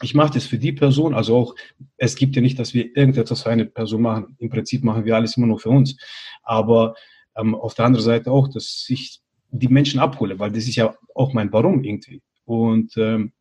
ich 0.01 0.13
mache 0.13 0.33
das 0.33 0.45
für 0.45 0.57
die 0.57 0.73
Person, 0.73 1.13
also 1.13 1.37
auch, 1.37 1.55
es 1.97 2.15
gibt 2.15 2.35
ja 2.35 2.41
nicht, 2.41 2.59
dass 2.59 2.73
wir 2.73 2.95
irgendetwas 2.95 3.43
für 3.43 3.49
eine 3.49 3.65
Person 3.65 4.01
machen. 4.01 4.35
Im 4.39 4.49
Prinzip 4.49 4.83
machen 4.83 5.05
wir 5.05 5.15
alles 5.15 5.37
immer 5.37 5.47
nur 5.47 5.59
für 5.59 5.69
uns. 5.69 5.97
Aber 6.43 6.95
ähm, 7.37 7.55
auf 7.55 7.75
der 7.75 7.85
anderen 7.85 8.03
Seite 8.03 8.31
auch, 8.31 8.47
dass 8.49 8.85
ich 8.89 9.21
die 9.51 9.67
Menschen 9.67 9.99
abhole, 9.99 10.37
weil 10.37 10.51
das 10.51 10.67
ist 10.67 10.75
ja 10.75 10.93
auch 11.13 11.33
mein 11.33 11.51
Warum 11.53 11.83
irgendwie. 11.83 12.21
Und 12.43 12.95
ähm, 12.97 13.31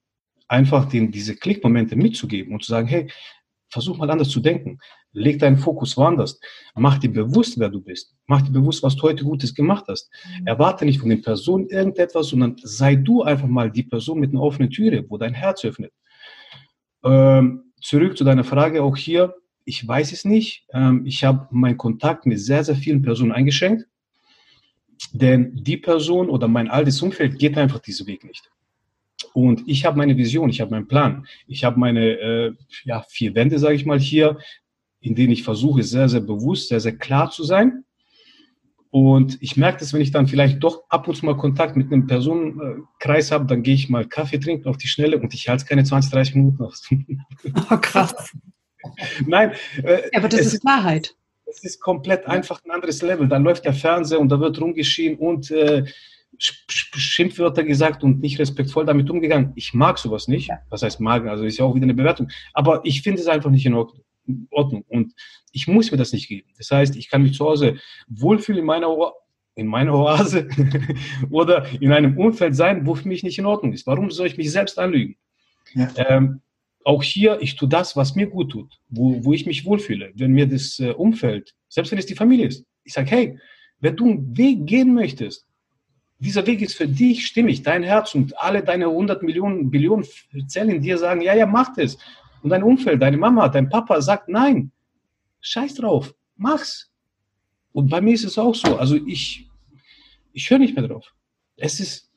einfach 0.47 0.89
den, 0.89 1.11
diese 1.11 1.35
Klickmomente 1.35 1.97
mitzugeben 1.97 2.55
und 2.55 2.63
zu 2.63 2.71
sagen, 2.71 2.87
hey, 2.87 3.11
versuch 3.69 3.97
mal 3.97 4.11
anders 4.11 4.29
zu 4.29 4.41
denken. 4.41 4.79
Leg 5.13 5.39
deinen 5.39 5.59
Fokus 5.59 5.97
woanders. 5.97 6.39
Mach 6.75 6.99
dir 6.99 7.13
bewusst, 7.13 7.59
wer 7.59 7.69
du 7.69 7.81
bist. 7.81 8.15
Mach 8.27 8.43
dir 8.43 8.53
bewusst, 8.53 8.83
was 8.83 8.97
du 8.97 9.03
heute 9.03 9.25
Gutes 9.25 9.55
gemacht 9.55 9.85
hast. 9.89 10.11
Mhm. 10.41 10.47
Erwarte 10.47 10.85
nicht 10.85 11.01
von 11.01 11.09
den 11.09 11.23
Personen 11.23 11.69
irgendetwas, 11.69 12.29
sondern 12.29 12.57
sei 12.63 12.95
du 12.95 13.23
einfach 13.23 13.49
mal 13.49 13.71
die 13.71 13.83
Person 13.83 14.21
mit 14.21 14.31
einer 14.31 14.43
offenen 14.43 14.71
Türe, 14.71 15.05
wo 15.09 15.19
dein 15.19 15.35
Herz 15.35 15.65
öffnet. 15.65 15.93
Ähm, 17.05 17.65
zurück 17.81 18.17
zu 18.17 18.25
deiner 18.25 18.45
Frage 18.45 18.83
auch 18.83 18.97
hier. 18.97 19.35
Ich 19.65 19.87
weiß 19.87 20.13
es 20.13 20.25
nicht. 20.25 20.67
Ähm, 20.73 21.05
ich 21.07 21.25
habe 21.25 21.49
meinen 21.51 21.77
Kontakt 21.77 22.27
mit 22.27 22.41
sehr, 22.41 22.65
sehr 22.65 22.77
vielen 22.77 23.03
Personen 23.03 23.33
eingeschränkt. 23.33 23.87
Denn 25.13 25.55
die 25.55 25.77
Person 25.77 26.29
oder 26.29 26.49
mein 26.49 26.69
altes 26.69 27.01
Umfeld 27.03 27.39
geht 27.39 27.59
einfach 27.59 27.81
diesen 27.81 28.07
Weg 28.07 28.25
nicht. 28.25 28.51
Und 29.33 29.63
ich 29.67 29.85
habe 29.85 29.99
meine 29.99 30.17
Vision, 30.17 30.49
ich 30.49 30.61
habe 30.61 30.71
meinen 30.71 30.89
Plan. 30.89 31.27
Ich 31.47 31.65
habe 31.65 31.79
meine 31.79 32.19
äh, 32.19 32.53
ja, 32.85 33.05
vier 33.09 33.35
Wände, 33.35 33.59
sage 33.59 33.75
ich 33.75 33.85
mal, 33.85 33.99
hier, 33.99 34.39
in 35.01 35.15
denen 35.15 35.33
ich 35.33 35.43
versuche, 35.43 35.83
sehr, 35.83 36.09
sehr 36.09 36.21
bewusst, 36.21 36.69
sehr, 36.69 36.81
sehr 36.81 36.97
klar 36.97 37.31
zu 37.31 37.45
sein. 37.45 37.85
Und 38.95 39.39
ich 39.41 39.57
merke 39.57 39.81
das, 39.81 39.93
wenn 39.93 40.03
ich 40.03 40.13
dann 40.13 40.29
vielleicht 40.29 40.63
doch 40.63 40.85
ab 40.89 41.09
und 41.09 41.17
zu 41.17 41.27
mal 41.27 41.37
Kontakt 41.37 41.75
mit 41.75 41.93
einem 41.93 42.07
Personenkreis 42.07 43.33
habe, 43.33 43.45
dann 43.45 43.65
gehe 43.65 43.75
ich 43.75 43.89
mal 43.89 44.07
Kaffee 44.07 44.39
trinken 44.39 44.69
auf 44.69 44.77
die 44.77 44.87
Schnelle 44.87 45.19
und 45.19 45.35
ich 45.35 45.49
halte 45.49 45.65
keine 45.65 45.83
20, 45.83 46.13
30 46.13 46.35
Minuten 46.37 46.63
aus. 46.63 46.89
Oh, 47.73 47.77
krass. 47.79 48.15
Nein. 49.27 49.51
Äh, 49.83 50.03
aber 50.15 50.29
das 50.29 50.43
ist 50.43 50.65
Wahrheit. 50.65 51.17
Es 51.45 51.65
ist 51.65 51.81
komplett 51.81 52.29
einfach 52.29 52.61
ein 52.65 52.71
anderes 52.71 53.03
Level. 53.03 53.27
Da 53.27 53.39
läuft 53.39 53.65
der 53.65 53.73
Fernseher 53.73 54.21
und 54.21 54.29
da 54.29 54.39
wird 54.39 54.61
rumgeschrien 54.61 55.17
und 55.17 55.51
äh, 55.51 55.87
Schimpfwörter 56.39 57.65
gesagt 57.65 58.05
und 58.05 58.21
nicht 58.21 58.39
respektvoll 58.39 58.87
damit 58.87 59.11
umgegangen. 59.11 59.55
Ich 59.57 59.75
mag 59.75 59.99
sowas 59.99 60.29
nicht. 60.29 60.51
Ja. 60.51 60.61
Was 60.71 60.85
heißt 60.85 61.01
mag? 61.01 61.27
Also 61.27 61.43
ist 61.43 61.59
ja 61.59 61.65
auch 61.65 61.75
wieder 61.75 61.83
eine 61.83 61.95
Bewertung. 61.95 62.29
Aber 62.53 62.81
ich 62.85 63.03
finde 63.03 63.21
es 63.21 63.27
einfach 63.27 63.51
nicht 63.51 63.67
in 63.67 63.75
Ordnung. 63.75 64.05
Ordnung. 64.51 64.85
Und 64.89 65.15
ich 65.53 65.69
muss 65.69 65.91
mir 65.91 65.99
das 65.99 66.13
nicht 66.13 66.29
geben. 66.29 66.49
Das 66.59 66.71
heißt, 66.71 66.97
ich 66.97 67.09
kann 67.09 67.23
mich 67.23 67.35
zu 67.35 67.45
Hause 67.45 67.79
wohlfühlen 68.09 68.61
in 68.61 68.67
meiner, 68.67 68.91
o 68.91 69.13
in 69.55 69.67
meiner 69.67 69.95
Oase 69.95 70.49
oder 71.31 71.67
in 71.81 71.93
einem 71.93 72.19
Umfeld 72.19 72.57
sein, 72.57 72.87
wo 72.87 72.95
für 72.95 73.09
mich 73.09 73.23
nicht 73.23 73.39
in 73.39 73.47
Ordnung 73.47 73.73
ist. 73.73 73.87
Warum 73.87 74.11
soll 74.11 74.27
ich 74.27 74.37
mich 74.37 74.51
selbst 74.51 74.79
anlügen? 74.79 75.17
Ja. 75.75 75.91
Ähm, 75.97 76.41
auch 76.85 77.03
hier, 77.03 77.39
ich 77.41 77.57
tue 77.57 77.69
das, 77.69 77.97
was 77.97 78.15
mir 78.15 78.27
gut 78.27 78.53
tut, 78.53 78.79
wo, 78.89 79.25
wo 79.25 79.33
ich 79.33 79.47
mich 79.47 79.65
wohlfühle. 79.65 80.13
Wenn 80.15 80.33
mir 80.33 80.47
das 80.47 80.79
äh, 80.81 80.91
Umfeld, 80.91 81.55
selbst 81.69 81.91
wenn 81.93 81.99
es 81.99 82.07
die 82.07 82.15
Familie 82.15 82.49
ist, 82.49 82.67
ich 82.85 82.93
sage, 82.93 83.11
hey, 83.11 83.39
wenn 83.81 83.97
du 83.97 84.05
einen 84.05 84.37
Weg 84.37 84.67
gehen 84.67 84.95
möchtest, 84.95 85.47
dieser 86.19 86.47
Weg 86.47 86.63
ist 86.63 86.75
für 86.75 86.87
dich 86.87 87.27
stimmig, 87.27 87.63
dein 87.63 87.83
Herz 87.83 88.15
und 88.15 88.39
alle 88.39 88.63
deine 88.63 88.87
100 88.87 89.23
Millionen, 89.23 89.71
Billionen 89.71 90.07
Zellen 90.47 90.71
in 90.71 90.83
dir 90.83 90.99
sagen, 90.99 91.21
ja, 91.21 91.35
ja, 91.35 91.47
mach 91.47 91.75
das 91.75 91.99
und 92.45 92.51
dein 92.51 92.63
Umfeld, 92.63 93.01
deine 93.01 93.17
Mama, 93.17 93.49
dein 93.49 93.71
Papa 93.71 94.03
sagt 94.03 94.29
nein, 94.29 94.71
scheiß 95.41 95.77
drauf, 95.77 96.15
mach's. 96.37 96.93
Und 97.73 97.89
bei 97.89 98.03
mir 98.03 98.13
ist 98.13 98.25
es 98.25 98.37
auch 98.37 98.55
so. 98.55 98.77
Also 98.77 98.97
ich, 98.97 99.49
ich 100.35 100.51
höre 100.51 100.59
nicht 100.59 100.77
mehr 100.77 100.87
drauf. 100.87 101.15
Es 101.57 101.81
ist 101.81 102.13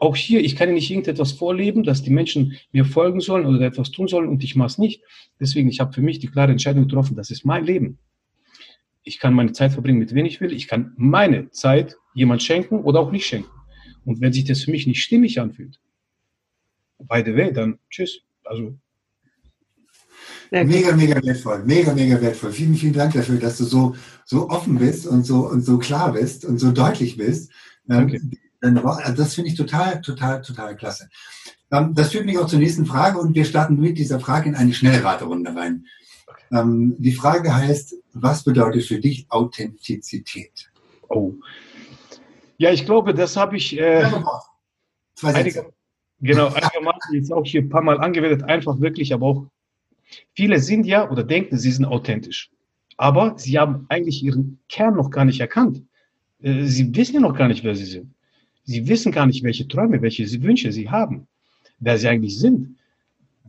auch 0.00 0.16
hier, 0.16 0.40
ich 0.40 0.56
kann 0.56 0.74
nicht 0.74 0.90
irgendetwas 0.90 1.30
vorleben, 1.30 1.84
dass 1.84 2.02
die 2.02 2.10
Menschen 2.10 2.56
mir 2.72 2.84
folgen 2.84 3.20
sollen 3.20 3.46
oder 3.46 3.60
etwas 3.60 3.92
tun 3.92 4.08
sollen 4.08 4.28
und 4.28 4.42
ich 4.42 4.56
mache 4.56 4.66
es 4.66 4.78
nicht. 4.78 5.00
Deswegen, 5.38 5.68
ich 5.68 5.78
habe 5.78 5.92
für 5.92 6.02
mich 6.02 6.18
die 6.18 6.26
klare 6.26 6.50
Entscheidung 6.50 6.88
getroffen, 6.88 7.14
das 7.14 7.30
ist 7.30 7.44
mein 7.44 7.64
Leben. 7.64 7.98
Ich 9.04 9.20
kann 9.20 9.32
meine 9.32 9.52
Zeit 9.52 9.72
verbringen, 9.72 10.00
mit 10.00 10.12
wem 10.12 10.26
ich 10.26 10.40
will. 10.40 10.52
Ich 10.52 10.66
kann 10.66 10.92
meine 10.96 11.50
Zeit 11.50 11.96
jemand 12.14 12.42
schenken 12.42 12.80
oder 12.80 12.98
auch 12.98 13.12
nicht 13.12 13.26
schenken. 13.26 13.50
Und 14.04 14.20
wenn 14.20 14.32
sich 14.32 14.44
das 14.44 14.64
für 14.64 14.72
mich 14.72 14.88
nicht 14.88 15.02
stimmig 15.04 15.40
anfühlt, 15.40 15.78
by 16.98 17.22
the 17.24 17.36
way, 17.36 17.52
dann 17.52 17.78
tschüss. 17.90 18.22
Also 18.42 18.76
Mega, 20.50 20.96
mega 20.96 21.22
wertvoll, 21.22 21.62
mega, 21.64 21.92
mega 21.92 22.20
wertvoll. 22.20 22.52
Vielen, 22.52 22.74
vielen 22.74 22.94
Dank 22.94 23.12
dafür, 23.12 23.38
dass 23.38 23.58
du 23.58 23.64
so, 23.64 23.94
so 24.24 24.48
offen 24.48 24.78
bist 24.78 25.06
und 25.06 25.24
so, 25.24 25.46
und 25.46 25.62
so 25.62 25.78
klar 25.78 26.12
bist 26.12 26.44
und 26.44 26.58
so 26.58 26.72
deutlich 26.72 27.16
bist. 27.16 27.52
Okay. 27.88 28.20
Ähm, 28.62 28.80
das 29.16 29.34
finde 29.34 29.50
ich 29.50 29.56
total, 29.56 30.00
total, 30.00 30.42
total 30.42 30.76
klasse. 30.76 31.08
Ähm, 31.70 31.94
das 31.94 32.12
führt 32.12 32.26
mich 32.26 32.38
auch 32.38 32.46
zur 32.46 32.58
nächsten 32.58 32.86
Frage 32.86 33.18
und 33.18 33.34
wir 33.34 33.44
starten 33.44 33.78
mit 33.78 33.98
dieser 33.98 34.20
Frage 34.20 34.48
in 34.48 34.54
eine 34.54 34.72
Schnellraterunde 34.72 35.54
rein. 35.54 35.84
Ähm, 36.50 36.96
die 36.98 37.12
Frage 37.12 37.54
heißt, 37.54 37.94
was 38.14 38.44
bedeutet 38.44 38.84
für 38.84 38.98
dich 38.98 39.26
Authentizität? 39.28 40.70
Oh. 41.08 41.34
Ja, 42.56 42.72
ich 42.72 42.86
glaube, 42.86 43.14
das 43.14 43.36
habe 43.36 43.56
ich 43.56 43.78
äh, 43.78 44.10
einige, 45.22 45.72
genau, 46.20 46.46
einigermaßen 46.54 47.14
jetzt 47.14 47.32
auch 47.32 47.44
hier 47.44 47.62
ein 47.62 47.68
paar 47.68 47.82
Mal 47.82 48.00
angewendet, 48.00 48.44
einfach 48.44 48.80
wirklich, 48.80 49.12
aber 49.12 49.26
auch 49.26 49.46
Viele 50.34 50.58
sind 50.60 50.86
ja 50.86 51.10
oder 51.10 51.24
denken, 51.24 51.58
sie 51.58 51.70
sind 51.70 51.84
authentisch. 51.84 52.50
Aber 52.96 53.38
sie 53.38 53.58
haben 53.58 53.86
eigentlich 53.88 54.22
ihren 54.22 54.58
Kern 54.68 54.96
noch 54.96 55.10
gar 55.10 55.24
nicht 55.24 55.40
erkannt. 55.40 55.82
Äh, 56.40 56.64
sie 56.64 56.94
wissen 56.94 57.14
ja 57.14 57.20
noch 57.20 57.36
gar 57.36 57.48
nicht, 57.48 57.64
wer 57.64 57.74
sie 57.74 57.84
sind. 57.84 58.14
Sie 58.64 58.86
wissen 58.86 59.12
gar 59.12 59.26
nicht, 59.26 59.42
welche 59.42 59.66
Träume, 59.66 60.02
welche 60.02 60.24
Wünsche 60.42 60.72
sie 60.72 60.90
haben, 60.90 61.26
wer 61.78 61.98
sie 61.98 62.08
eigentlich 62.08 62.38
sind, 62.38 62.76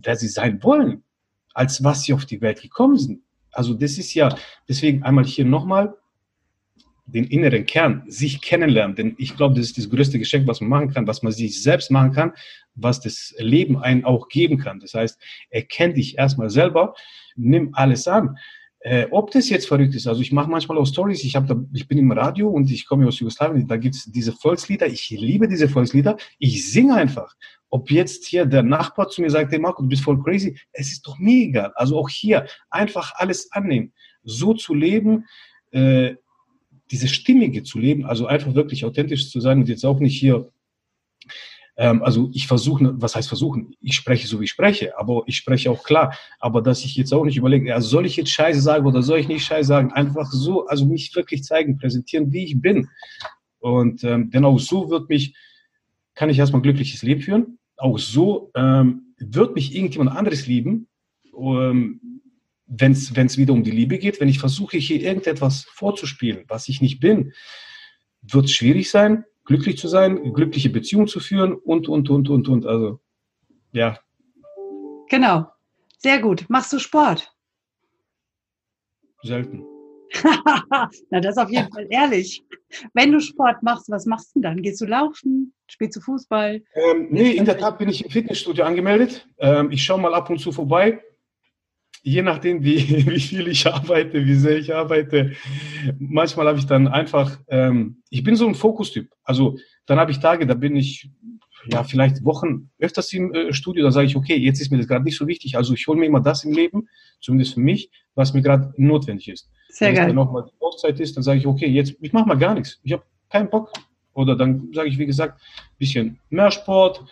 wer 0.01 0.15
sie 0.15 0.27
sein 0.27 0.63
wollen, 0.63 1.03
als 1.53 1.83
was 1.83 2.03
sie 2.03 2.13
auf 2.13 2.25
die 2.25 2.41
Welt 2.41 2.61
gekommen 2.61 2.97
sind. 2.97 3.21
Also 3.51 3.73
das 3.73 3.97
ist 3.97 4.13
ja, 4.13 4.35
deswegen 4.67 5.03
einmal 5.03 5.25
hier 5.25 5.45
nochmal, 5.45 5.95
den 7.11 7.25
inneren 7.25 7.65
Kern, 7.65 8.03
sich 8.07 8.41
kennenlernen. 8.41 8.95
Denn 8.95 9.15
ich 9.17 9.35
glaube, 9.35 9.55
das 9.55 9.65
ist 9.65 9.77
das 9.77 9.89
größte 9.89 10.19
Geschenk, 10.19 10.47
was 10.47 10.61
man 10.61 10.69
machen 10.69 10.93
kann, 10.93 11.07
was 11.07 11.23
man 11.23 11.31
sich 11.31 11.61
selbst 11.61 11.91
machen 11.91 12.11
kann, 12.11 12.33
was 12.75 12.99
das 13.01 13.33
Leben 13.37 13.77
einen 13.77 14.05
auch 14.05 14.29
geben 14.29 14.57
kann. 14.57 14.79
Das 14.79 14.93
heißt, 14.93 15.19
erkenn 15.49 15.93
dich 15.93 16.17
erstmal 16.17 16.49
selber, 16.49 16.93
nimm 17.35 17.71
alles 17.73 18.07
an. 18.07 18.37
Äh, 18.81 19.07
ob 19.11 19.31
das 19.31 19.49
jetzt 19.49 19.67
verrückt 19.67 19.93
ist, 19.93 20.07
also 20.07 20.21
ich 20.21 20.31
mache 20.31 20.49
manchmal 20.49 20.77
auch 20.77 20.85
Stories, 20.85 21.23
ich, 21.25 21.33
da, 21.33 21.61
ich 21.73 21.87
bin 21.87 21.97
im 21.97 22.13
Radio 22.13 22.49
und 22.49 22.71
ich 22.71 22.87
komme 22.87 23.05
aus 23.07 23.19
Jugoslawien, 23.19 23.67
da 23.67 23.75
gibt 23.75 23.95
es 23.95 24.05
diese 24.05 24.31
Volkslieder, 24.31 24.87
ich 24.87 25.09
liebe 25.09 25.49
diese 25.49 25.67
Volkslieder, 25.67 26.15
ich 26.37 26.71
singe 26.71 26.95
einfach. 26.95 27.35
Ob 27.69 27.91
jetzt 27.91 28.25
hier 28.25 28.45
der 28.45 28.63
Nachbar 28.63 29.09
zu 29.09 29.21
mir 29.21 29.29
sagt, 29.29 29.51
hey 29.51 29.59
Marco, 29.59 29.81
du 29.81 29.89
bist 29.89 30.03
voll 30.03 30.23
crazy, 30.23 30.57
es 30.71 30.93
ist 30.93 31.05
doch 31.05 31.19
mir 31.19 31.47
egal. 31.47 31.73
Also 31.75 31.97
auch 31.97 32.07
hier 32.07 32.47
einfach 32.69 33.13
alles 33.15 33.51
annehmen, 33.51 33.91
so 34.23 34.53
zu 34.53 34.73
leben, 34.73 35.25
äh, 35.71 36.15
diese 36.91 37.07
Stimmige 37.07 37.63
zu 37.63 37.79
leben, 37.79 38.05
also 38.05 38.25
einfach 38.25 38.55
wirklich 38.55 38.85
authentisch 38.85 39.29
zu 39.29 39.39
sein 39.39 39.59
und 39.59 39.69
jetzt 39.69 39.85
auch 39.85 39.99
nicht 39.99 40.19
hier, 40.19 40.51
ähm, 41.77 42.03
also 42.03 42.29
ich 42.33 42.47
versuche, 42.47 42.93
was 43.01 43.15
heißt 43.15 43.27
versuchen? 43.27 43.75
Ich 43.81 43.95
spreche 43.95 44.27
so, 44.27 44.39
wie 44.39 44.45
ich 44.45 44.49
spreche, 44.49 44.97
aber 44.97 45.23
ich 45.27 45.37
spreche 45.37 45.71
auch 45.71 45.83
klar, 45.83 46.17
aber 46.39 46.61
dass 46.61 46.83
ich 46.83 46.95
jetzt 46.95 47.13
auch 47.13 47.25
nicht 47.25 47.37
überlege, 47.37 47.69
ja, 47.69 47.79
soll 47.79 48.05
ich 48.05 48.17
jetzt 48.17 48.31
Scheiße 48.31 48.61
sagen 48.61 48.85
oder 48.85 49.01
soll 49.01 49.19
ich 49.19 49.27
nicht 49.27 49.45
Scheiße 49.45 49.67
sagen? 49.67 49.91
Einfach 49.91 50.31
so, 50.31 50.67
also 50.67 50.85
mich 50.85 51.15
wirklich 51.15 51.43
zeigen, 51.43 51.77
präsentieren, 51.77 52.31
wie 52.33 52.43
ich 52.43 52.61
bin. 52.61 52.89
Und 53.59 54.03
ähm, 54.03 54.29
genau 54.29 54.57
so 54.57 54.89
wird 54.89 55.09
mich, 55.09 55.35
kann 56.15 56.29
ich 56.29 56.39
erstmal 56.39 56.59
ein 56.59 56.63
glückliches 56.63 57.03
Leben 57.03 57.21
führen. 57.21 57.59
auch 57.77 57.97
so, 57.97 58.51
ähm, 58.55 59.13
wird 59.17 59.55
mich 59.55 59.75
irgendjemand 59.75 60.11
anderes 60.15 60.47
lieben, 60.47 60.87
ähm, 61.33 62.01
wenn 62.69 62.91
es 62.91 63.37
wieder 63.37 63.53
um 63.53 63.63
die 63.63 63.71
Liebe 63.71 63.97
geht, 63.97 64.21
wenn 64.21 64.29
ich 64.29 64.39
versuche, 64.39 64.77
hier 64.77 65.01
irgendetwas 65.01 65.63
vorzuspielen, 65.63 66.45
was 66.47 66.69
ich 66.69 66.81
nicht 66.81 66.99
bin, 66.99 67.33
wird 68.21 68.45
es 68.45 68.51
schwierig 68.51 68.89
sein, 68.91 69.25
glücklich 69.43 69.77
zu 69.77 69.87
sein, 69.87 70.33
glückliche 70.33 70.69
Beziehungen 70.69 71.07
zu 71.07 71.19
führen 71.19 71.55
und, 71.55 71.89
und, 71.89 72.09
und, 72.09 72.29
und, 72.29 72.47
und. 72.47 72.65
Also, 72.65 72.99
ja. 73.71 73.99
Genau. 75.09 75.47
Sehr 75.97 76.19
gut. 76.19 76.45
Machst 76.47 76.71
du 76.71 76.79
Sport? 76.79 77.33
Selten. 79.23 79.65
Na, 81.09 81.19
das 81.19 81.35
ist 81.35 81.37
auf 81.37 81.51
jeden 81.51 81.71
Fall 81.71 81.87
ehrlich. 81.89 82.41
Wenn 82.93 83.11
du 83.11 83.19
Sport 83.19 83.61
machst, 83.63 83.89
was 83.89 84.05
machst 84.05 84.35
du 84.35 84.41
dann? 84.41 84.61
Gehst 84.61 84.79
du 84.81 84.85
laufen? 84.85 85.53
Spielst 85.67 85.97
du 85.97 86.01
Fußball? 86.01 86.61
Ähm, 86.73 87.07
nee, 87.09 87.31
in 87.31 87.45
der 87.45 87.57
Tat 87.57 87.79
bin 87.79 87.89
ich 87.89 88.05
im 88.05 88.11
Fitnessstudio 88.11 88.63
angemeldet. 88.63 89.27
Ähm, 89.39 89.71
ich 89.71 89.83
schaue 89.83 89.99
mal 89.99 90.13
ab 90.13 90.29
und 90.29 90.39
zu 90.39 90.51
vorbei. 90.51 91.01
Je 92.01 92.21
nachdem, 92.21 92.63
wie, 92.63 92.77
wie 93.07 93.19
viel 93.19 93.47
ich 93.47 93.67
arbeite, 93.67 94.25
wie 94.25 94.35
sehr 94.35 94.57
ich 94.57 94.73
arbeite. 94.73 95.33
Manchmal 95.97 96.47
habe 96.47 96.59
ich 96.59 96.65
dann 96.65 96.87
einfach, 96.87 97.39
ähm, 97.47 98.01
ich 98.09 98.23
bin 98.23 98.35
so 98.35 98.47
ein 98.47 98.55
Fokustyp. 98.55 99.09
Also 99.23 99.57
dann 99.85 99.99
habe 99.99 100.11
ich 100.11 100.19
Tage, 100.19 100.45
da 100.45 100.53
bin 100.53 100.75
ich 100.75 101.09
ja, 101.65 101.83
vielleicht 101.83 102.23
Wochen 102.23 102.69
öfters 102.79 103.11
im 103.13 103.33
äh, 103.33 103.53
Studio, 103.53 103.83
dann 103.83 103.91
sage 103.91 104.07
ich, 104.07 104.15
okay, 104.15 104.37
jetzt 104.37 104.61
ist 104.61 104.71
mir 104.71 104.77
das 104.77 104.87
gerade 104.87 105.03
nicht 105.03 105.17
so 105.17 105.27
wichtig, 105.27 105.57
also 105.57 105.73
ich 105.73 105.87
hole 105.87 105.99
mir 105.99 106.05
immer 106.05 106.21
das 106.21 106.43
im 106.43 106.53
Leben, 106.53 106.87
zumindest 107.19 107.55
für 107.55 107.59
mich, 107.59 107.89
was 108.15 108.33
mir 108.33 108.41
gerade 108.41 108.73
notwendig 108.77 109.27
ist. 109.27 109.49
Sehr 109.67 109.89
Wenn 109.89 109.95
geil. 109.95 110.07
Wenn 110.07 110.15
dann 110.15 110.25
nochmal 110.25 110.45
die 110.45 110.61
Auszeit 110.61 110.99
ist, 110.99 111.15
dann 111.17 111.23
sage 111.23 111.39
ich, 111.39 111.47
okay, 111.47 111.67
jetzt, 111.67 111.95
ich 111.99 112.13
mache 112.13 112.27
mal 112.27 112.37
gar 112.37 112.53
nichts, 112.53 112.79
ich 112.83 112.93
habe 112.93 113.03
keinen 113.29 113.49
Bock. 113.49 113.71
Oder 114.13 114.35
dann 114.35 114.69
sage 114.73 114.89
ich, 114.89 114.97
wie 114.97 115.05
gesagt, 115.05 115.39
ein 115.41 115.77
bisschen 115.77 116.19
mehr 116.29 116.51
Sport, 116.51 117.05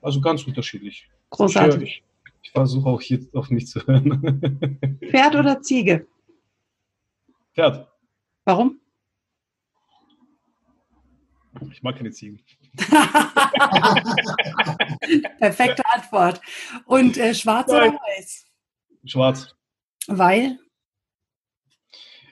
also 0.00 0.20
ganz 0.20 0.44
unterschiedlich. 0.46 1.08
Großartig. 1.30 2.02
Ich, 2.42 2.50
versuche 2.50 2.88
auch 2.88 3.00
jetzt 3.02 3.34
auf 3.34 3.50
mich 3.50 3.66
zu 3.68 3.86
hören. 3.86 4.98
Pferd 5.10 5.36
oder 5.36 5.62
Ziege? 5.62 6.06
Pferd. 7.54 7.88
Warum? 8.44 8.80
Ich 11.70 11.82
mag 11.82 11.96
keine 11.96 12.10
Ziegen. 12.10 12.42
Perfekte 15.38 15.82
Antwort. 15.92 16.40
Und 16.86 17.18
äh, 17.18 17.34
schwarz 17.34 17.70
Nein. 17.70 17.90
oder 17.90 17.98
weiß? 17.98 18.46
Schwarz. 19.04 19.54
Weil? 20.06 20.58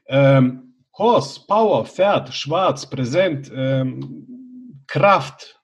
Ähm, 0.06 0.74
Horse, 0.96 1.46
Power, 1.46 1.86
Pferd, 1.86 2.34
schwarz, 2.34 2.88
präsent, 2.88 3.50
ähm, 3.54 4.82
Kraft. 4.86 5.62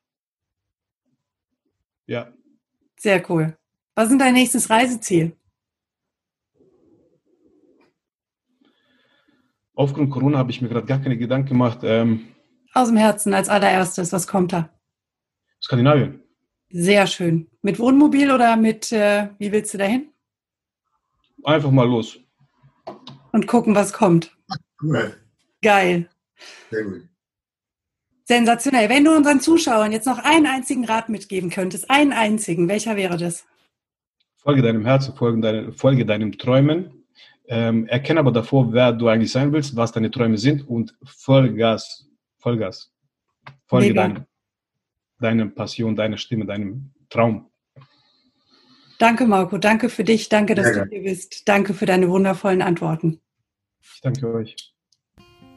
Ja. 2.07 2.33
Sehr 2.99 3.29
cool. 3.31 3.59
Was 3.97 4.11
ist 4.11 4.21
dein 4.21 4.35
nächstes 4.35 4.69
Reiseziel? 4.69 5.35
Aufgrund 9.75 10.11
Corona 10.11 10.37
habe 10.39 10.51
ich 10.51 10.61
mir 10.61 10.69
gerade 10.69 10.87
gar 10.87 11.01
keine 11.01 11.17
Gedanken 11.17 11.49
gemacht. 11.49 11.79
Ähm, 11.83 12.29
aus 12.75 12.89
dem 12.89 12.99
Herzen 12.99 13.33
als 13.33 13.49
allererstes, 13.49 14.13
was 14.13 14.27
kommt 14.27 14.53
da? 14.53 14.69
Skandinavien. 15.63 16.23
Sehr 16.69 17.07
schön. 17.07 17.51
Mit 17.63 17.79
Wohnmobil 17.79 18.31
oder 18.31 18.57
mit, 18.57 18.93
äh, 18.93 19.31
wie 19.39 19.51
willst 19.51 19.73
du 19.73 19.79
dahin? 19.79 20.11
Einfach 21.43 21.71
mal 21.71 21.89
los. 21.89 22.19
Und 23.33 23.47
gucken, 23.47 23.75
was 23.75 23.95
kommt. 23.95 24.37
Cool. 24.83 25.17
Geil. 25.63 26.09
Sehr 26.71 26.85
gut. 26.85 27.09
Sensationell. 28.25 28.91
Wenn 28.91 29.05
du 29.05 29.17
unseren 29.17 29.41
Zuschauern 29.41 29.93
jetzt 29.93 30.07
noch 30.07 30.19
einen 30.19 30.47
einzigen 30.47 30.85
Rat 30.85 31.09
mitgeben 31.09 31.49
könntest, 31.49 31.91
einen 31.91 32.13
einzigen, 32.13 32.69
welcher 32.69 32.97
wäre 32.97 33.17
das? 33.17 33.47
Folge 34.47 34.63
deinem 34.63 34.87
Herzen, 34.87 35.13
folge, 35.17 35.41
deine, 35.41 35.73
folge 35.73 36.07
deinem 36.07 36.39
Träumen. 36.39 37.05
Ähm, 37.49 37.89
erkenne 37.89 38.21
aber 38.21 38.31
davor, 38.31 38.73
wer 38.73 38.93
du 38.93 39.09
eigentlich 39.09 39.33
sein 39.33 39.53
willst, 39.53 39.75
was 39.75 39.91
deine 39.91 40.09
Träume 40.09 40.39
sind 40.39 40.69
und 40.69 40.95
Vollgas 41.03 42.09
Vollgas. 42.39 42.93
Folge 43.67 43.93
deinem, 43.93 44.25
deiner 45.19 45.47
Passion, 45.47 45.97
deiner 45.97 46.17
Stimme, 46.17 46.47
deinem 46.47 46.93
Traum. 47.11 47.51
Danke, 49.01 49.27
Marco. 49.27 49.59
Danke 49.59 49.89
für 49.89 50.05
dich. 50.05 50.29
Danke, 50.29 50.55
dass 50.55 50.77
ja, 50.77 50.85
du 50.85 50.91
hier 50.91 51.03
bist. 51.03 51.49
Danke 51.49 51.75
für 51.75 51.87
deine 51.87 52.09
wundervollen 52.09 52.63
Antworten. 52.63 53.19
Ich 53.83 54.01
danke 54.01 54.33
euch. 54.33 54.55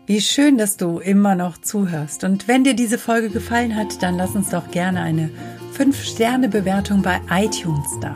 Wie 0.08 0.20
schön, 0.20 0.58
dass 0.58 0.78
du 0.78 0.98
immer 0.98 1.36
noch 1.36 1.60
zuhörst. 1.60 2.24
Und 2.24 2.48
wenn 2.48 2.64
dir 2.64 2.74
diese 2.74 2.98
Folge 2.98 3.30
gefallen 3.30 3.76
hat, 3.76 4.02
dann 4.02 4.16
lass 4.16 4.36
uns 4.36 4.50
doch 4.50 4.72
gerne 4.72 5.04
eine 5.04 5.30
5-Sterne-Bewertung 5.78 7.04
bei 7.04 7.22
iTunes 7.30 8.00
da. 8.02 8.16